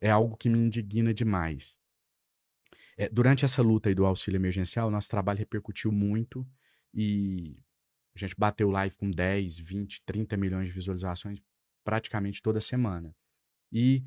[0.00, 1.78] é algo que me indigna demais.
[2.96, 6.44] É, durante essa luta aí do auxílio emergencial, nosso trabalho repercutiu muito
[6.92, 7.56] e
[8.16, 11.40] a gente bateu live com 10, 20, 30 milhões de visualizações
[11.84, 13.14] praticamente toda semana.
[13.70, 14.02] E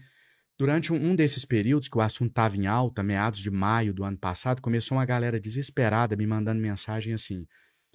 [0.58, 4.18] Durante um, desses períodos que o assunto estava em alta, meados de maio do ano
[4.18, 7.46] passado, começou uma galera desesperada me mandando mensagem assim: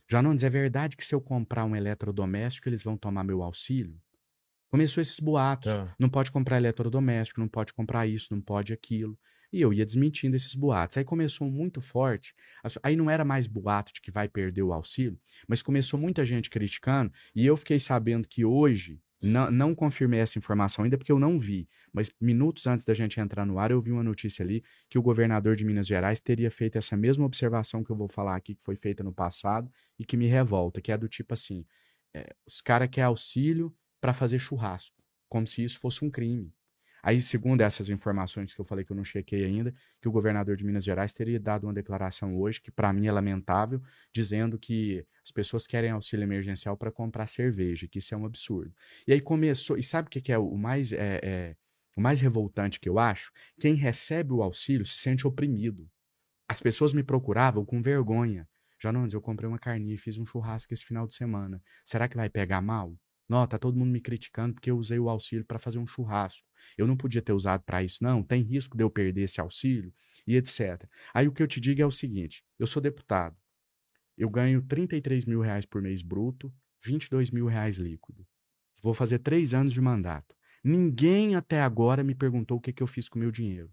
[0.08, 3.98] Janones, é verdade que se eu comprar um eletrodoméstico eles vão tomar meu auxílio?
[4.70, 5.70] Começou esses boatos.
[5.70, 5.94] Ah.
[5.98, 9.18] Não pode comprar eletrodoméstico, não pode comprar isso, não pode aquilo.
[9.52, 10.96] E eu ia desmentindo esses boatos.
[10.96, 12.34] Aí começou muito forte.
[12.82, 16.48] Aí não era mais boato de que vai perder o auxílio, mas começou muita gente
[16.48, 17.12] criticando.
[17.34, 21.38] E eu fiquei sabendo que hoje, não, não confirmei essa informação ainda porque eu não
[21.38, 24.98] vi, mas minutos antes da gente entrar no ar, eu vi uma notícia ali que
[24.98, 28.56] o governador de Minas Gerais teria feito essa mesma observação que eu vou falar aqui,
[28.56, 31.64] que foi feita no passado e que me revolta, que é do tipo assim:
[32.12, 36.52] é, os caras querem auxílio para fazer churrasco, como se isso fosse um crime.
[37.02, 40.56] Aí, segundo essas informações que eu falei que eu não chequei ainda, que o governador
[40.56, 43.82] de Minas Gerais teria dado uma declaração hoje, que para mim é lamentável,
[44.12, 48.72] dizendo que as pessoas querem auxílio emergencial para comprar cerveja, que isso é um absurdo.
[49.06, 51.56] E aí começou, e sabe o que, que é o mais, é, é,
[51.96, 53.32] o mais revoltante que eu acho?
[53.58, 55.90] Quem recebe o auxílio se sente oprimido.
[56.48, 58.48] As pessoas me procuravam com vergonha.
[58.92, 61.62] Não, eu comprei uma carninha e fiz um churrasco esse final de semana.
[61.84, 62.96] Será que vai pegar mal?
[63.32, 66.46] Não, tá todo mundo me criticando porque eu usei o auxílio para fazer um churrasco.
[66.76, 68.22] Eu não podia ter usado para isso, não.
[68.22, 69.90] Tem risco de eu perder esse auxílio
[70.26, 70.86] e etc.
[71.14, 73.34] Aí o que eu te digo é o seguinte: eu sou deputado,
[74.18, 76.52] eu ganho 33 mil reais por mês bruto,
[76.84, 78.26] 22 mil reais líquido.
[78.82, 80.36] Vou fazer três anos de mandato.
[80.62, 83.72] Ninguém até agora me perguntou o que, que eu fiz com o meu dinheiro.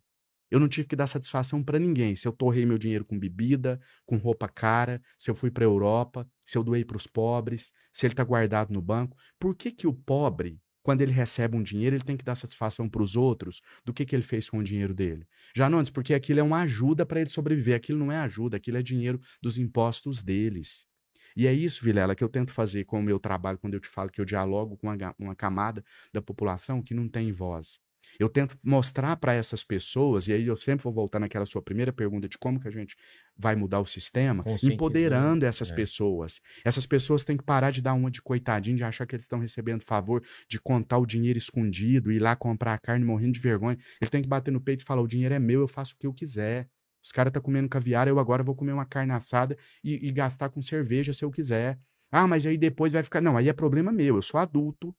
[0.52, 2.16] Eu não tive que dar satisfação para ninguém.
[2.16, 5.68] Se eu torrei meu dinheiro com bebida, com roupa cara, se eu fui para a
[5.68, 9.16] Europa, se eu doei para os pobres, se ele está guardado no banco.
[9.39, 12.89] Por que, que o pobre, quando ele recebe um dinheiro, ele tem que dar satisfação
[12.89, 15.28] para os outros do que, que ele fez com o dinheiro dele?
[15.56, 17.76] Já não, porque aquilo é uma ajuda para ele sobreviver.
[17.76, 20.88] Aquilo não é ajuda, aquilo é dinheiro dos impostos deles.
[21.36, 23.88] E é isso, Vilela, que eu tento fazer com o meu trabalho quando eu te
[23.88, 27.80] falo que eu dialogo com uma, uma camada da população que não tem voz.
[28.20, 31.91] Eu tento mostrar para essas pessoas, e aí eu sempre vou voltar naquela sua primeira
[31.91, 32.95] pergunta de como que a gente
[33.38, 35.76] vai mudar o sistema, empoderando essas é.
[35.76, 36.41] pessoas.
[36.64, 39.39] Essas pessoas têm que parar de dar uma de coitadinho, de achar que eles estão
[39.39, 43.78] recebendo favor, de contar o dinheiro escondido, ir lá comprar a carne morrendo de vergonha.
[44.01, 45.97] Ele tem que bater no peito e falar: o dinheiro é meu, eu faço o
[45.97, 46.68] que eu quiser.
[47.01, 50.12] Os caras estão tá comendo caviar, eu agora vou comer uma carne assada e, e
[50.12, 51.80] gastar com cerveja se eu quiser.
[52.12, 53.22] Ah, mas aí depois vai ficar.
[53.22, 54.16] Não, aí é problema meu.
[54.16, 54.95] Eu sou adulto,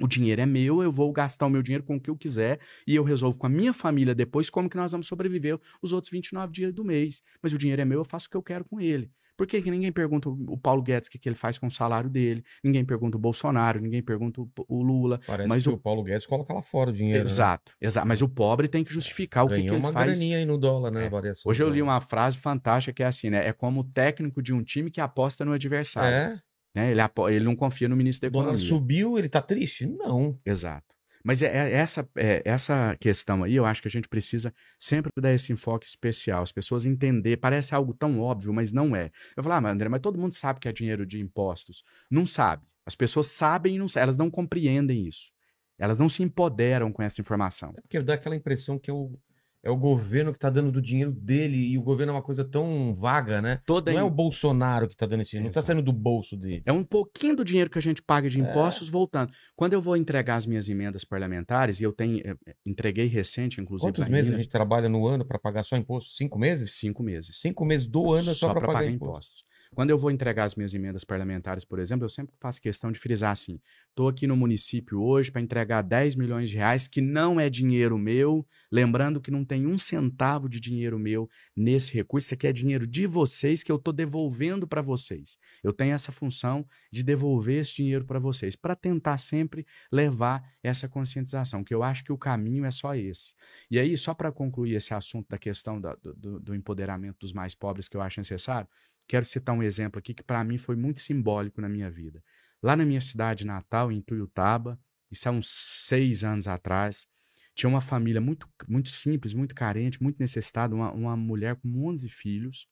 [0.00, 2.58] o dinheiro é meu, eu vou gastar o meu dinheiro com o que eu quiser
[2.86, 6.10] e eu resolvo com a minha família depois como que nós vamos sobreviver os outros
[6.10, 7.22] 29 dias do mês.
[7.42, 9.10] Mas o dinheiro é meu, eu faço o que eu quero com ele.
[9.36, 11.70] Por que, que ninguém pergunta o Paulo Guedes o que, que ele faz com o
[11.70, 12.44] salário dele?
[12.62, 15.20] Ninguém pergunta o Bolsonaro, ninguém pergunta o, Lula.
[15.26, 15.74] Parece mas que o...
[15.74, 17.24] o Paulo Guedes coloca lá fora o dinheiro.
[17.24, 17.24] Né?
[17.24, 17.86] Exato, né?
[17.88, 18.06] exato.
[18.06, 19.82] Mas o pobre tem que justificar o que, que ele faz.
[19.82, 21.06] uma graninha aí no dólar, né?
[21.06, 21.32] É.
[21.44, 23.44] Hoje eu li uma frase fantástica que é assim, né?
[23.44, 26.14] É como o técnico de um time que aposta no adversário.
[26.14, 26.40] É.
[26.74, 26.90] Né?
[26.90, 27.00] Ele,
[27.30, 28.66] ele não confia no ministro da Economia.
[28.66, 29.86] subiu, ele tá triste?
[29.86, 30.36] Não.
[30.44, 30.94] Exato.
[31.24, 35.10] Mas é, é essa, é, essa questão aí, eu acho que a gente precisa sempre
[35.18, 39.06] dar esse enfoque especial, as pessoas entender, parece algo tão óbvio, mas não é.
[39.34, 41.82] Eu vou falar, ah, mas André, mas todo mundo sabe que é dinheiro de impostos.
[42.10, 42.66] Não sabe.
[42.84, 45.32] As pessoas sabem e não elas não compreendem isso.
[45.78, 47.72] Elas não se empoderam com essa informação.
[47.76, 49.18] É porque dá aquela impressão que eu
[49.64, 52.44] é o governo que está dando do dinheiro dele e o governo é uma coisa
[52.44, 53.62] tão vaga, né?
[53.64, 56.36] Toda não é o Bolsonaro que está dando esse dinheiro, não está saindo do bolso
[56.36, 56.62] dele.
[56.66, 58.42] É um pouquinho do dinheiro que a gente paga de é.
[58.42, 58.90] impostos é.
[58.90, 59.32] voltando.
[59.56, 63.58] Quando eu vou entregar as minhas emendas parlamentares, e eu tenho eh, eh, entreguei recente,
[63.58, 63.90] inclusive.
[63.90, 66.12] Quantos meses Minas, a gente trabalha no ano para pagar só imposto?
[66.12, 66.72] Cinco meses?
[66.72, 67.40] Cinco meses.
[67.40, 69.44] Cinco meses do ano é só, só para pagar, pagar impostos.
[69.74, 72.98] Quando eu vou entregar as minhas emendas parlamentares, por exemplo, eu sempre faço questão de
[72.98, 77.40] frisar assim: estou aqui no município hoje para entregar 10 milhões de reais, que não
[77.40, 82.34] é dinheiro meu, lembrando que não tem um centavo de dinheiro meu nesse recurso, isso
[82.34, 85.36] aqui é dinheiro de vocês que eu estou devolvendo para vocês.
[85.62, 90.88] Eu tenho essa função de devolver esse dinheiro para vocês, para tentar sempre levar essa
[90.88, 93.34] conscientização, que eu acho que o caminho é só esse.
[93.70, 97.54] E aí, só para concluir esse assunto da questão da, do, do empoderamento dos mais
[97.54, 98.68] pobres, que eu acho necessário,
[99.06, 102.22] Quero citar um exemplo aqui que para mim foi muito simbólico na minha vida.
[102.62, 104.78] Lá na minha cidade natal, em Tuiutaba,
[105.10, 107.06] isso há uns seis anos atrás,
[107.54, 112.08] tinha uma família muito, muito simples, muito carente, muito necessitada, uma, uma mulher com 11
[112.08, 112.66] filhos,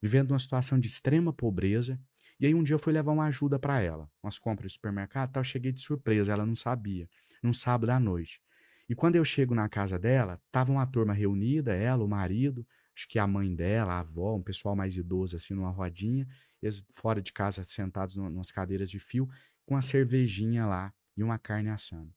[0.00, 2.00] vivendo uma situação de extrema pobreza.
[2.40, 5.32] E aí um dia eu fui levar uma ajuda para ela, umas compras de supermercado,
[5.32, 7.08] tal, cheguei de surpresa, ela não sabia,
[7.42, 8.40] num sábado à noite.
[8.88, 13.08] E quando eu chego na casa dela, tava uma turma reunida, ela, o marido, acho
[13.08, 16.26] que a mãe dela, a avó, um pessoal mais idoso, assim, numa rodinha,
[16.62, 19.28] eles fora de casa, sentados nas cadeiras de fio,
[19.66, 22.12] com a cervejinha lá e uma carne assando.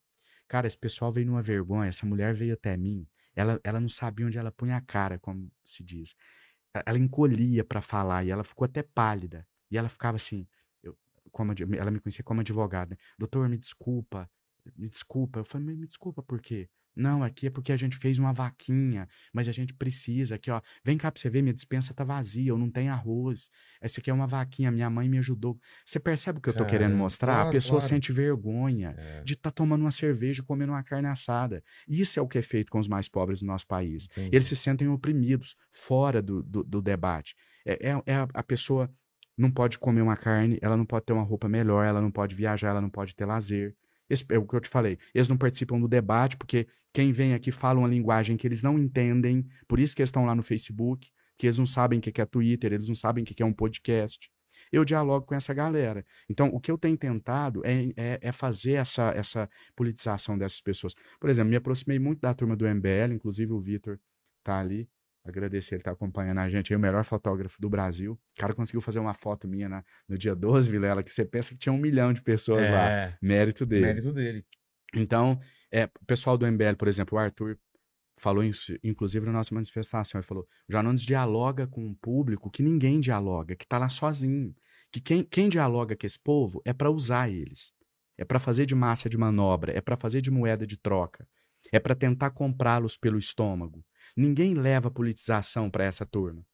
[0.48, 4.26] Cara, esse pessoal veio numa vergonha, essa mulher veio até mim, ela, ela não sabia
[4.26, 6.16] onde ela punha a cara, como se diz.
[6.86, 9.48] Ela encolhia para falar e ela ficou até pálida.
[9.70, 10.48] E ela ficava assim,
[10.82, 10.98] eu,
[11.32, 12.98] como, ela me conhecia como advogada.
[13.18, 14.30] Doutor, me desculpa,
[14.76, 15.40] me desculpa.
[15.40, 16.70] Eu falei, me desculpa por quê?
[16.96, 20.62] Não, aqui é porque a gente fez uma vaquinha, mas a gente precisa aqui, ó.
[20.84, 23.50] Vem cá pra você ver, minha dispensa tá vazia, eu não tenho arroz.
[23.82, 25.60] Essa aqui é uma vaquinha, minha mãe me ajudou.
[25.84, 27.34] Você percebe o que eu tô querendo mostrar?
[27.34, 27.90] Claro, a pessoa claro.
[27.90, 29.24] sente vergonha é.
[29.24, 31.64] de estar tá tomando uma cerveja e comendo uma carne assada.
[31.88, 34.08] Isso é o que é feito com os mais pobres do nosso país.
[34.12, 34.30] Entendi.
[34.36, 37.36] Eles se sentem oprimidos, fora do, do, do debate.
[37.66, 38.90] É, é, é a, a pessoa
[39.38, 42.34] não pode comer uma carne, ela não pode ter uma roupa melhor, ela não pode
[42.34, 43.76] viajar, ela não pode ter lazer.
[44.30, 44.98] É o que eu te falei.
[45.14, 48.78] Eles não participam do debate, porque quem vem aqui fala uma linguagem que eles não
[48.78, 52.22] entendem, por isso que eles estão lá no Facebook, que eles não sabem o que
[52.22, 54.32] é Twitter, eles não sabem o que é um podcast.
[54.72, 56.06] Eu dialogo com essa galera.
[56.30, 60.96] Então, o que eu tenho tentado é, é, é fazer essa, essa politização dessas pessoas.
[61.20, 64.00] Por exemplo, me aproximei muito da turma do MBL, inclusive o Vitor
[64.44, 64.90] tá ali.
[65.26, 68.14] Agradecer ele estar tá acompanhando a gente, é o melhor fotógrafo do Brasil.
[68.14, 71.50] O cara conseguiu fazer uma foto minha na, no dia 12, Vilela, que você pensa
[71.50, 73.18] que tinha um milhão de pessoas é, lá.
[73.20, 73.86] Mérito dele.
[73.88, 74.46] Mérito dele.
[74.96, 75.40] Então,
[75.72, 77.58] é, o pessoal do MBL, por exemplo, o Arthur
[78.18, 78.44] falou
[78.84, 83.56] inclusive na nossa manifestação, ele falou, o Janones dialoga com um público que ninguém dialoga,
[83.56, 84.56] que está lá sozinho.
[84.92, 87.74] Que quem, quem dialoga com esse povo é para usar eles.
[88.18, 91.28] É para fazer de massa de manobra, é para fazer de moeda de troca.
[91.72, 93.84] É para tentar comprá-los pelo estômago.
[94.16, 96.46] Ninguém leva politização para essa turma.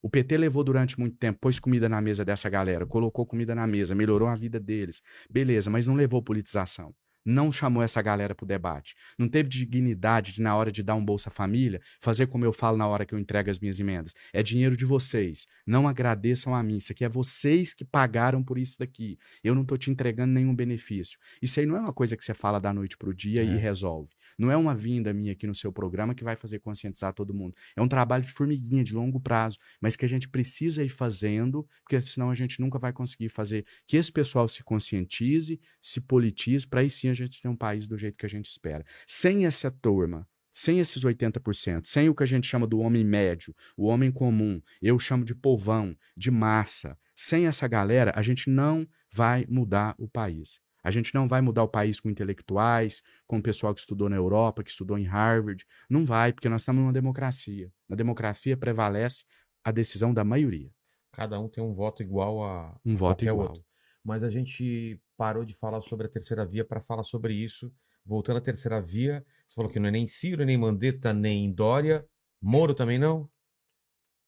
[0.00, 3.66] O PT levou durante muito tempo, pôs comida na mesa dessa galera, colocou comida na
[3.66, 5.02] mesa, melhorou a vida deles.
[5.30, 6.94] Beleza, mas não levou politização
[7.24, 8.94] não chamou essa galera para o debate.
[9.18, 12.76] Não teve dignidade de, na hora de dar um Bolsa Família, fazer como eu falo
[12.76, 14.14] na hora que eu entrego as minhas emendas.
[14.32, 15.46] É dinheiro de vocês.
[15.66, 16.76] Não agradeçam a mim.
[16.76, 19.18] Isso aqui é vocês que pagaram por isso daqui.
[19.42, 21.18] Eu não estou te entregando nenhum benefício.
[21.40, 23.44] Isso aí não é uma coisa que você fala da noite para o dia é.
[23.44, 24.10] e resolve.
[24.38, 27.54] Não é uma vinda minha aqui no seu programa que vai fazer conscientizar todo mundo.
[27.76, 31.66] É um trabalho de formiguinha, de longo prazo, mas que a gente precisa ir fazendo,
[31.82, 36.66] porque senão a gente nunca vai conseguir fazer que esse pessoal se conscientize, se politize,
[36.66, 38.84] para aí sim a gente ter um país do jeito que a gente espera.
[39.06, 43.54] Sem essa turma, sem esses 80%, sem o que a gente chama do homem médio,
[43.76, 48.86] o homem comum, eu chamo de povão, de massa, sem essa galera, a gente não
[49.10, 50.60] vai mudar o país.
[50.82, 54.16] A gente não vai mudar o país com intelectuais, com o pessoal que estudou na
[54.16, 55.64] Europa, que estudou em Harvard.
[55.88, 57.70] Não vai, porque nós estamos numa democracia.
[57.88, 59.24] Na democracia prevalece
[59.62, 60.70] a decisão da maioria.
[61.12, 63.48] Cada um tem um voto igual a um voto igual.
[63.48, 63.64] outro.
[64.02, 67.72] Mas a gente parou de falar sobre a terceira via para falar sobre isso.
[68.04, 72.04] Voltando à terceira via, você falou que não é nem Ciro, nem Mandetta, nem Dória.
[72.40, 73.30] Moro também não?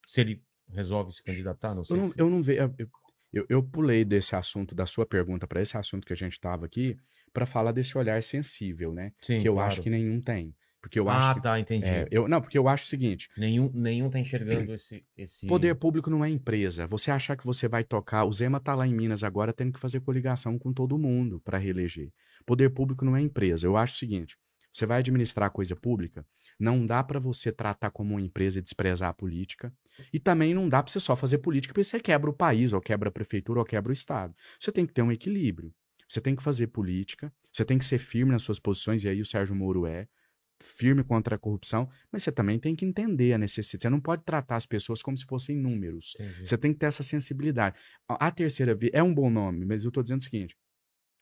[0.07, 1.97] Se ele resolve se candidatar, não sei.
[1.97, 2.21] Eu não, se...
[2.21, 2.75] eu não vejo.
[2.79, 2.89] Eu,
[3.49, 6.97] eu pulei desse assunto, da sua pergunta, para esse assunto que a gente estava aqui,
[7.33, 9.13] para falar desse olhar sensível, né?
[9.21, 9.69] Sim, que eu claro.
[9.69, 10.55] acho que nenhum tem.
[10.85, 11.87] Porque eu ah, acho tá, entendi.
[11.87, 15.47] É, eu, não, porque eu acho o seguinte: nenhum, nenhum tá enxergando esse, esse.
[15.47, 16.87] Poder público não é empresa.
[16.87, 18.25] Você achar que você vai tocar.
[18.25, 21.57] O Zema tá lá em Minas agora tendo que fazer coligação com todo mundo para
[21.57, 22.13] reeleger.
[22.45, 23.67] Poder público não é empresa.
[23.67, 24.37] Eu acho o seguinte:
[24.75, 26.27] você vai administrar coisa pública,
[26.59, 29.73] não dá para você tratar como uma empresa e desprezar a política.
[30.13, 32.81] E também não dá para você só fazer política porque você quebra o país, ou
[32.81, 34.35] quebra a prefeitura, ou quebra o Estado.
[34.59, 35.73] Você tem que ter um equilíbrio.
[36.09, 39.21] Você tem que fazer política, você tem que ser firme nas suas posições, e aí
[39.21, 40.07] o Sérgio Moro é
[40.63, 43.83] firme contra a corrupção, mas você também tem que entender a necessidade.
[43.83, 46.15] Você não pode tratar as pessoas como se fossem números.
[46.19, 46.47] Entendi.
[46.47, 47.79] Você tem que ter essa sensibilidade.
[48.09, 50.57] A terceira via é um bom nome, mas eu estou dizendo o seguinte: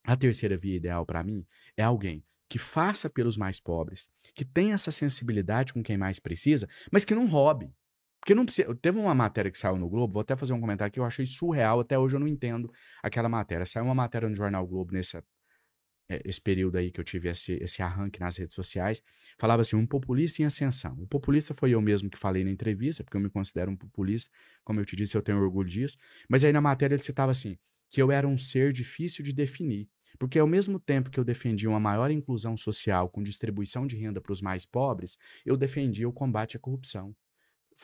[0.04, 1.46] a terceira via ideal para mim
[1.76, 6.68] é alguém que faça pelos mais pobres, que tenha essa sensibilidade com quem mais precisa,
[6.92, 7.72] mas que não roube.
[8.20, 8.74] Porque não precisa.
[8.74, 11.24] Teve uma matéria que saiu no Globo, vou até fazer um comentário que eu achei
[11.24, 12.70] surreal, até hoje eu não entendo
[13.02, 13.64] aquela matéria.
[13.64, 15.24] Saiu uma matéria no Jornal Globo nessa,
[16.10, 19.02] é, esse período aí que eu tive esse, esse arranque nas redes sociais,
[19.38, 20.94] falava assim, um populista em ascensão.
[21.00, 24.30] O populista foi eu mesmo que falei na entrevista, porque eu me considero um populista,
[24.62, 25.96] como eu te disse, eu tenho orgulho disso.
[26.28, 27.56] Mas aí na matéria ele citava assim,
[27.88, 29.88] que eu era um ser difícil de definir.
[30.18, 34.20] Porque ao mesmo tempo que eu defendia uma maior inclusão social com distribuição de renda
[34.20, 37.14] para os mais pobres, eu defendia o combate à corrupção.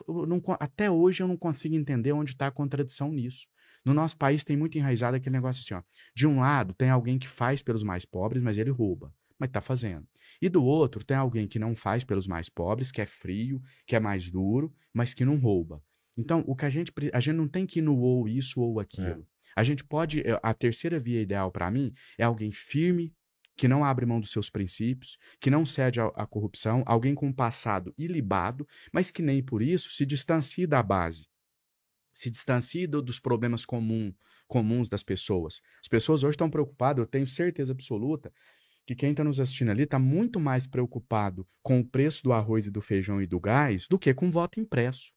[0.06, 3.46] Não, até hoje eu não consigo entender onde está a contradição nisso.
[3.84, 5.82] No nosso país tem muito enraizado aquele negócio assim, ó.
[6.14, 9.12] De um lado, tem alguém que faz pelos mais pobres, mas ele rouba.
[9.38, 10.06] Mas tá fazendo.
[10.42, 13.94] E do outro, tem alguém que não faz pelos mais pobres, que é frio, que
[13.96, 15.82] é mais duro, mas que não rouba.
[16.16, 18.80] Então, o que a gente a gente não tem que ir no ou isso ou
[18.80, 19.06] aquilo.
[19.06, 19.37] É.
[19.58, 23.12] A gente pode eh, a terceira via ideal para mim é alguém firme,
[23.56, 27.32] que não abre mão dos seus princípios, que não cede à corrupção, alguém com um
[27.32, 31.26] passado ilibado, mas que nem por isso se distancie da base
[32.18, 34.12] se distancie dos problemas comum,
[34.48, 35.62] comuns das pessoas.
[35.80, 38.32] As pessoas hoje estão preocupadas, eu tenho certeza absoluta
[38.84, 42.66] que quem está nos assistindo ali está muito mais preocupado com o preço do arroz
[42.66, 45.12] e do feijão e do gás do que com voto impresso.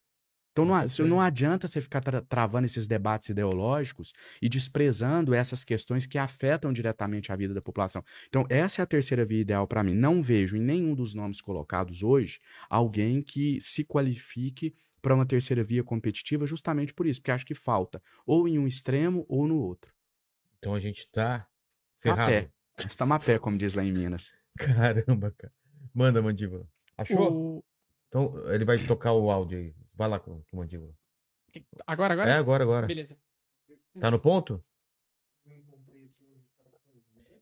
[0.51, 6.05] Então não, não adianta você ficar tra travando esses debates ideológicos e desprezando essas questões
[6.05, 8.03] que afetam diretamente a vida da população.
[8.27, 9.93] Então, essa é a terceira via ideal para mim.
[9.93, 15.63] Não vejo em nenhum dos nomes colocados hoje alguém que se qualifique para uma terceira
[15.63, 19.57] via competitiva justamente por isso, porque acho que falta ou em um extremo ou no
[19.57, 19.91] outro.
[20.59, 21.47] Então a gente tá
[21.99, 22.31] ferrado.
[22.31, 22.51] Mapé.
[22.77, 24.33] Está mapé, como diz lá em Minas.
[24.57, 25.53] Caramba, cara.
[25.93, 26.67] Manda, Mandíbula.
[26.97, 27.33] Achou?
[27.33, 27.63] O...
[28.09, 29.75] Então ele vai tocar o áudio aí.
[30.01, 30.91] Vai lá com o Mandíbula.
[31.85, 32.31] Agora, agora?
[32.31, 32.87] É, agora, agora.
[32.87, 33.15] Beleza.
[33.99, 34.59] Tá no ponto?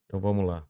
[0.06, 0.68] Então vamos lá.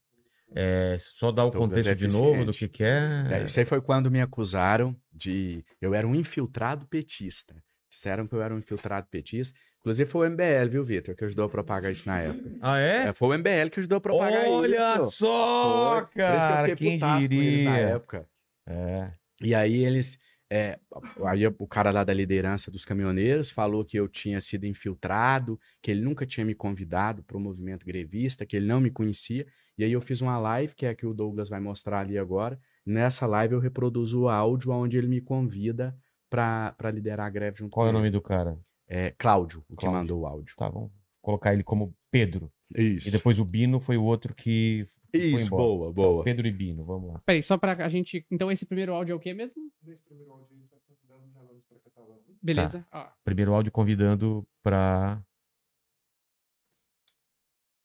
[0.53, 3.27] É, só dar o Douglas contexto de novo do que, que é.
[3.31, 3.43] é.
[3.43, 5.65] Isso aí foi quando me acusaram de.
[5.81, 7.55] Eu era um infiltrado petista.
[7.89, 9.57] Disseram que eu era um infiltrado petista.
[9.79, 12.51] Inclusive foi o MBL, viu, Vitor, que ajudou a propagar isso na época.
[12.61, 13.07] Ah, é?
[13.07, 15.01] é foi o MBL que ajudou a propagar Olha isso.
[15.01, 16.21] Olha só, foi.
[16.21, 16.67] cara!
[16.67, 17.67] Que quem diria?
[17.67, 18.29] na época.
[18.67, 19.11] É.
[19.41, 20.19] E aí eles
[20.51, 20.79] é,
[21.27, 25.91] aí o cara lá da liderança dos caminhoneiros falou que eu tinha sido infiltrado, que
[25.91, 29.45] ele nunca tinha me convidado para o movimento grevista, que ele não me conhecia.
[29.77, 32.17] E aí eu fiz uma live, que é a que o Douglas vai mostrar ali
[32.17, 32.59] agora.
[32.85, 35.95] Nessa live eu reproduzo o áudio onde ele me convida
[36.29, 38.57] para liderar a greve junto Qual com é o nome do cara?
[38.87, 39.77] É Cláudio, o Cláudio.
[39.77, 40.55] que mandou o áudio.
[40.57, 42.51] Tá, vamos colocar ele como Pedro.
[42.75, 43.07] Isso.
[43.07, 46.23] E depois o Bino foi o outro que isso, boa, boa.
[46.23, 47.21] Pedro e Bino, vamos lá.
[47.25, 48.25] Peraí, só pra a gente.
[48.29, 49.71] Então, esse primeiro áudio é o quê mesmo?
[49.81, 52.19] Nesse primeiro áudio, a gente tá convidando já vamos pra Catalão.
[52.41, 52.87] Beleza.
[52.91, 52.99] Tá.
[52.99, 53.13] Ah.
[53.23, 55.21] Primeiro áudio convidando pra.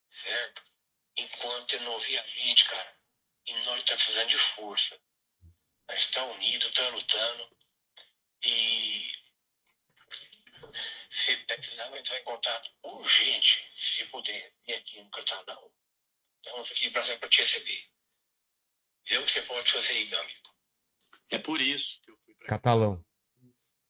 [0.08, 0.62] Certo?
[1.16, 1.54] Enquanto
[2.44, 2.96] gente, cara,
[3.46, 4.98] e nós tá fazendo de força.
[5.88, 7.48] Nós tá unido, tá lutando.
[8.44, 9.10] E
[11.08, 15.70] se precisar entrar em contato urgente, se puder, vir aqui no Catalão
[16.46, 17.78] Estamos aqui para te receber.
[19.08, 20.48] Vê o que você pode fazer aí, meu amigo.
[21.30, 23.02] É por isso que eu fui para Catalão.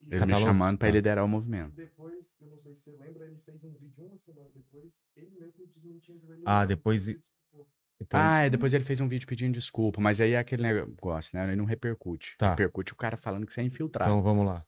[0.02, 0.38] Ele Catalão.
[0.38, 1.74] me chamando para liderar o movimento.
[1.74, 5.30] Depois, eu não sei se você lembra, ele fez um vídeo uma semana depois, ele
[5.30, 6.42] mesmo desmentindo ele.
[6.46, 7.08] Ah, depois.
[7.08, 8.20] Então...
[8.20, 11.44] Ah, é, depois ele fez um vídeo pedindo desculpa, mas aí é aquele negócio, né?
[11.48, 12.36] Ele não repercute.
[12.38, 12.50] Tá.
[12.50, 14.08] Repercute o cara falando que você é infiltrado.
[14.08, 14.64] Então vamos lá.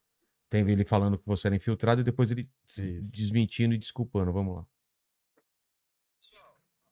[0.50, 2.82] Tem ele falando que você era infiltrado e depois ele Isso.
[3.12, 4.32] desmentindo e desculpando.
[4.32, 4.66] Vamos lá.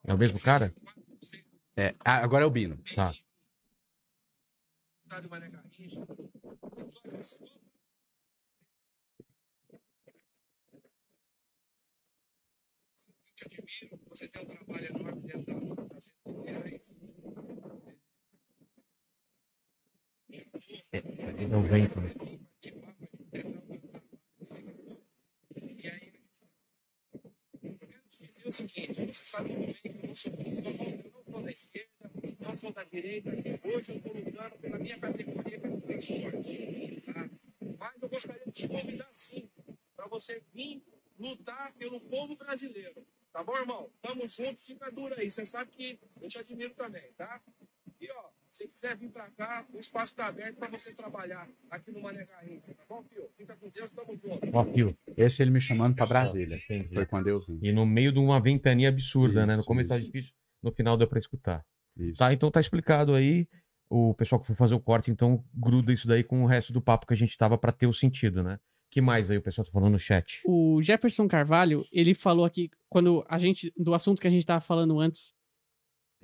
[0.07, 0.75] É o mesmo cara?
[1.77, 2.77] É, ah, agora é o Bino.
[2.95, 3.13] Tá.
[14.09, 16.97] Você tem um trabalho enorme dentro das redes sociais.
[20.93, 22.01] É, é o vento.
[22.01, 22.15] Né?
[28.49, 32.11] O seguinte: sabe muito bem que eu não sou, eu não sou da esquerda,
[32.41, 33.31] não sou da direita,
[33.65, 37.03] hoje eu estou lutando pela minha categoria, que é o transporte.
[37.07, 37.31] Tá?
[37.79, 39.49] Mas eu gostaria de te convidar sim,
[39.97, 40.83] para você vir
[41.19, 43.07] lutar pelo povo brasileiro.
[43.33, 43.91] Tá bom, irmão?
[44.01, 45.29] Tamo juntos, fica duro aí.
[45.29, 47.43] Você sabe que eu te admiro também, tá?
[48.01, 51.91] E ó, se quiser vir para cá, o espaço está aberto para você trabalhar aqui
[51.91, 53.29] no Mané Garrincha, tá bom, Fio?
[53.37, 54.47] Fica com Deus, tamo junto.
[54.53, 54.97] Ó, Fio.
[55.17, 56.57] Esse ele me chamando para Brasília.
[56.57, 56.95] Entendi.
[56.95, 57.59] Foi quando eu vim.
[57.63, 59.57] E no meio de uma ventania absurda, isso, né?
[59.57, 60.33] No começo tá difícil,
[60.63, 61.65] no final deu para escutar.
[61.97, 62.19] Isso.
[62.19, 63.49] Tá, então tá explicado aí.
[63.89, 66.81] O pessoal que foi fazer o corte, então, gruda isso daí com o resto do
[66.81, 68.59] papo que a gente tava para ter o sentido, né?
[68.95, 70.41] que mais aí o pessoal tá falando no chat?
[70.45, 74.61] O Jefferson Carvalho, ele falou aqui, quando a gente, do assunto que a gente tava
[74.61, 75.35] falando antes,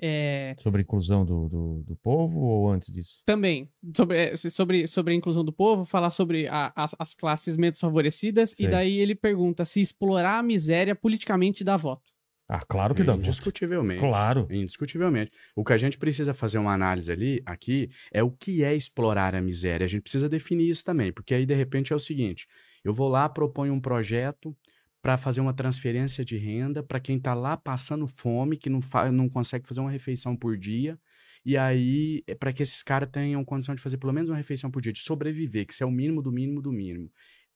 [0.00, 3.22] É, Sobre a inclusão do, do, do povo ou antes disso?
[3.24, 7.56] também, sobre, é, sobre, sobre a inclusão do povo, falar sobre a- as, as classes
[7.56, 8.66] menos favorecidas, Sei.
[8.66, 12.10] e daí ele pergunta se explorar a miséria politicamente dá voto.
[12.52, 13.22] Ah, claro que dá voto.
[13.26, 14.00] Indiscutivelmente.
[14.00, 14.48] Claro.
[14.50, 15.30] Indiscutivelmente.
[15.54, 19.36] O que a gente precisa fazer uma análise ali, aqui, é o que é explorar
[19.36, 19.84] a miséria.
[19.84, 22.48] A gente precisa definir isso também, porque aí, de repente, é o seguinte:
[22.84, 24.56] eu vou lá, proponho um projeto
[25.02, 28.80] para fazer uma transferência de renda para quem está lá passando fome, que não,
[29.12, 30.98] não consegue fazer uma refeição por dia.
[31.44, 34.70] E aí, é para que esses caras tenham condição de fazer pelo menos uma refeição
[34.70, 37.10] por dia, de sobreviver, que isso é o mínimo do mínimo do mínimo.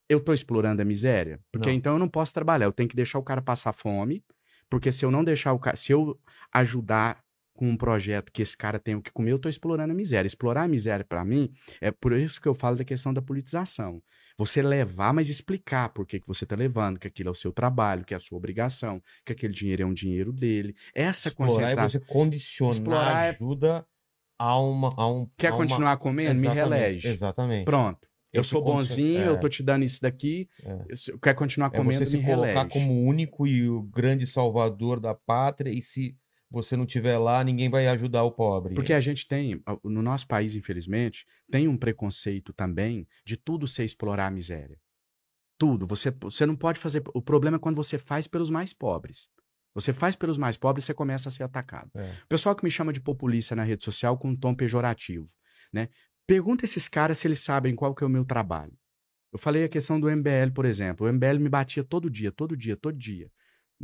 [0.09, 1.41] Eu estou explorando a miséria?
[1.53, 1.77] Porque Não.
[1.77, 4.25] então eu não posso trabalhar, eu tenho que deixar o cara passar fome,
[4.71, 6.19] porque se eu não deixar o cara, se eu
[6.53, 7.24] ajudar
[7.55, 10.27] com um projeto que esse cara tem o que comer, eu estou explorando a miséria.
[10.27, 11.51] Explorar a miséria, para mim,
[11.81, 14.03] é por isso que eu falo da questão da politização.
[14.37, 17.53] Você levar, mas explicar por que, que você está levando, que aquilo é o seu
[17.53, 20.75] trabalho, que é a sua obrigação, que aquele dinheiro é um dinheiro dele.
[20.93, 21.89] Essa Explorar é conscientização.
[22.01, 23.87] você condicionar Explorar é- ajuda
[24.37, 25.29] a, uma, a um.
[25.39, 26.35] Quer a uma- continuar comendo?
[26.41, 27.09] Me Exatamente, relege.
[27.09, 27.65] Exatamente.
[27.65, 28.09] Pronto.
[28.33, 29.29] Eu Esse sou bonzinho, é.
[29.29, 30.49] eu tô te dando isso daqui.
[30.65, 30.77] É.
[31.23, 32.05] Quer continuar É comendo?
[32.05, 32.69] você se me colocar relege.
[32.71, 36.17] como único e o grande salvador da pátria, e se
[36.55, 38.75] você não tiver lá, ninguém vai ajudar o pobre.
[38.75, 43.85] Porque a gente tem, no nosso país, infelizmente, tem um preconceito também de tudo ser
[43.85, 44.79] explorar a miséria.
[45.59, 45.87] Tudo.
[45.87, 47.03] Você, você não pode fazer.
[47.15, 49.29] O problema é quando você faz pelos mais pobres.
[49.75, 51.91] Você faz pelos mais pobres, você começa a ser atacado.
[51.95, 52.13] É.
[52.25, 55.29] O pessoal que me chama de populista na rede social com um tom pejorativo,
[55.73, 55.89] né?
[56.27, 58.73] Pergunta esses caras se eles sabem qual que é o meu trabalho.
[59.33, 61.07] Eu falei a questão do MBL, por exemplo.
[61.07, 63.29] O MBL me batia todo dia, todo dia, todo dia.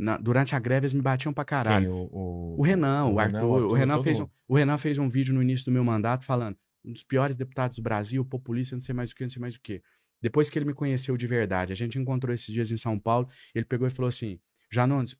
[0.01, 1.85] Na- durante a greve, eles me batiam pra caralho.
[1.85, 1.93] Quem?
[1.93, 4.77] O, o, O Renan, o, o Arthur, Renan, o Arthur, Renan fez um, o Renan
[4.79, 8.25] fez um vídeo no início do meu mandato falando um dos piores deputados do Brasil,
[8.25, 9.81] populista, não sei mais o que, não sei mais o que.
[10.19, 13.29] Depois que ele me conheceu de verdade, a gente encontrou esses dias em São Paulo,
[13.53, 14.39] ele pegou e falou assim,
[14.71, 15.15] Janones,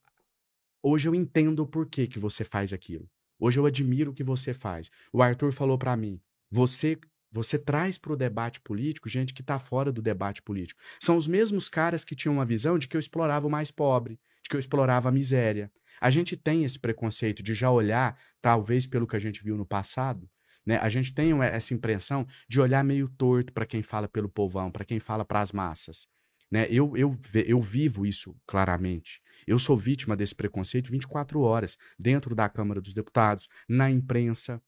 [0.82, 3.08] hoje eu entendo o porquê que você faz aquilo.
[3.40, 4.90] Hoje eu admiro o que você faz.
[5.14, 6.98] O Arthur falou pra mim, você
[7.34, 10.82] você traz para o debate político gente que está fora do debate político.
[11.00, 14.20] São os mesmos caras que tinham uma visão de que eu explorava o mais pobre,
[14.44, 15.72] de que eu explorava a miséria.
[16.00, 19.66] A gente tem esse preconceito de já olhar, talvez pelo que a gente viu no
[19.66, 20.30] passado,
[20.66, 20.78] né?
[20.78, 24.86] A gente tem essa impressão de olhar meio torto para quem fala pelo povão, para
[24.86, 26.08] quem fala para as massas.
[26.52, 26.68] Né?
[26.70, 29.22] Eu, eu, eu vivo isso claramente.
[29.48, 34.62] Eu sou vítima desse preconceito 24 horas, dentro da Câmara dos Deputados, na imprensa.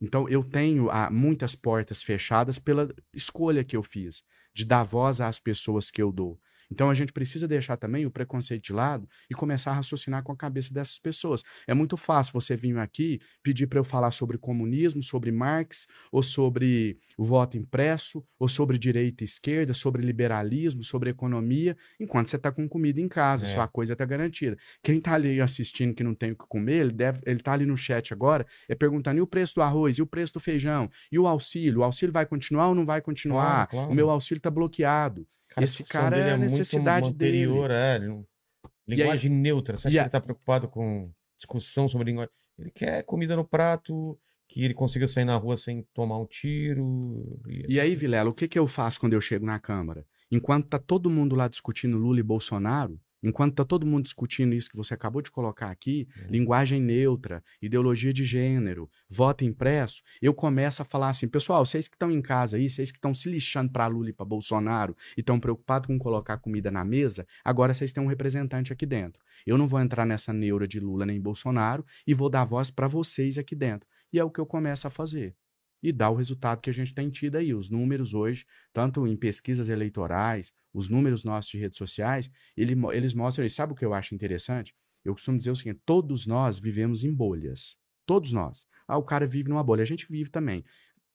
[0.00, 5.20] Então, eu tenho ah, muitas portas fechadas pela escolha que eu fiz, de dar voz
[5.20, 6.40] às pessoas que eu dou.
[6.70, 10.32] Então, a gente precisa deixar também o preconceito de lado e começar a raciocinar com
[10.32, 11.42] a cabeça dessas pessoas.
[11.66, 16.22] É muito fácil você vir aqui pedir para eu falar sobre comunismo, sobre Marx, ou
[16.22, 22.36] sobre o voto impresso, ou sobre direita e esquerda, sobre liberalismo, sobre economia, enquanto você
[22.36, 23.48] está com comida em casa, É.
[23.48, 24.56] sua coisa está garantida.
[24.82, 27.66] Quem está ali assistindo que não tem o que comer, ele deve, ele está ali
[27.66, 30.90] no chat agora, é perguntando: e o preço do arroz, e o preço do feijão,
[31.10, 31.80] e o auxílio?
[31.80, 33.66] O auxílio vai continuar ou não vai continuar?
[33.66, 33.90] Claro, claro.
[33.92, 35.26] O meu auxílio está bloqueado.
[35.54, 37.96] Cara, esse cara dele é a muito necessidade anterior, é.
[37.96, 38.26] ele não-
[38.86, 39.76] Linguagem neutra.
[39.78, 42.32] Você acha E que ele tá preocupado com discussão sobre linguagem?
[42.58, 47.40] Ele quer comida no prato, que ele consiga sair na rua sem tomar um tiro.
[47.68, 50.04] E aí, Vilela, o que, que eu faço quando eu chego na Câmara?
[50.30, 54.70] Enquanto tá todo mundo lá discutindo Lula e Bolsonaro, enquanto tá todo mundo discutindo isso
[54.70, 56.30] que você acabou de colocar aqui, Uhum.
[56.30, 61.94] linguagem neutra, ideologia de gênero, voto impresso, eu começo a falar assim, pessoal, vocês que
[61.94, 65.20] estão em casa aí, vocês que estão se lixando para Lula e para Bolsonaro e
[65.20, 69.22] estão preocupados com colocar comida na mesa, agora vocês têm um representante aqui dentro.
[69.46, 72.86] Eu não vou entrar nessa neura de Lula nem Bolsonaro e vou dar voz para
[72.86, 73.88] vocês aqui dentro.
[74.12, 75.34] E é o que eu começo a fazer
[75.84, 77.52] e dá o resultado que a gente tem tido aí.
[77.52, 83.12] Os números hoje, tanto em pesquisas eleitorais, os números nossos de redes sociais, ele eles
[83.12, 83.56] mostram isso.
[83.56, 84.74] Sabe o que eu acho interessante?
[85.04, 87.76] Eu costumo dizer o seguinte: todos nós vivemos em bolhas.
[88.06, 88.66] Todos nós.
[88.88, 89.82] Ah, o cara vive numa bolha.
[89.82, 90.64] A gente vive também.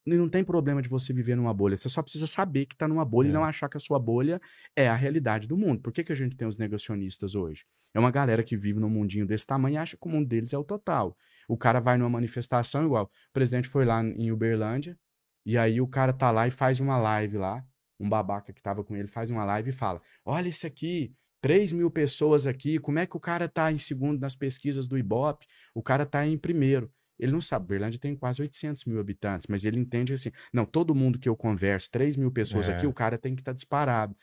[0.05, 1.75] Não tem problema de você viver numa bolha.
[1.77, 3.29] Você só precisa saber que está numa bolha É.
[3.29, 4.41] e não achar que a sua bolha
[4.75, 5.81] é a realidade do mundo.
[5.81, 7.65] Por que, que a gente tem os negacionistas hoje?
[7.93, 10.53] É uma galera que vive num mundinho desse tamanho e acha que o mundo deles
[10.53, 11.15] é o total.
[11.47, 13.05] O cara vai numa manifestação igual.
[13.05, 14.97] O presidente foi lá em Uberlândia,
[15.45, 17.63] e aí o cara tá lá e faz uma live lá.
[17.99, 21.11] Um babaca que tava com ele faz uma live e fala: Olha isso aqui,
[21.41, 24.97] 3 mil pessoas aqui, como é que o cara tá em segundo nas pesquisas do
[24.97, 25.45] Ibope?
[25.73, 26.91] O cara tá em primeiro.
[27.19, 30.95] Ele não sabe, Uberlândia tem quase 800 mil habitantes, mas ele entende assim: não, todo
[30.95, 32.77] mundo que eu converso, 3 mil pessoas É.
[32.77, 34.15] aqui, o cara tem que estar disparado.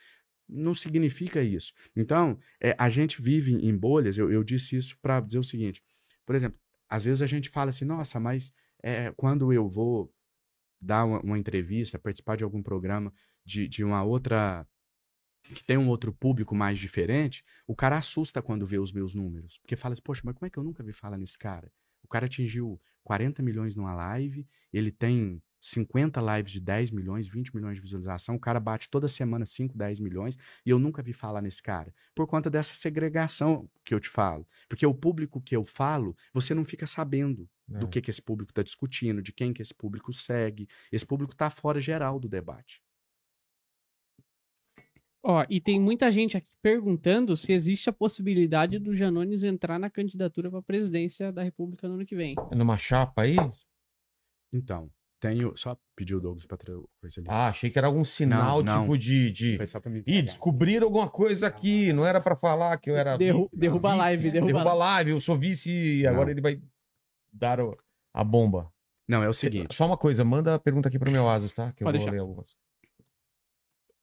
[0.48, 1.72] Não significa isso.
[1.94, 4.16] Então, é, a gente vive em bolhas.
[4.16, 5.82] Eu, eu disse isso para dizer o seguinte:
[6.24, 6.58] por exemplo,
[6.88, 8.52] às vezes a gente fala assim, nossa, mas
[8.82, 10.12] é, quando eu vou
[10.80, 13.12] dar uma, uma entrevista, participar de algum programa
[13.44, 14.66] de, de uma outra.
[15.42, 19.58] que tem um outro público mais diferente, o cara assusta quando vê os meus números.
[19.58, 21.70] Porque fala assim, poxa, mas como é que eu nunca vi falar nesse cara?
[22.06, 27.52] O cara atingiu 40 milhões numa live, ele tem 50 lives de 10 milhões, 20
[27.54, 31.12] milhões de visualização, o cara bate toda semana 5, 10 milhões, e eu nunca vi
[31.12, 31.92] falar nesse cara.
[32.14, 34.46] Por conta dessa segregação que eu te falo.
[34.68, 37.78] Porque o público que eu falo, você não fica sabendo É.
[37.80, 40.68] do que, que esse público está discutindo, de quem que esse público segue.
[40.92, 42.80] Esse público está fora geral do debate.
[45.28, 49.90] Ó, e tem muita gente aqui perguntando se existe a possibilidade do Janones entrar na
[49.90, 52.36] candidatura para presidência da República no ano que vem.
[52.52, 53.34] É numa chapa aí?
[54.52, 54.88] Então,
[55.20, 55.52] tenho.
[55.56, 56.56] Só pedir o Douglas para
[57.00, 57.26] coisa ali.
[57.28, 58.82] Ah, achei que era algum sinal, Não, não.
[58.82, 59.30] tipo, de.
[59.32, 59.56] de...
[59.56, 61.92] Foi só pra me Ih, descobriram alguma coisa aqui.
[61.92, 63.16] Não era pra falar que eu era.
[63.16, 65.10] Derru- vi- derruba a live, derruba a derruba a live.
[65.10, 66.10] Eu sou vice e Não.
[66.12, 66.60] agora ele vai
[67.32, 67.76] dar o-
[68.14, 68.70] a bomba.
[69.08, 69.74] Não, é o seguinte.
[69.74, 71.72] Só uma coisa, manda a pergunta aqui pro meu Asus, tá?
[71.72, 72.10] Que eu Pode vou deixar.
[72.12, 72.56] ler algumas.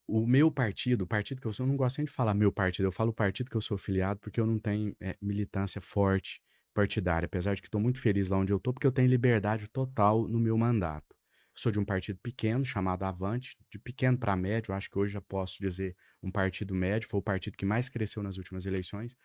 [0.06, 2.52] O meu partido, o partido que eu sou, eu não gosto nem de falar meu
[2.52, 5.80] partido, eu falo o partido que eu sou filiado, porque eu não tenho é, militância
[5.80, 6.42] forte
[6.74, 9.68] partidária, apesar de que estou muito feliz lá onde eu estou, porque eu tenho liberdade
[9.70, 11.16] total no meu mandato.
[11.56, 15.22] Sou de um partido pequeno, chamado Avante, de pequeno para médio, acho que hoje já
[15.22, 19.16] posso dizer um partido médio, foi o partido que mais cresceu nas últimas eleições.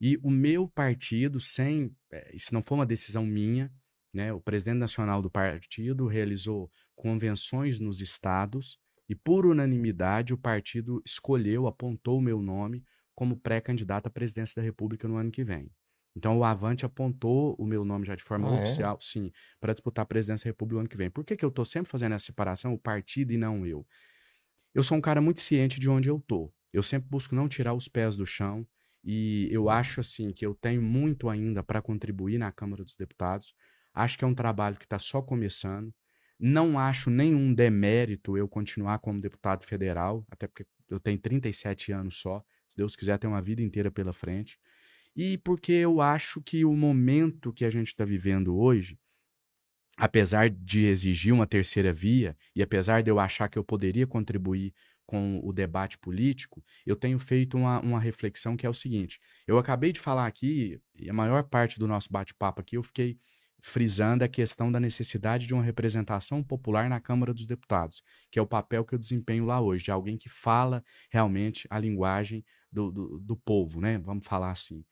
[0.00, 3.72] E o meu partido, sem, eh, isso não foi uma decisão minha,
[4.12, 4.32] né?
[4.32, 8.78] O presidente nacional do partido realizou convenções nos estados
[9.08, 14.64] e, por unanimidade, o partido escolheu, apontou o meu nome como pré-candidato à presidência da
[14.64, 15.70] República no ano que vem.
[16.16, 18.58] Então, o Avante apontou o meu nome já de forma Ah, é?
[18.58, 19.30] oficial, sim,
[19.60, 21.10] para disputar a presidência da República no ano que vem.
[21.10, 23.86] Por que, que eu estou sempre fazendo essa separação, o partido e não eu?
[24.74, 26.52] Eu sou um cara muito ciente de onde eu tô.
[26.72, 28.66] Eu sempre busco não tirar os pés do chão
[29.02, 33.54] e eu acho assim que eu tenho muito ainda para contribuir na Câmara dos Deputados.
[33.94, 35.92] Acho que é um trabalho que está só começando.
[36.38, 42.16] Não acho nenhum demérito eu continuar como deputado federal, até porque eu tenho 37 anos
[42.16, 42.42] só.
[42.68, 44.58] Se Deus quiser, ter uma vida inteira pela frente.
[45.16, 48.96] E porque eu acho que o momento que a gente está vivendo hoje,
[49.96, 54.72] apesar de exigir uma terceira via, e apesar de eu achar que eu poderia contribuir
[55.04, 59.58] com o debate político, eu tenho feito uma, uma reflexão que é o seguinte: eu
[59.58, 63.18] acabei de falar aqui, e a maior parte do nosso bate-papo aqui, eu fiquei
[63.60, 68.42] frisando a questão da necessidade de uma representação popular na Câmara dos Deputados, que é
[68.42, 72.90] o papel que eu desempenho lá hoje, de alguém que fala realmente a linguagem do,
[72.90, 73.98] do, do povo, né?
[73.98, 74.84] Vamos falar assim.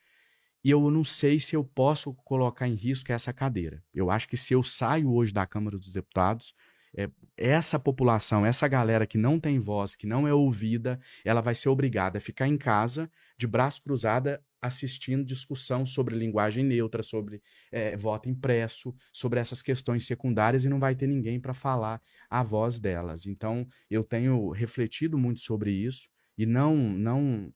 [0.65, 3.83] E eu não sei se eu posso colocar em risco essa cadeira.
[3.95, 6.55] Eu acho que se eu saio hoje da Câmara dos Deputados,
[6.97, 11.55] é, essa população, essa galera que não tem voz, que não é ouvida, ela vai
[11.55, 17.43] ser obrigada a ficar em casa, de braço cruzado, assistindo discussão sobre linguagem neutra, sobre
[17.71, 22.43] é, voto impresso, sobre essas questões secundárias e não vai ter ninguém para falar a
[22.43, 23.27] voz delas.
[23.27, 27.53] Então, eu tenho refletido muito sobre isso e não, não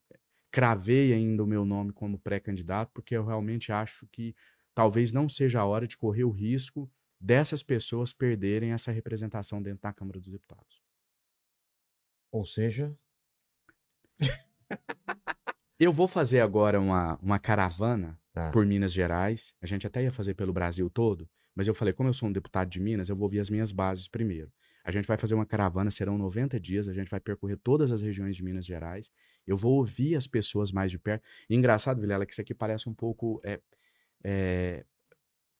[0.50, 4.34] cravei ainda o meu nome como pré-candidato, porque eu realmente acho que
[4.74, 9.82] talvez não seja a hora de correr o risco dessas pessoas perderem essa representação dentro
[9.82, 10.80] da Câmara dos Deputados.
[12.32, 12.96] Ou seja,
[15.80, 18.50] Eu vou fazer agora uma, uma caravana Tá.
[18.50, 19.52] por Minas Gerais.
[19.60, 22.32] A gente até ia fazer pelo Brasil todo, mas eu falei, como eu sou um
[22.32, 24.52] deputado de Minas, eu vou ver as minhas bases primeiro.
[24.84, 28.00] A gente vai fazer uma caravana, serão 90 dias, a gente vai percorrer todas as
[28.00, 29.10] regiões de Minas Gerais.
[29.46, 31.22] Eu vou ouvir as pessoas mais de perto.
[31.48, 33.60] E engraçado, Vilela, que isso aqui parece um pouco é,
[34.24, 34.84] é,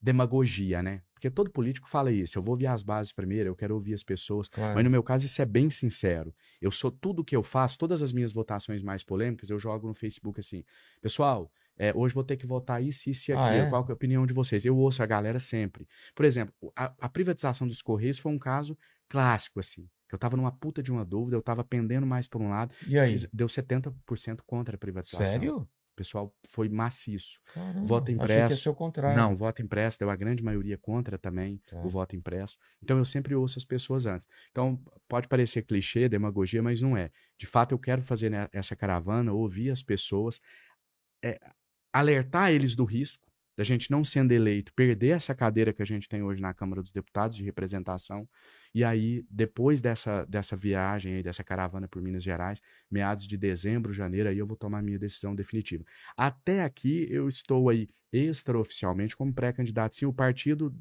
[0.01, 1.03] demagogia, né?
[1.21, 2.39] Porque todo político fala isso.
[2.39, 4.49] Eu vou ouvir as bases primeiro, eu quero ouvir as pessoas.
[4.49, 4.75] claro.
[4.75, 6.35] Mas no meu caso, isso é bem sincero.
[6.63, 9.93] Eu sou tudo que eu faço, todas as minhas votações mais polêmicas, eu jogo no
[9.93, 10.65] Facebook assim.
[11.03, 13.67] Pessoal, é, hoje vou ter que votar isso, isso e Ah, aquilo.
[13.67, 13.69] é?
[13.69, 14.65] Qual é a opinião de vocês?
[14.65, 15.87] Eu ouço a galera sempre.
[16.15, 18.77] Por exemplo, a, a privatização dos Correios foi um caso
[19.09, 19.87] clássico, assim.
[20.09, 22.75] Que eu tava numa puta de uma dúvida, eu tava pendendo mais por um lado.
[22.87, 23.13] E aí?
[23.13, 25.27] fiz- deu 70% contra a privatização.
[25.27, 25.69] Sério?
[26.01, 27.43] Pessoal foi maciço.
[27.53, 28.71] Caramba, Voto Achei impresso.
[28.71, 29.15] o contrário.
[29.19, 31.77] Não, voto impresso, deu a grande maioria contra também Tá.
[31.85, 32.57] o voto impresso.
[32.83, 34.27] Então eu sempre ouço as pessoas antes.
[34.51, 37.11] Então pode parecer clichê, demagogia, mas não é.
[37.37, 40.41] De fato, eu quero fazer né, essa caravana, ouvir as pessoas,
[41.23, 41.39] é,
[41.93, 43.23] alertar eles do risco
[43.57, 46.81] da gente não sendo eleito, perder essa cadeira que a gente tem hoje na Câmara
[46.81, 48.27] dos Deputados de representação.
[48.75, 53.93] E aí, depois dessa, dessa viagem aí, dessa caravana por Minas Gerais, meados de dezembro,
[53.93, 55.85] janeiro, aí eu vou tomar a minha decisão definitiva.
[56.17, 59.95] Até aqui eu estou aí extraoficialmente como pré-candidato.
[59.95, 60.75] Sim, o partido,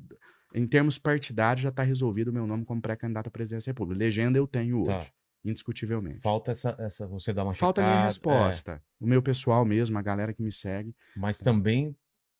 [0.53, 3.99] em termos partidários, já está resolvido o meu nome como pré-candidato à presidência da República.
[3.99, 5.07] Legenda eu tenho hoje, Tá.
[5.43, 6.21] indiscutivelmente.
[6.21, 7.07] Falta essa, essa.
[7.07, 8.83] Você dar uma Falta a minha checada, resposta.
[8.99, 11.95] O meu pessoal mesmo, a galera que me segue, é, mas também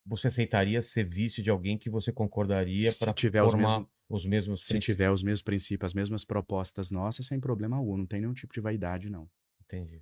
[0.06, 4.26] você aceitaria ser vice de alguém que você concordaria para tiver os formar mesmos- os
[4.26, 7.96] mesmos se tiver os mesmos princípios, as mesmas propostas nossas, sem problema algum.
[7.98, 9.30] Não tem nenhum tipo de vaidade, não.
[9.64, 10.02] Entendi.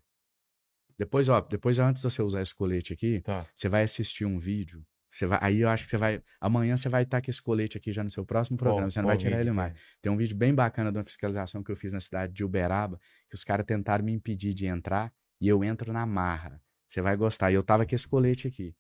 [0.98, 3.46] Depois, ó, depois antes de você usar esse colete aqui, Tá.
[3.54, 6.22] você vai assistir um vídeo Você vai, aí eu acho que você vai.
[6.42, 8.82] Amanhã você vai estar com esse colete aqui já no seu próximo programa.
[8.88, 9.74] Qual- você não vai tirar vídeo ele que mais.
[9.74, 9.76] é?
[10.02, 13.00] Tem um vídeo bem bacana de uma fiscalização que eu fiz na cidade de Uberaba,
[13.30, 16.62] que os caras tentaram me impedir de entrar e eu entro na marra.
[16.90, 17.52] Você vai gostar.
[17.52, 18.76] E eu tava com esse colete aqui.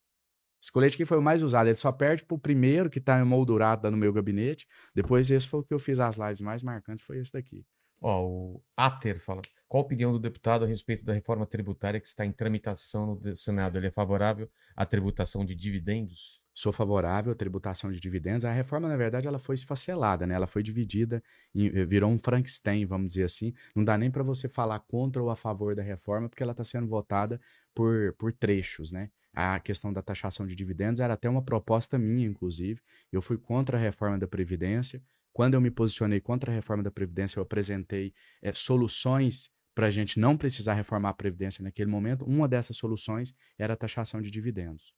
[0.68, 1.68] Esse colete aqui foi o mais usado.
[1.68, 4.68] Ele só perde pro primeiro que tá emoldurado lá no meu gabinete.
[4.94, 7.66] Depois esse foi o que eu fiz as lives mais marcantes, foi esse daqui.
[8.02, 9.42] Ó, o Ater fala.
[9.66, 13.36] Qual a opinião do deputado a respeito da reforma tributária que está em tramitação no
[13.38, 13.78] Senado?
[13.78, 16.42] Ele é favorável à tributação de dividendos?
[16.54, 18.44] Sou favorável à tributação de dividendos.
[18.44, 20.36] A reforma, na verdade, ela foi esfacelada, né?
[20.36, 21.24] Ela foi dividida,
[21.56, 23.54] eh, virou um Frankenstein, vamos dizer assim.
[23.74, 26.66] Não dá nem para você falar contra ou a favor da reforma, porque ela está
[26.66, 27.40] sendo votada
[27.74, 29.10] por, por trechos, né?
[29.40, 32.82] A questão da taxação de dividendos era até uma proposta minha, inclusive.
[33.12, 35.00] Eu fui contra a reforma da Previdência.
[35.32, 39.92] Quando eu me posicionei contra a reforma da Previdência, eu apresentei eh, soluções para a
[39.92, 42.26] gente não precisar reformar a Previdência naquele momento.
[42.26, 44.92] Uma dessas soluções era a taxação de dividendos.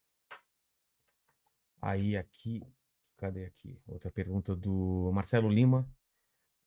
[1.82, 2.64] Aí aqui,
[3.18, 3.78] cadê aqui?
[3.86, 5.86] Outra pergunta do Marcelo Lima.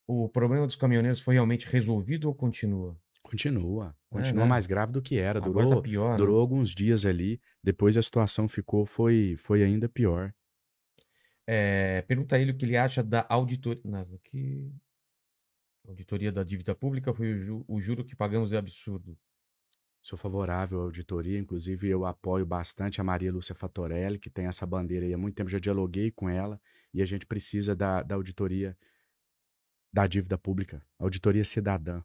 [0.06, 3.00] O problema dos caminhoneiros foi realmente resolvido ou continua?
[3.22, 3.96] Continua.
[4.10, 4.50] É, Continua né?
[4.50, 5.38] mais grave do que era.
[5.38, 6.16] Agora Durou, tá pior, né?
[6.16, 7.40] durou alguns dias ali.
[7.62, 10.34] Depois a situação ficou, foi, foi ainda pior.
[11.46, 13.82] É, pergunta a ele o que ele acha da auditoria.
[14.14, 14.72] Aqui.
[15.86, 19.18] Auditoria da dívida pública foi o, ju- o juro que pagamos é absurdo.
[20.00, 24.66] Sou favorável à auditoria, inclusive eu apoio bastante a Maria Lúcia Fatorelli, que tem essa
[24.66, 26.60] bandeira aí há muito tempo, já dialoguei com ela,
[26.92, 28.76] e a gente precisa da, da auditoria
[29.92, 32.02] da dívida pública, auditoria cidadã.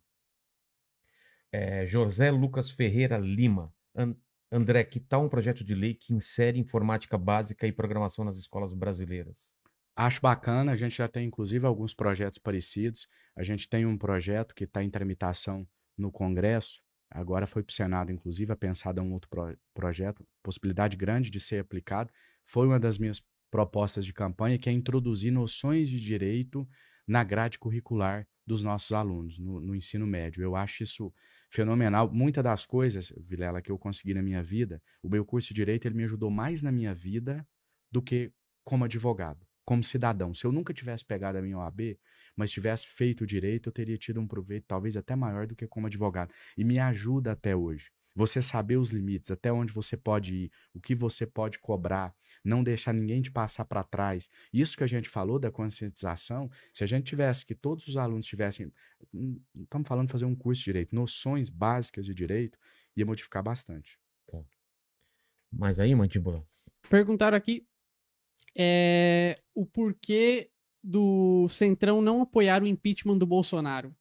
[1.52, 3.74] É, José Lucas Ferreira Lima.
[3.96, 4.16] An-
[4.52, 8.74] André, que tal um projeto de lei que insere informática básica e programação nas escolas
[8.74, 9.56] brasileiras?
[9.96, 13.08] Acho bacana, a gente já tem inclusive alguns projetos parecidos.
[13.36, 15.68] A gente tem um projeto que está em tramitação
[15.98, 20.96] no Congresso, agora foi para o Senado, inclusive, a pensada um outro pro- projeto, possibilidade
[20.96, 22.12] grande de ser aplicado.
[22.46, 26.68] Foi uma das minhas propostas de campanha, que é introduzir noções de direito
[27.08, 30.42] na grade curricular dos nossos alunos, no, no ensino médio.
[30.42, 31.14] Eu acho isso
[31.50, 32.12] fenomenal.
[32.12, 35.88] Muitas das coisas, Vilela, que eu consegui na minha vida, o meu curso de direito
[35.88, 37.46] ele me ajudou mais na minha vida
[37.92, 38.32] do que
[38.64, 40.34] como advogado, como cidadão.
[40.34, 41.98] Se eu nunca tivesse pegado a minha OAB,
[42.36, 45.88] mas tivesse feito direito, eu teria tido um proveito talvez até maior do que como
[45.88, 46.34] advogado.
[46.58, 47.92] E me ajuda até hoje.
[48.18, 52.64] Você saber os limites, até onde você pode ir, o que você pode cobrar, não
[52.64, 54.28] deixar ninguém te passar para trás.
[54.52, 58.26] Isso que a gente falou da conscientização, se a gente tivesse que todos os alunos
[58.26, 58.74] tivessem,
[59.14, 62.58] hum, estamos falando de fazer um curso de direito, noções básicas de direito,
[62.96, 64.00] ia modificar bastante.
[65.52, 66.44] Mas aí, mandíbula.
[66.90, 67.68] Perguntaram aqui
[68.58, 70.50] é, o porquê
[70.84, 73.96] do Centrão não apoiar o impeachment do Bolsonaro.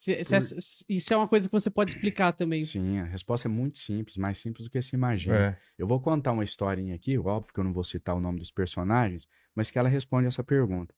[0.00, 2.64] Se- se se- isso é uma coisa que você pode explicar também.
[2.64, 5.36] Sim, a resposta é muito simples, mais simples do que se imagina.
[5.36, 5.58] É.
[5.76, 8.50] Eu vou contar uma historinha aqui, óbvio que eu não vou citar o nome dos
[8.50, 10.94] personagens, mas que ela responde essa pergunta.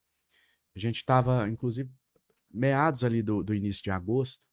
[0.76, 1.90] A gente estava, inclusive,
[2.48, 4.46] meados ali do, do início de agosto,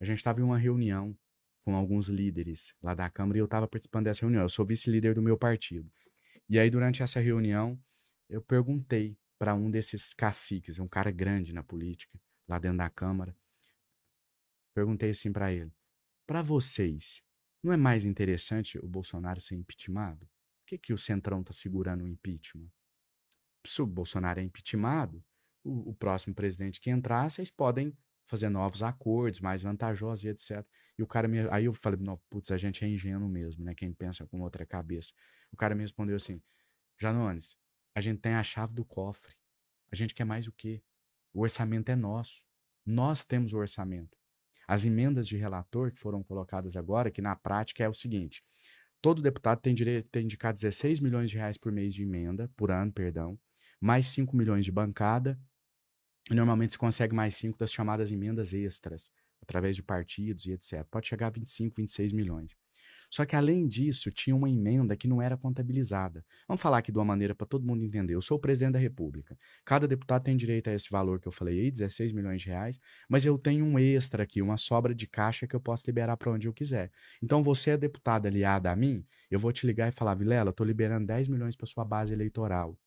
[0.00, 1.16] a gente estava em uma reunião
[1.64, 4.42] com alguns líderes lá da Câmara e eu estava participando dessa reunião.
[4.42, 5.90] Eu sou vice-líder do meu partido.
[6.48, 7.76] E aí, durante essa reunião,
[8.30, 12.16] eu perguntei para um desses caciques, um cara grande na política,
[12.48, 13.34] lá dentro da Câmara,
[14.76, 15.72] perguntei assim para ele:
[16.26, 17.22] para vocês,
[17.62, 20.26] não é mais interessante o Bolsonaro ser impeachmentado?
[20.60, 22.68] Por que, que o Centrão está segurando o impeachment?
[23.66, 25.24] Se o Bolsonaro é impeachmentado,
[25.64, 27.96] o, o próximo presidente que entrar, vocês podem
[28.26, 30.66] fazer novos acordos mais vantajosos e etc.
[30.98, 31.48] E o cara me.
[31.50, 33.74] Aí eu falei, não, putz, a gente é ingênuo mesmo, né?
[33.74, 35.14] Quem pensa com outra cabeça.
[35.50, 36.42] O cara me respondeu assim:
[36.98, 37.56] Janones,
[37.94, 39.34] a gente tem a chave do cofre.
[39.90, 40.82] A gente quer mais o quê?
[41.32, 42.44] O orçamento é nosso.
[42.84, 44.18] Nós temos o orçamento.
[44.68, 48.42] As emendas de relator que foram colocadas agora, que na prática é o seguinte:
[49.00, 52.70] todo deputado tem direito tem indicar 16 milhões de reais por mês de emenda, por
[52.70, 53.38] ano, perdão,
[53.80, 55.38] mais 5 milhões de bancada.
[56.30, 59.10] Normalmente se consegue mais 5 das chamadas emendas extras,
[59.40, 60.84] através de partidos e etc.
[60.90, 62.56] Pode chegar a 25, 26 milhões.
[63.10, 66.24] Só que além disso, tinha uma emenda que não era contabilizada.
[66.46, 68.14] Vamos falar aqui de uma maneira para todo mundo entender.
[68.14, 69.36] Eu sou o presidente da República.
[69.64, 72.78] Cada deputado tem direito a esse valor que eu falei aí, 16 milhões de reais,
[73.08, 76.32] mas eu tenho um extra aqui, uma sobra de caixa que eu posso liberar para
[76.32, 76.90] onde eu quiser.
[77.22, 80.66] Então você é deputado aliado a mim, eu vou te ligar e falar, Vilela, estou
[80.66, 82.78] liberando 10 milhões para sua base eleitoral.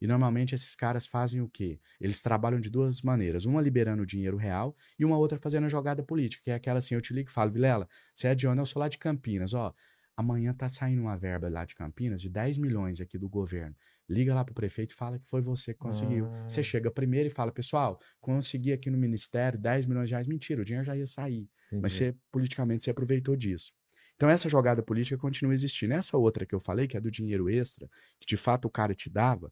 [0.00, 1.78] E normalmente esses caras fazem o quê?
[2.00, 3.44] Eles trabalham de duas maneiras.
[3.44, 6.78] Uma liberando o dinheiro real e uma outra fazendo a jogada política, que é aquela
[6.78, 8.60] assim, eu te ligo e falo, Vilela, você é de onde?
[8.60, 9.74] Eu sou lá de Campinas, ó.
[10.16, 13.74] Amanhã tá saindo uma verba lá de Campinas de 10 milhões aqui do governo.
[14.08, 16.26] Liga lá pro prefeito e fala que foi você que conseguiu.
[16.26, 16.48] Ah.
[16.48, 20.26] Você chega primeiro e fala, pessoal, consegui aqui no ministério 10 milhões de reais.
[20.26, 21.48] Mentira, o dinheiro já ia sair.
[21.72, 22.12] Mas Entendi.
[22.12, 23.72] você, politicamente, você aproveitou disso.
[24.16, 25.94] Então essa jogada política continua existindo.
[25.94, 28.94] Essa outra que eu falei, que é do dinheiro extra, que de fato o cara
[28.94, 29.50] te dava,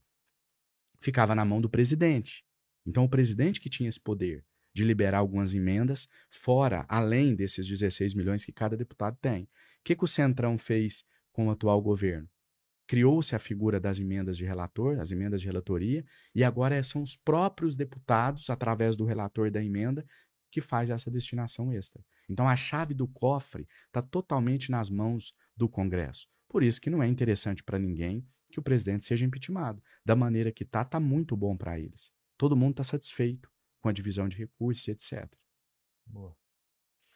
[1.01, 2.45] ficava na mão do presidente.
[2.87, 4.45] Então o presidente que tinha esse poder
[4.75, 9.45] de liberar algumas emendas, fora, além desses 16 milhões que cada deputado tem.
[9.45, 9.49] O
[9.85, 12.29] que, que o Centrão fez com o atual governo?
[12.87, 16.05] Criou-se a figura das emendas de relator, as emendas de relatoria,
[16.35, 20.07] e agora são os próprios deputados, através do relator da emenda,
[20.51, 22.03] que faz essa destinação extra.
[22.29, 26.27] Então a chave do cofre está totalmente nas mãos do Congresso.
[26.49, 29.83] Por isso que não é interessante para ninguém que o presidente seja impeachmentado.
[30.05, 32.11] Da maneira que está, está muito bom para eles.
[32.37, 33.51] Todo mundo está satisfeito
[33.81, 35.29] com a divisão de recursos, etc.
[36.07, 36.35] Boa.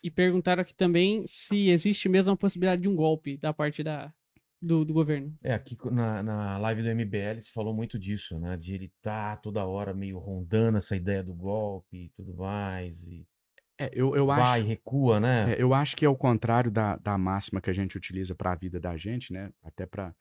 [0.02, 4.12] E perguntaram aqui também se existe mesmo a possibilidade de um golpe da parte da,
[4.60, 5.36] do, do governo.
[5.42, 8.56] É, aqui na, na live do MBL se falou muito disso, né?
[8.56, 13.04] De ele tá toda hora meio rondando essa ideia do golpe e tudo mais.
[13.06, 13.26] E
[13.78, 14.66] É, eu, eu vai, acho.
[14.66, 15.52] recua, né?
[15.54, 18.52] É, eu acho que é o contrário da, da máxima que a gente utiliza para
[18.52, 19.52] a vida da gente, né?
[19.62, 20.14] Até para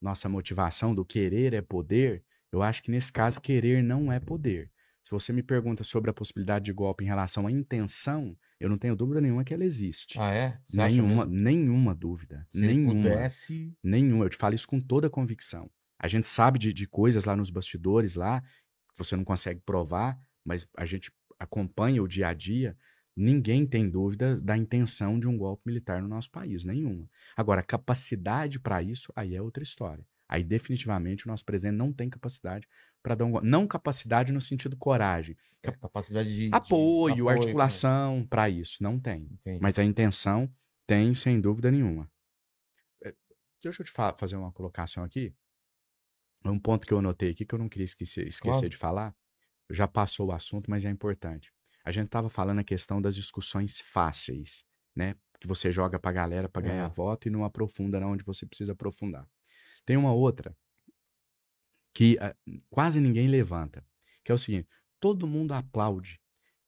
[0.00, 2.24] nossa motivação do querer é poder.
[2.52, 4.70] Eu acho que nesse caso, querer não é poder.
[5.02, 8.76] Se você me pergunta sobre a possibilidade de golpe em relação à intenção, eu não
[8.76, 10.18] tenho dúvida nenhuma que ela existe.
[10.20, 10.58] Ah, é?
[10.66, 12.46] Você nenhuma, nenhuma dúvida.
[12.52, 12.94] Se nenhuma.
[12.94, 13.74] pudesse.
[13.82, 14.24] Nenhuma.
[14.24, 15.70] Eu te falo isso com toda a convicção.
[15.98, 20.18] A gente sabe de, de coisas lá nos bastidores lá, que você não consegue provar,
[20.44, 22.76] mas a gente acompanha o dia a dia.
[23.20, 27.06] Ninguém tem dúvida da intenção de um golpe militar no nosso país, nenhuma.
[27.36, 30.02] Agora, capacidade para isso, aí é outra história.
[30.26, 32.66] Aí, definitivamente, o nosso presidente não tem capacidade
[33.02, 33.46] para dar um golpe.
[33.46, 35.36] Não capacidade no sentido coragem.
[35.62, 36.48] é, capacidade de.
[36.48, 37.32] de- Apoio, né?
[37.32, 38.82] articulação para isso.
[38.82, 39.28] Não tem.
[39.32, 39.58] Entendi.
[39.60, 40.50] Mas a intenção
[40.86, 42.10] tem, sem dúvida nenhuma.
[43.04, 43.14] É,
[43.62, 45.34] Deixa eu te fa- fazer uma colocação aqui.
[46.44, 48.68] Um ponto que eu anotei aqui que eu não queria esquecer, esquecer Claro.
[48.70, 49.14] de falar.
[49.68, 51.52] Já passou o assunto, mas é importante.
[51.84, 55.14] A gente estava falando a questão das discussões fáceis, né?
[55.40, 56.88] Que você joga pra galera para ganhar É.
[56.88, 59.26] voto e não aprofunda na onde você precisa aprofundar.
[59.84, 60.54] Tem uma outra
[61.94, 62.34] que ah,
[62.68, 63.84] quase ninguém levanta,
[64.24, 66.20] que é o seguinte: todo mundo aplaude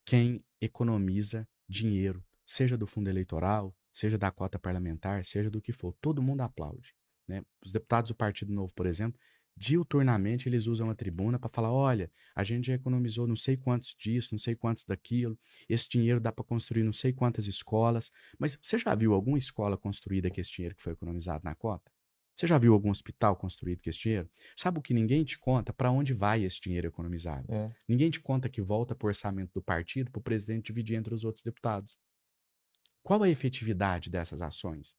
[0.04, 5.92] quem economiza dinheiro, seja do fundo eleitoral, seja da cota parlamentar, seja do que for.
[6.00, 6.94] Todo mundo aplaude.
[7.28, 7.42] Né?
[7.64, 9.20] Os deputados do Partido Novo, por exemplo,
[9.56, 13.94] diuturnamente eles usam a tribuna para falar: olha, a gente já economizou não sei quantos
[13.98, 15.38] disso, não sei quantos daquilo,
[15.68, 18.10] esse dinheiro dá para construir não sei quantas escolas.
[18.38, 21.90] Mas você já viu alguma escola construída com esse dinheiro que foi economizado na cota?
[22.34, 24.28] Você já viu algum hospital construído com esse dinheiro?
[24.56, 25.72] Sabe o que ninguém te conta?
[25.72, 27.46] Para onde vai esse dinheiro economizado?
[27.52, 27.70] É.
[27.86, 31.12] Ninguém te conta que volta para o orçamento do partido para o presidente dividir entre
[31.12, 31.96] os outros deputados.
[33.02, 34.96] Qual a efetividade dessas ações?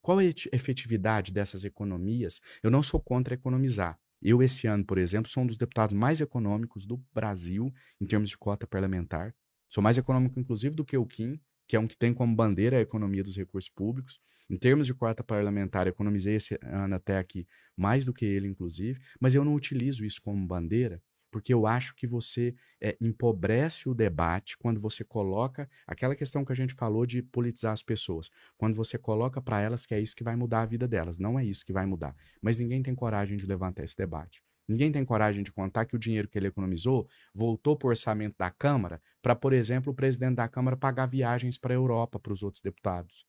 [0.00, 2.40] Qual a eti- efetividade dessas economias?
[2.62, 3.98] Eu não sou contra economizar.
[4.20, 8.28] Eu, esse ano, por exemplo, sou um dos deputados mais econômicos do Brasil em termos
[8.28, 9.34] de cota parlamentar.
[9.68, 12.78] Sou mais econômico, inclusive, do que o Kim, que é um que tem como bandeira
[12.78, 14.20] a economia dos recursos públicos.
[14.50, 17.46] Em termos de cota parlamentar, economizei esse ano até aqui
[17.76, 21.94] mais do que ele, inclusive, mas eu não utilizo isso como bandeira, porque eu acho
[21.94, 27.06] que você é, empobrece o debate quando você coloca aquela questão que a gente falou
[27.06, 28.30] de politizar as pessoas.
[28.56, 31.18] Quando você coloca para elas que é isso que vai mudar a vida delas.
[31.18, 32.14] Não é isso que vai mudar.
[32.40, 34.42] Mas ninguém tem coragem de levantar esse debate.
[34.68, 38.36] Ninguém tem coragem de contar que o dinheiro que ele economizou voltou para o orçamento
[38.36, 42.32] da Câmara para, por exemplo, o presidente da Câmara pagar viagens para a Europa para
[42.32, 43.26] os outros deputados.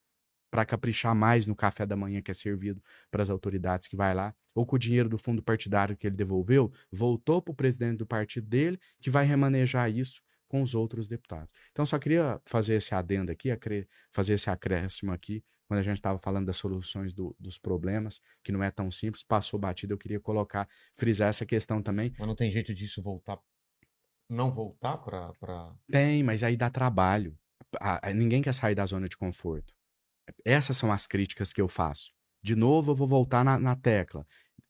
[0.52, 2.82] Para caprichar mais no café da manhã que é servido
[3.12, 6.16] para as autoridades que vai lá, ou que o dinheiro do fundo partidário que ele
[6.16, 11.08] devolveu voltou para o presidente do partido dele, que vai remanejar isso com os outros
[11.08, 11.54] deputados.
[11.72, 13.50] Então, só queria fazer esse adendo aqui,
[14.10, 18.52] fazer esse acréscimo aqui, quando a gente estava falando das soluções do- dos problemas, que
[18.52, 22.12] não é tão simples, passou batido, eu queria colocar, frisar essa questão também.
[22.18, 23.38] Mas não tem jeito disso voltar.
[24.28, 25.32] Não voltar pra.
[25.34, 25.72] pra...
[25.92, 27.38] Tem, mas aí dá trabalho.
[27.80, 29.74] A- a- ninguém quer sair da zona de conforto.
[30.46, 32.12] Essas são as críticas que eu faço.
[32.42, 34.26] De novo, eu vou voltar na, na tecla.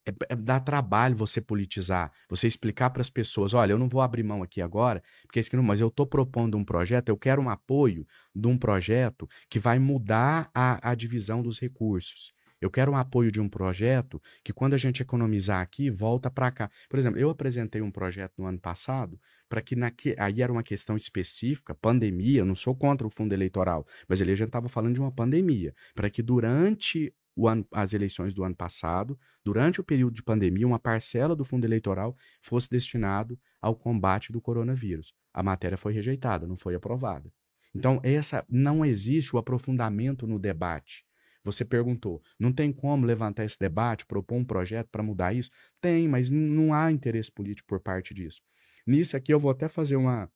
[0.06, 4.00] É, é- dá trabalho você politizar, você explicar para as pessoas: olha, eu não vou
[4.02, 7.16] abrir mão aqui agora, porque isso que não, mas eu estou propondo um projeto, eu
[7.18, 12.32] quero um apoio de um projeto que vai mudar a, a divisão dos recursos.
[12.60, 16.50] Eu quero um apoio de um projeto que, quando a gente economizar aqui, volta para
[16.50, 16.70] cá.
[16.88, 19.18] Por exemplo, eu apresentei um projeto no ano passado
[19.48, 20.14] para que naque...
[20.18, 24.36] aí era uma questão específica, pandemia, não sou contra o fundo eleitoral, mas ali a
[24.36, 28.54] gente estava falando de uma pandemia, para que durante o ano, as eleições do ano
[28.54, 34.32] passado, durante o período de pandemia, uma parcela do fundo eleitoral fosse destinado ao combate
[34.32, 35.14] do coronavírus.
[35.32, 37.32] A matéria foi rejeitada, não foi aprovada.
[37.74, 41.04] Então, essa não existe o aprofundamento no debate.
[41.44, 45.50] Você perguntou, não tem como levantar esse debate, propor um projeto para mudar isso?
[45.80, 48.40] Tem, mas não há interesse político por parte disso.
[48.86, 50.30] Nisso aqui eu vou até fazer uma,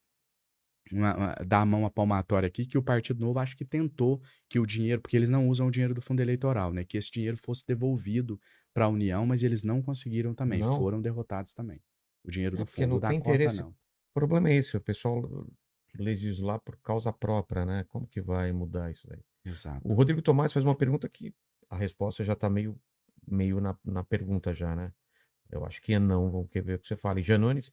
[0.92, 4.20] uma, uma, dar a mão à palmatória aqui, que o Partido Novo acho que tentou
[4.48, 6.84] que o dinheiro, porque eles não usam o dinheiro do fundo eleitoral, né?
[6.84, 8.38] Que esse dinheiro fosse devolvido
[8.74, 10.76] para a União, mas eles não conseguiram também, Não?
[10.76, 11.80] foram derrotados também.
[12.24, 13.52] O dinheiro É, do fundo não da tem cota, interesse.
[13.52, 13.70] não.
[13.70, 15.22] O problema é esse, o pessoal
[15.98, 17.84] legislar por causa própria, né?
[17.84, 19.22] Como que vai mudar isso daí?
[19.44, 19.86] Exato.
[19.86, 21.34] O Rodrigo Tomás faz uma pergunta que
[21.68, 22.78] a resposta já está meio,
[23.26, 24.92] meio na, na pergunta já, né?
[25.50, 27.20] Eu acho que é não, vamos querer ver o que você fala.
[27.20, 27.70] E Janones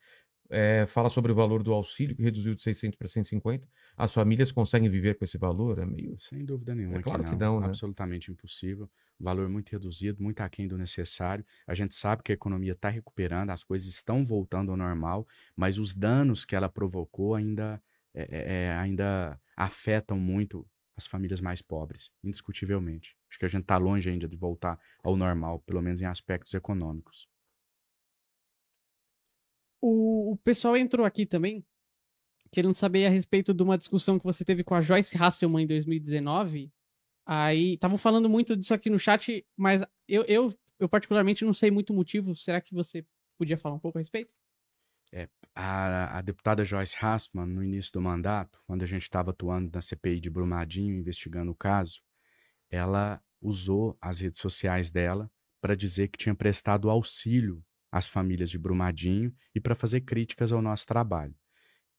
[0.54, 3.68] eh, fala sobre o valor do auxílio, que reduziu de 600 para 150.
[3.96, 5.80] As famílias conseguem viver com esse valor?
[5.80, 6.14] É meio...
[6.18, 6.98] Sem dúvida nenhuma.
[6.98, 7.68] É claro que que não, não, né?
[7.68, 8.90] Absolutamente impossível.
[9.18, 11.46] Valor muito reduzido, muito aquém do necessário.
[11.66, 15.26] A gente sabe que a economia está recuperando, as coisas estão voltando ao normal,
[15.56, 17.82] mas os danos que ela provocou ainda,
[18.14, 20.68] é, é, é, ainda afetam muito
[21.02, 23.16] as famílias mais pobres, indiscutivelmente.
[23.30, 26.54] Acho que a gente está longe ainda de voltar ao normal, pelo menos em aspectos
[26.54, 27.28] econômicos.
[29.82, 31.66] O, o pessoal entrou aqui também
[32.52, 35.68] querendo saber a respeito de uma discussão que você teve com a Joyce Hasselman em
[35.68, 36.72] 2019.
[37.26, 41.72] Aí, estavam falando muito disso aqui no chat, mas eu, eu, eu particularmente não sei
[41.72, 42.36] muito o motivo.
[42.36, 43.06] Será que você
[43.38, 44.36] podia falar um pouco a respeito?
[45.54, 49.82] A, a deputada Joyce Hassman, no início do mandato, quando a gente estava atuando na
[49.82, 52.02] CPI de Brumadinho, investigando o caso,
[52.70, 55.30] ela usou as redes sociais dela
[55.60, 60.62] para dizer que tinha prestado auxílio às famílias de Brumadinho e para fazer críticas ao
[60.62, 61.36] nosso trabalho.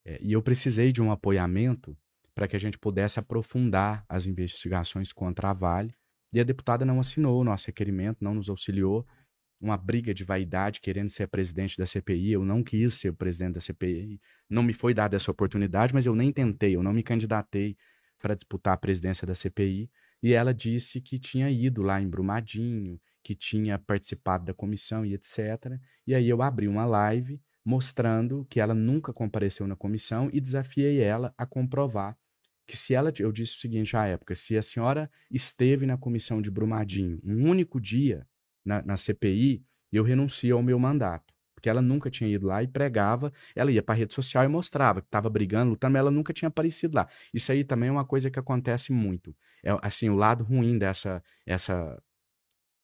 [0.05, 1.97] É, e eu precisei de um apoiamento
[2.35, 5.95] para que a gente pudesse aprofundar as investigações contra a Vale,
[6.33, 9.07] e a deputada não assinou o nosso requerimento, não nos auxiliou,
[9.63, 12.33] uma briga de vaidade querendo ser presidente da CPI.
[12.33, 14.21] Eu não quis ser o presidente da CPI.
[14.51, 17.77] Não me foi dada essa oportunidade, mas eu nem tentei, eu não me candidatei
[18.19, 19.89] para disputar a presidência da CPI.
[20.21, 25.15] E ela disse que tinha ido lá em Brumadinho, que tinha participado da comissão e
[25.15, 25.79] etc.
[26.07, 31.01] E aí eu abri uma live mostrando que ela nunca compareceu na comissão e desafiei
[31.01, 32.17] ela a comprovar
[32.67, 36.41] que se ela, eu disse o seguinte à época, se a senhora esteve na comissão
[36.41, 38.27] de Brumadinho um único dia
[38.65, 41.33] na, na CPI, eu renuncio ao meu mandato.
[41.55, 44.49] Porque ela nunca tinha ido lá e pregava, ela ia para a rede social e
[44.49, 47.09] mostrava que estava brigando, lutando, mas ela nunca tinha aparecido lá.
[47.33, 49.35] Isso aí também é uma coisa que acontece muito.
[49.65, 52.03] É assim, o lado ruim dessa essa,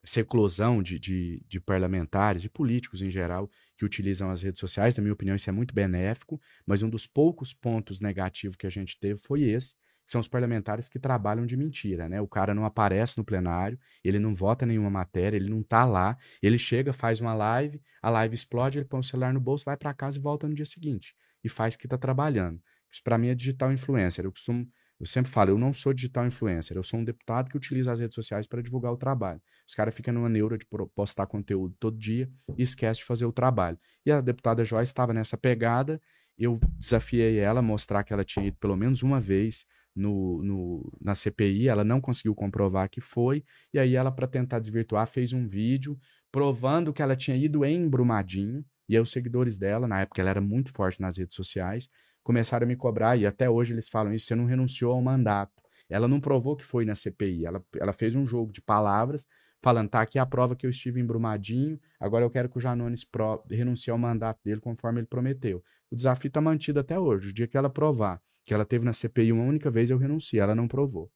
[0.02, 4.96] essa eclosão de, de, de parlamentares, de políticos em geral, que utilizam as redes sociais,
[4.96, 8.70] na minha opinião, isso é muito benéfico, mas um dos poucos pontos negativos que a
[8.70, 9.74] gente teve foi esse,
[10.10, 12.18] são os parlamentares que trabalham de mentira, né?
[12.18, 16.16] O cara não aparece no plenário, ele não vota nenhuma matéria, ele não tá lá,
[16.42, 19.76] ele chega, faz uma live, a live explode, ele põe o celular no bolso, vai
[19.76, 21.14] para casa e volta no dia seguinte
[21.44, 22.58] e faz que tá trabalhando.
[22.90, 24.24] Isso para mim é digital influencer.
[24.24, 24.66] Eu costumo,
[24.98, 28.00] eu sempre falo, eu não sou digital influencer, eu sou um deputado que utiliza as
[28.00, 29.42] redes sociais para divulgar o trabalho.
[29.66, 33.32] Os caras ficam numa neura de postar conteúdo todo dia e esquece de fazer o
[33.32, 33.78] trabalho.
[34.06, 36.00] E a deputada Joyce estava nessa pegada,
[36.38, 40.92] eu desafiei ela a mostrar que ela tinha ido pelo menos uma vez no, no,
[41.00, 45.32] na CPI, ela não conseguiu comprovar que foi, e aí ela, para tentar desvirtuar, fez
[45.32, 45.98] um vídeo
[46.30, 50.30] provando que ela tinha ido em Brumadinho, e aí os seguidores dela, na época ela
[50.30, 51.88] era muito forte nas redes sociais,
[52.22, 55.62] começaram a me cobrar, e até hoje eles falam isso, você não renunciou ao mandato.
[55.88, 59.26] Ela não provou que foi na CPI, ela, ela fez um jogo de palavras,
[59.62, 62.60] falando, tá aqui a prova que eu estive em Brumadinho, agora eu quero que o
[62.60, 65.62] Janones pro, renuncie ao mandato dele conforme ele prometeu.
[65.90, 68.94] O desafio está mantido até hoje, o dia que ela provar que ela teve na
[68.94, 71.12] CPI uma única vez, eu renuncio, ela não provou.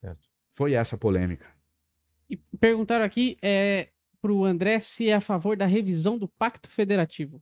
[0.00, 0.28] Certo.
[0.50, 1.46] Foi essa a polêmica.
[2.28, 3.90] E perguntaram aqui é,
[4.20, 7.40] pro André se é a favor da revisão do Pacto Federativo.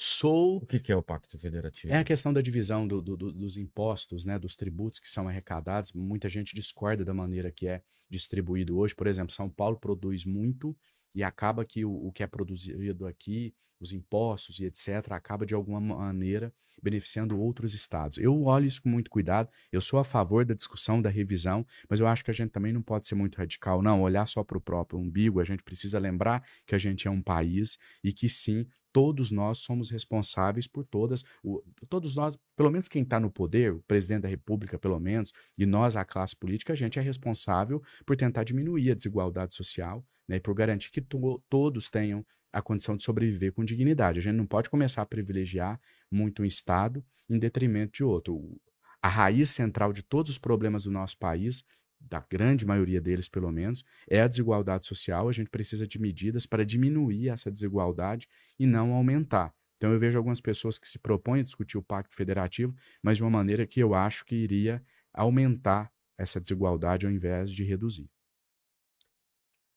[0.00, 1.92] Sou O que, que é o Pacto Federativo?
[1.92, 5.28] É a questão da divisão do- do- do- dos impostos, né, dos tributos que são
[5.28, 5.92] arrecadados.
[5.92, 8.94] Muita gente discorda da maneira que é distribuído hoje.
[8.94, 10.76] Por exemplo, São Paulo produz muito
[11.14, 15.54] e acaba que o, o que é produzido aqui, os impostos e etc., acaba de
[15.54, 18.18] alguma maneira beneficiando outros estados.
[18.18, 19.50] Eu olho isso com muito cuidado.
[19.72, 22.72] Eu sou a favor da discussão, da revisão, mas eu acho que a gente também
[22.72, 24.00] não pode ser muito radical, não.
[24.02, 25.40] Olhar só para o próprio umbigo.
[25.40, 28.64] A gente precisa lembrar que a gente é um país e que sim,
[28.98, 33.72] todos nós somos responsáveis por todas, o- todos nós, pelo menos quem está no poder,
[33.72, 37.80] o presidente da República, pelo menos, e nós, a classe política, a gente é responsável
[38.04, 42.60] por tentar diminuir a desigualdade social, né, e por garantir que to- todos tenham a
[42.60, 44.18] condição de sobreviver com dignidade.
[44.18, 45.80] A gente não pode começar a privilegiar
[46.10, 48.60] muito um Estado em detrimento de outro.
[49.00, 51.62] A raiz central de todos os problemas do nosso país,
[52.00, 55.28] da grande maioria deles pelo menos, é a desigualdade social.
[55.28, 59.54] A gente precisa de medidas para diminuir essa desigualdade e não aumentar.
[59.76, 63.22] Então eu vejo algumas pessoas que se propõem a discutir o pacto federativo, mas de
[63.22, 68.10] uma maneira que eu acho que iria aumentar essa desigualdade ao invés de reduzir.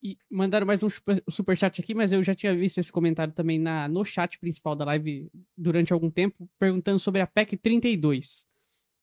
[0.04, 3.60] E mandaram mais um super- superchat aqui, mas eu já tinha visto esse comentário também
[3.60, 8.48] na, no chat principal da live durante algum tempo, perguntando sobre a PEC 32.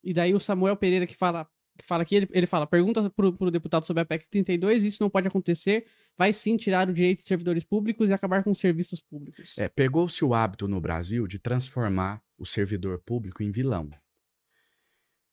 [0.03, 3.33] E daí o Samuel Pereira que fala que fala aqui, ele, ele fala, pergunta pro,
[3.33, 5.87] pro deputado sobre a PEC 32, isso não pode acontecer,
[6.17, 9.57] vai sim tirar o direito de servidores públicos e acabar com os serviços públicos.
[9.57, 13.89] É, pegou-se o hábito no Brasil de transformar o servidor público em vilão.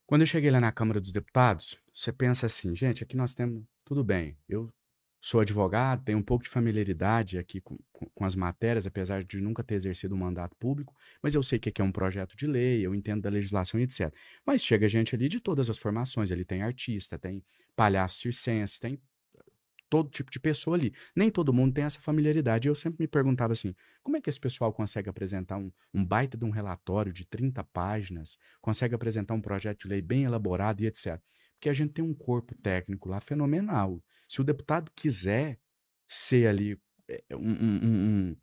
[0.06, 3.64] Quando eu cheguei lá na Câmara dos Deputados, você pensa assim, gente, aqui nós temos.
[3.84, 4.72] Tudo bem, eu
[5.22, 9.42] sou advogado, tenho um pouco de familiaridade aqui com, com- com as matérias, apesar de
[9.42, 12.46] nunca ter exercido um mandato público, mas eu sei o que é um projeto de
[12.48, 14.14] lei, eu entendo da legislação e etc.
[14.46, 17.44] Mas chega gente ali de todas as formações, ali tem artista, tem
[17.76, 19.00] palhaço circense, tem
[19.90, 20.94] todo tipo de pessoa ali.
[21.16, 22.68] Nem todo mundo tem essa familiaridade.
[22.68, 26.38] Eu sempre me perguntava assim, como é que esse pessoal consegue apresentar um, um baita
[26.38, 30.88] de um relatório de 30 páginas, consegue apresentar um projeto de lei bem elaborado e
[30.88, 31.22] etc.
[31.66, 34.00] Porque a gente tem um corpo técnico lá fenomenal.
[34.28, 35.58] Se o deputado quiser
[36.06, 36.78] ser ali
[37.10, 38.36] é, um, um- um- um-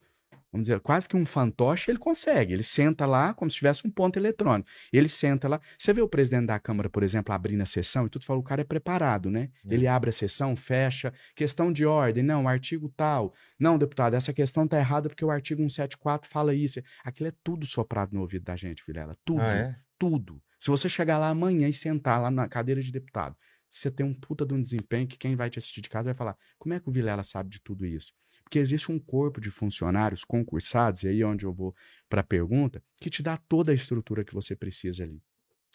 [0.51, 2.53] vamos dizer, quase que um fantoche, ele consegue.
[2.53, 4.69] Ele senta lá como se tivesse um ponto eletrônico.
[4.93, 5.61] Ele senta lá.
[5.79, 8.43] Você vê o presidente da Câmara, por exemplo, abrindo a sessão e tudo fala, o
[8.43, 9.51] cara é preparado, né?
[9.69, 9.73] É.
[9.75, 13.33] Ele abre a sessão, fecha, questão de ordem, não, artigo tal.
[13.57, 16.81] Não, deputado, essa questão tá errada porque o artigo 174 fala isso.
[17.05, 19.17] Aquilo é tudo soprado no ouvido da gente, Vilela.
[19.25, 19.77] Tudo Ah, é?
[19.97, 20.43] tudo.
[20.63, 23.35] Se você chegar lá amanhã e sentar lá na cadeira de deputado,
[23.69, 26.15] você tem um puta de um desempenho que quem vai te assistir de casa vai
[26.15, 28.13] falar: como é que o Vilela sabe de tudo isso?
[28.45, 31.75] Porque existe um corpo de funcionários concursados, e aí é onde eu vou
[32.09, 35.21] para a pergunta, que te dá toda a estrutura que você precisa ali.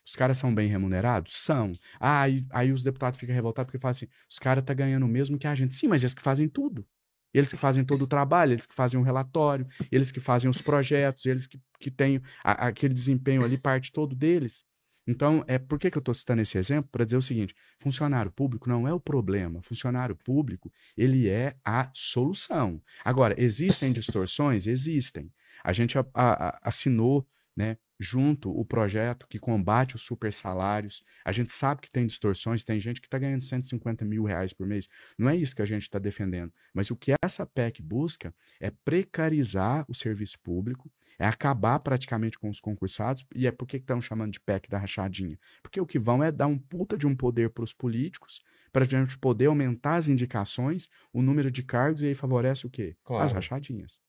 [0.06, 1.34] Os caras são bem remunerados?
[1.36, 1.74] São.
[2.00, 5.10] Ah, aí, aí os deputados ficam revoltados porque falam assim: os caras estão ganhando o
[5.10, 5.76] mesmo que a gente.
[5.76, 6.88] Sim, mas eles que fazem tudo.
[7.34, 10.62] Eles que fazem todo o trabalho, eles que fazem o relatório, eles que fazem os
[10.62, 14.66] projetos, eles que, que têm a- aquele desempenho ali, parte todo deles.
[15.08, 16.90] Então, é por que, que eu estou citando esse exemplo?
[16.92, 19.62] Para dizer o seguinte: funcionário público não é o problema.
[19.64, 22.82] Funcionário público, ele é a solução.
[23.06, 24.68] Agora, existem distorções?
[24.68, 25.32] Existem.
[25.64, 27.26] A gente a- a- a- assinou,
[27.56, 31.04] né, junto o projeto que combate os super salários.
[31.26, 34.68] A gente sabe que tem distorções, tem gente que está ganhando 150 mil reais por
[34.68, 34.88] mês.
[35.18, 36.54] Não é isso que a gente está defendendo.
[36.74, 42.50] Mas o que essa PEC busca é precarizar o serviço público, é acabar praticamente com
[42.50, 43.26] os concursados.
[43.34, 45.40] E é por que estão chamando de PEC da rachadinha?
[45.64, 48.42] Porque o que vão é dar um puta de um poder para os políticos,
[48.72, 52.70] para a gente poder aumentar as indicações, o número de cargos, e aí favorece o
[52.70, 52.96] quê?
[53.18, 53.34] As Claro.
[53.34, 54.00] rachadinhas.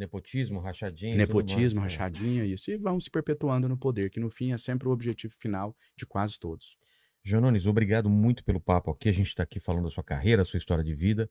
[0.00, 1.14] Nepotismo, rachadinha.
[1.14, 1.92] Nepotismo, mais.
[1.92, 1.96] É.
[1.96, 2.70] rachadinha, isso.
[2.70, 6.06] E vão se perpetuando no poder, que no fim é sempre o objetivo final de
[6.06, 6.78] quase todos.
[7.22, 9.10] Janones, obrigado muito pelo papo aqui.
[9.10, 11.28] A gente está aqui falando da sua carreira, da sua história de vida.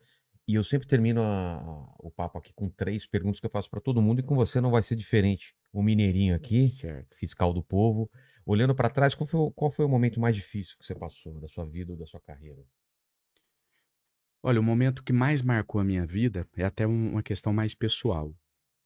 [0.48, 3.70] E eu sempre termino a- a- o papo aqui com três perguntas que eu faço
[3.70, 5.56] para todo mundo e com você não vai ser diferente.
[5.74, 7.16] O mineirinho aqui, Certo.
[7.18, 8.10] fiscal do povo.
[8.46, 11.40] Olhando para trás, qual foi, o- qual foi o momento mais difícil que você passou
[11.40, 12.64] da sua vida ou da sua carreira?
[14.42, 17.74] Olha, o momento que mais marcou a minha vida é até um- uma questão mais
[17.76, 18.34] pessoal.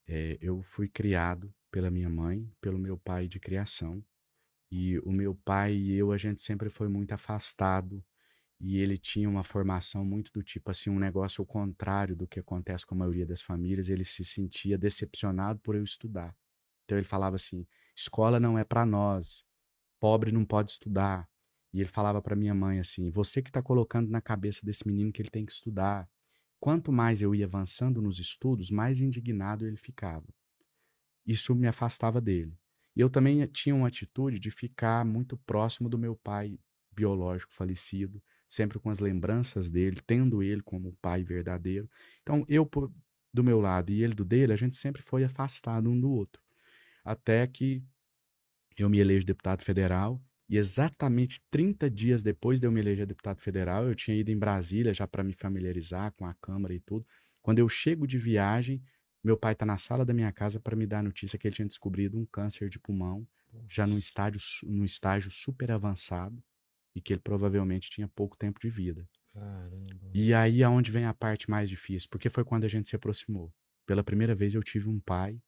[0.06, 4.04] É, eu fui criado pela minha mãe, pelo meu pai de criação.
[4.70, 8.04] E o meu pai e eu, a gente sempre foi muito afastado.
[8.60, 12.40] E ele tinha uma formação muito do tipo assim, um negócio ao contrário do que
[12.40, 13.88] acontece com a maioria das famílias.
[13.88, 16.34] Ele se sentia decepcionado por eu estudar.
[16.84, 17.66] Então ele falava assim:
[17.96, 19.44] escola não é para nós,
[20.00, 21.28] pobre não pode estudar.
[21.72, 25.12] E ele falava para minha mãe assim: você que está colocando na cabeça desse menino
[25.12, 26.08] que ele tem que estudar.
[26.64, 30.24] Quanto mais eu ia avançando nos estudos, mais indignado ele ficava.
[31.26, 32.56] Isso me afastava dele.
[32.96, 36.58] E eu também tinha uma atitude de ficar muito próximo do meu pai
[36.90, 38.18] biológico falecido,
[38.48, 41.86] sempre com as lembranças dele, tendo ele como pai verdadeiro.
[42.22, 42.90] Então, eu por-
[43.30, 46.40] do meu lado e ele do dele, a gente sempre foi afastado um do outro.
[47.04, 47.84] Até que
[48.78, 50.18] eu me elejo deputado federal
[50.48, 54.38] e exatamente 30 dias depois de eu me eleger deputado federal, eu tinha ido em
[54.38, 57.06] Brasília já para me familiarizar com a Câmara e tudo.
[57.40, 58.82] Quando eu chego de viagem,
[59.22, 61.54] meu pai está na sala da minha casa para me dar a notícia que ele
[61.54, 63.26] tinha descobrido um câncer de pulmão,
[63.68, 66.42] já num estágio, num estágio super avançado,
[66.94, 69.08] e que ele provavelmente tinha pouco tempo de vida.
[69.32, 70.10] Caramba.
[70.12, 72.94] E aí é onde vem a parte mais difícil, porque foi quando a gente se
[72.94, 73.52] aproximou.
[73.86, 75.40] Pela primeira vez eu tive um pai,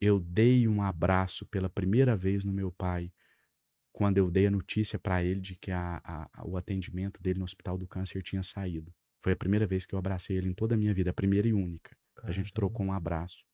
[0.00, 3.12] eu dei um abraço pela primeira vez no meu pai,
[3.98, 7.44] quando eu dei a notícia para ele de que a- a- o atendimento dele no
[7.44, 8.94] Hospital do Câncer tinha saído.
[9.24, 11.48] Foi a primeira vez que eu abracei ele em toda a minha vida, a primeira
[11.48, 11.96] e única.
[12.22, 13.44] A gente trocou um abraço.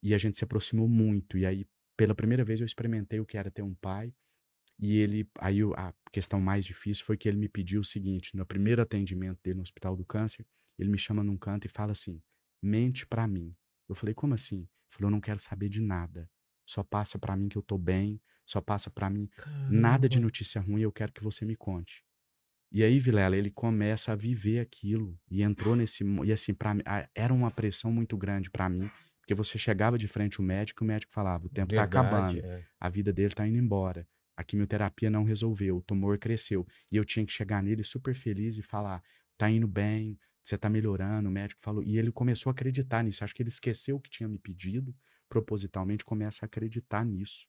[0.00, 1.36] E a gente se aproximou muito.
[1.36, 4.14] E aí, pela primeira vez, eu experimentei o que era ter um pai.
[4.78, 8.46] E ele, aí a questão mais difícil foi que ele me pediu o seguinte: no
[8.46, 10.46] primeiro atendimento dele no Hospital do Câncer,
[10.78, 12.22] ele me chama num canto e fala assim:
[12.62, 13.52] mente pra mim.
[13.88, 14.58] Eu falei: como assim?
[14.60, 16.30] Ele falou: eu não quero saber de nada.
[16.64, 18.20] Só passa pra mim que eu tô bem.
[18.50, 19.28] Só passa pra mim
[19.68, 20.20] nada de Caramba.
[20.20, 20.82] notícia ruim.
[20.82, 22.04] Eu quero que você me conte.
[22.72, 26.04] E aí, Vilela, ele começa a viver aquilo e entrou nesse.
[26.24, 29.98] E assim, pra, mim, a- era uma pressão muito grande pra mim, porque você chegava
[29.98, 32.66] de frente ao médico e o médico falava: o tempo tá Verdade, acabando, é.
[32.78, 34.06] a vida dele tá indo embora.
[34.36, 36.66] A quimioterapia não resolveu, o tumor cresceu.
[36.90, 39.02] E eu tinha que chegar nele super feliz e falar:
[39.36, 41.28] tá indo bem, você tá melhorando.
[41.28, 41.82] O médico falou.
[41.82, 43.24] E ele começou a acreditar nisso.
[43.24, 44.94] Acho que ele esqueceu o que tinha me pedido,
[45.28, 47.46] propositalmente começa a acreditar nisso.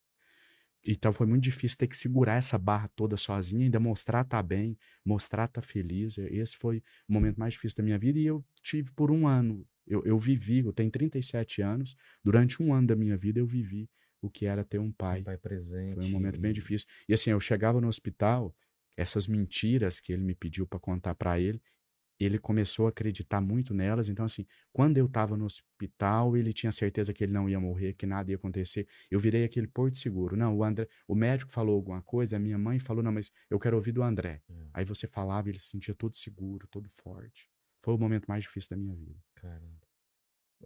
[0.85, 4.77] Então foi muito difícil ter que segurar essa barra toda sozinha, ainda mostrar tá bem,
[5.05, 6.17] mostrar tá feliz.
[6.17, 9.65] Esse foi o momento mais difícil da minha vida e eu tive por um ano.
[9.85, 13.89] Eu, eu vivi, eu tenho 37 anos, durante um ano da minha vida eu vivi
[14.21, 15.23] o que era ter um pai.
[15.23, 15.95] Pai presente.
[15.95, 16.87] Foi um momento bem difícil.
[17.09, 18.55] E assim, eu chegava no hospital,
[18.95, 21.61] essas mentiras que ele me pediu para contar para ele,
[22.23, 24.09] ele começou a acreditar muito nelas.
[24.09, 27.93] Então, assim, quando eu estava no hospital, ele tinha certeza que ele não ia morrer,
[27.93, 28.87] que nada ia acontecer.
[29.09, 30.35] Eu virei aquele porto seguro.
[30.35, 33.59] Não, o André, o médico falou alguma coisa, a minha mãe falou, não, mas eu
[33.59, 34.41] quero ouvir do André.
[34.49, 34.53] É.
[34.73, 37.49] Aí você falava, ele se sentia todo seguro, todo forte.
[37.81, 39.19] Foi o momento mais difícil da minha vida.
[39.35, 39.81] Caramba.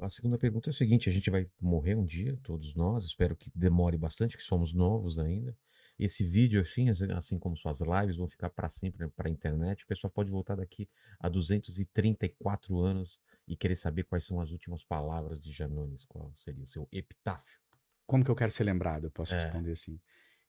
[0.02, 3.36] A segunda pergunta é o seguinte: a gente vai morrer um dia, todos nós, espero
[3.36, 5.58] que demore bastante, que somos novos ainda.
[5.98, 9.84] Esse vídeo, assim, assim- assim como suas lives, vão ficar para sempre para a internet.
[9.84, 10.90] O pessoal pode voltar daqui
[11.20, 16.64] a 234 anos e querer saber quais são as últimas palavras de Janones, qual seria
[16.64, 17.60] o seu epitáfio.
[18.06, 19.06] Como que eu quero ser lembrado?
[19.06, 19.36] Eu posso É.
[19.36, 20.00] responder assim.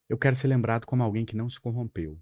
[0.09, 2.21] Eu quero ser lembrado como alguém que não se corrompeu,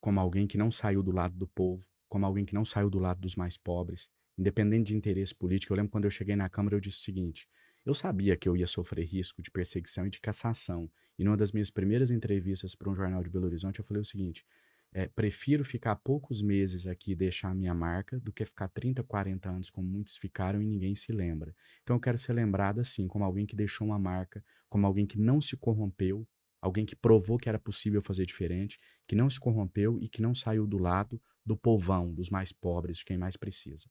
[0.00, 2.98] como alguém que não saiu do lado do povo, como alguém que não saiu do
[2.98, 5.72] lado dos mais pobres, independente de interesse político.
[5.72, 7.48] Eu lembro quando eu cheguei na Câmara, eu disse o seguinte:
[7.84, 10.90] eu sabia que eu ia sofrer risco de perseguição e de cassação.
[11.18, 14.04] E numa das minhas primeiras entrevistas para um jornal de Belo Horizonte, eu falei o
[14.04, 14.44] seguinte:
[14.92, 19.02] é, prefiro ficar poucos meses aqui e deixar a minha marca do que ficar 30,
[19.02, 21.54] 40 anos, como muitos ficaram e ninguém se lembra.
[21.82, 25.18] Então eu quero ser lembrado assim, como alguém que deixou uma marca, como alguém que
[25.18, 26.26] não se corrompeu,
[26.60, 30.34] alguém que provou que era possível fazer diferente, que não se corrompeu e que não
[30.34, 33.90] saiu do lado do povão, dos mais pobres, de quem mais precisa.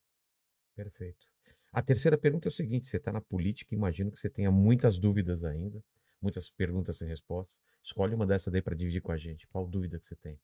[0.73, 1.32] Perfeito.
[1.73, 4.99] A terceira pergunta é o seguinte: você está na política, imagino que você tenha muitas
[4.99, 5.83] dúvidas ainda,
[6.21, 7.59] muitas perguntas sem respostas.
[7.83, 9.47] Escolhe uma dessas daí para dividir com a gente.
[9.47, 10.39] Qual dúvida que você tem?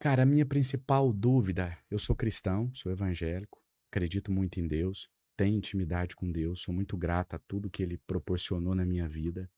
[0.00, 5.56] Cara, a minha principal dúvida, eu sou cristão, sou evangélico, acredito muito em Deus, tenho
[5.56, 9.48] intimidade com Deus, sou muito grato a tudo que ele proporcionou na minha vida.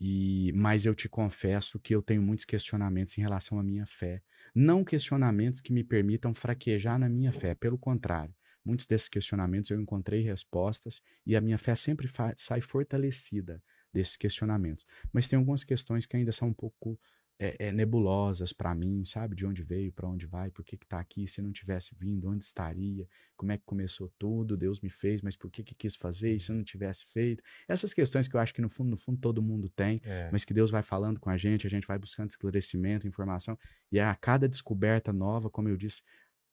[0.00, 4.22] E mas eu te confesso que eu tenho muitos questionamentos em relação à minha fé,
[4.54, 8.34] não questionamentos que me permitam fraquejar na minha fé, pelo contrário.
[8.64, 13.62] Muitos desses questionamentos eu encontrei respostas e a minha fé sempre sai fortalecida
[13.92, 14.84] desses questionamentos.
[15.12, 16.98] Mas tem algumas questões que ainda são um pouco
[17.40, 19.36] é, é, nebulosas para mim, sabe?
[19.36, 22.28] De onde veio, para onde vai, por que que tá aqui, se não tivesse vindo,
[22.28, 23.06] onde estaria,
[23.36, 26.40] como é que começou tudo, Deus me fez, mas por que que quis fazer, e
[26.40, 27.42] se eu não tivesse feito?
[27.68, 30.28] Essas questões que eu acho que no fundo, no fundo todo mundo tem, É.
[30.32, 33.56] mas que Deus vai falando com a gente, a gente vai buscando esclarecimento, informação,
[33.92, 36.02] e a cada descoberta nova, como eu disse,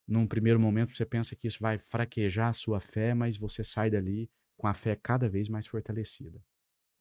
[0.07, 3.89] num primeiro momento você pensa que isso vai fraquejar a sua fé, mas você sai
[3.89, 6.39] dali com a fé cada vez mais fortalecida.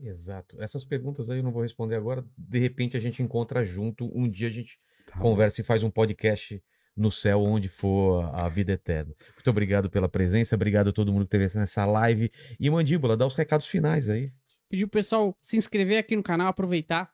[0.01, 0.61] Exato.
[0.61, 2.25] Essas perguntas aí eu não vou responder agora.
[2.37, 4.11] De repente a gente encontra junto.
[4.17, 5.23] Um dia a gente Tá bom?
[5.23, 6.63] conversa e faz um podcast
[6.97, 9.15] no céu, onde for a vida eterna.
[9.35, 10.55] Muito obrigado pela presença.
[10.55, 12.31] Obrigado a todo mundo que esteve nessa live.
[12.59, 14.33] E Mandíbula, dá os recados finais aí.
[14.69, 17.14] Pedir pro pessoal se inscrever aqui no canal, aproveitar.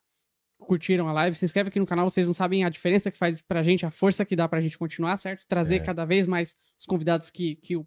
[0.60, 3.40] Curtiram a live, se inscreve aqui no canal, vocês não sabem a diferença que faz
[3.40, 5.44] pra gente, a força que dá pra gente continuar, certo?
[5.48, 5.78] Trazer É.
[5.80, 7.86] cada vez mais os convidados que, que o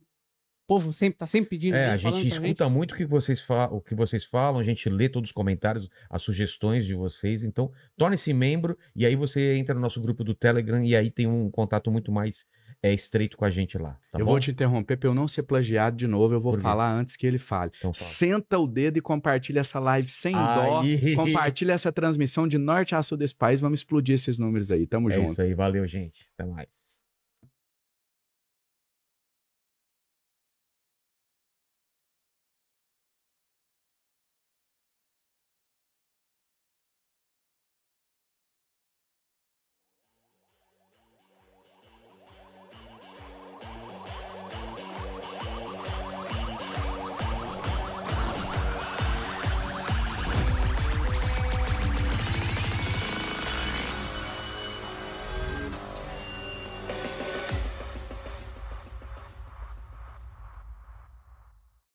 [0.68, 1.76] povo sempre tá sempre pedindo.
[1.76, 4.64] É, aí, a gente escuta muito o que, vocês fa- o que vocês falam, a
[4.64, 7.44] gente lê todos os comentários, as sugestões de vocês.
[7.44, 11.28] Então, torne-se membro e aí você entra no nosso grupo do Telegram e aí tem
[11.28, 12.46] um contato muito mais
[12.82, 13.98] é, estreito com a gente lá.
[14.12, 14.32] Tá eu bom?
[14.32, 17.16] vou te interromper para eu não ser plagiado de novo, eu vou Por falar antes
[17.16, 17.72] que ele fale.
[17.78, 18.06] Então, fala.
[18.06, 20.82] Senta o dedo e compartilha essa live sem dó.
[20.82, 21.16] Aí.
[21.16, 23.62] Compartilha essa transmissão de norte a sul desse país.
[23.62, 24.86] Vamos explodir esses números aí.
[24.86, 25.32] Tamo É junto.
[25.32, 26.26] isso aí, valeu, gente.
[26.38, 26.93] Até mais.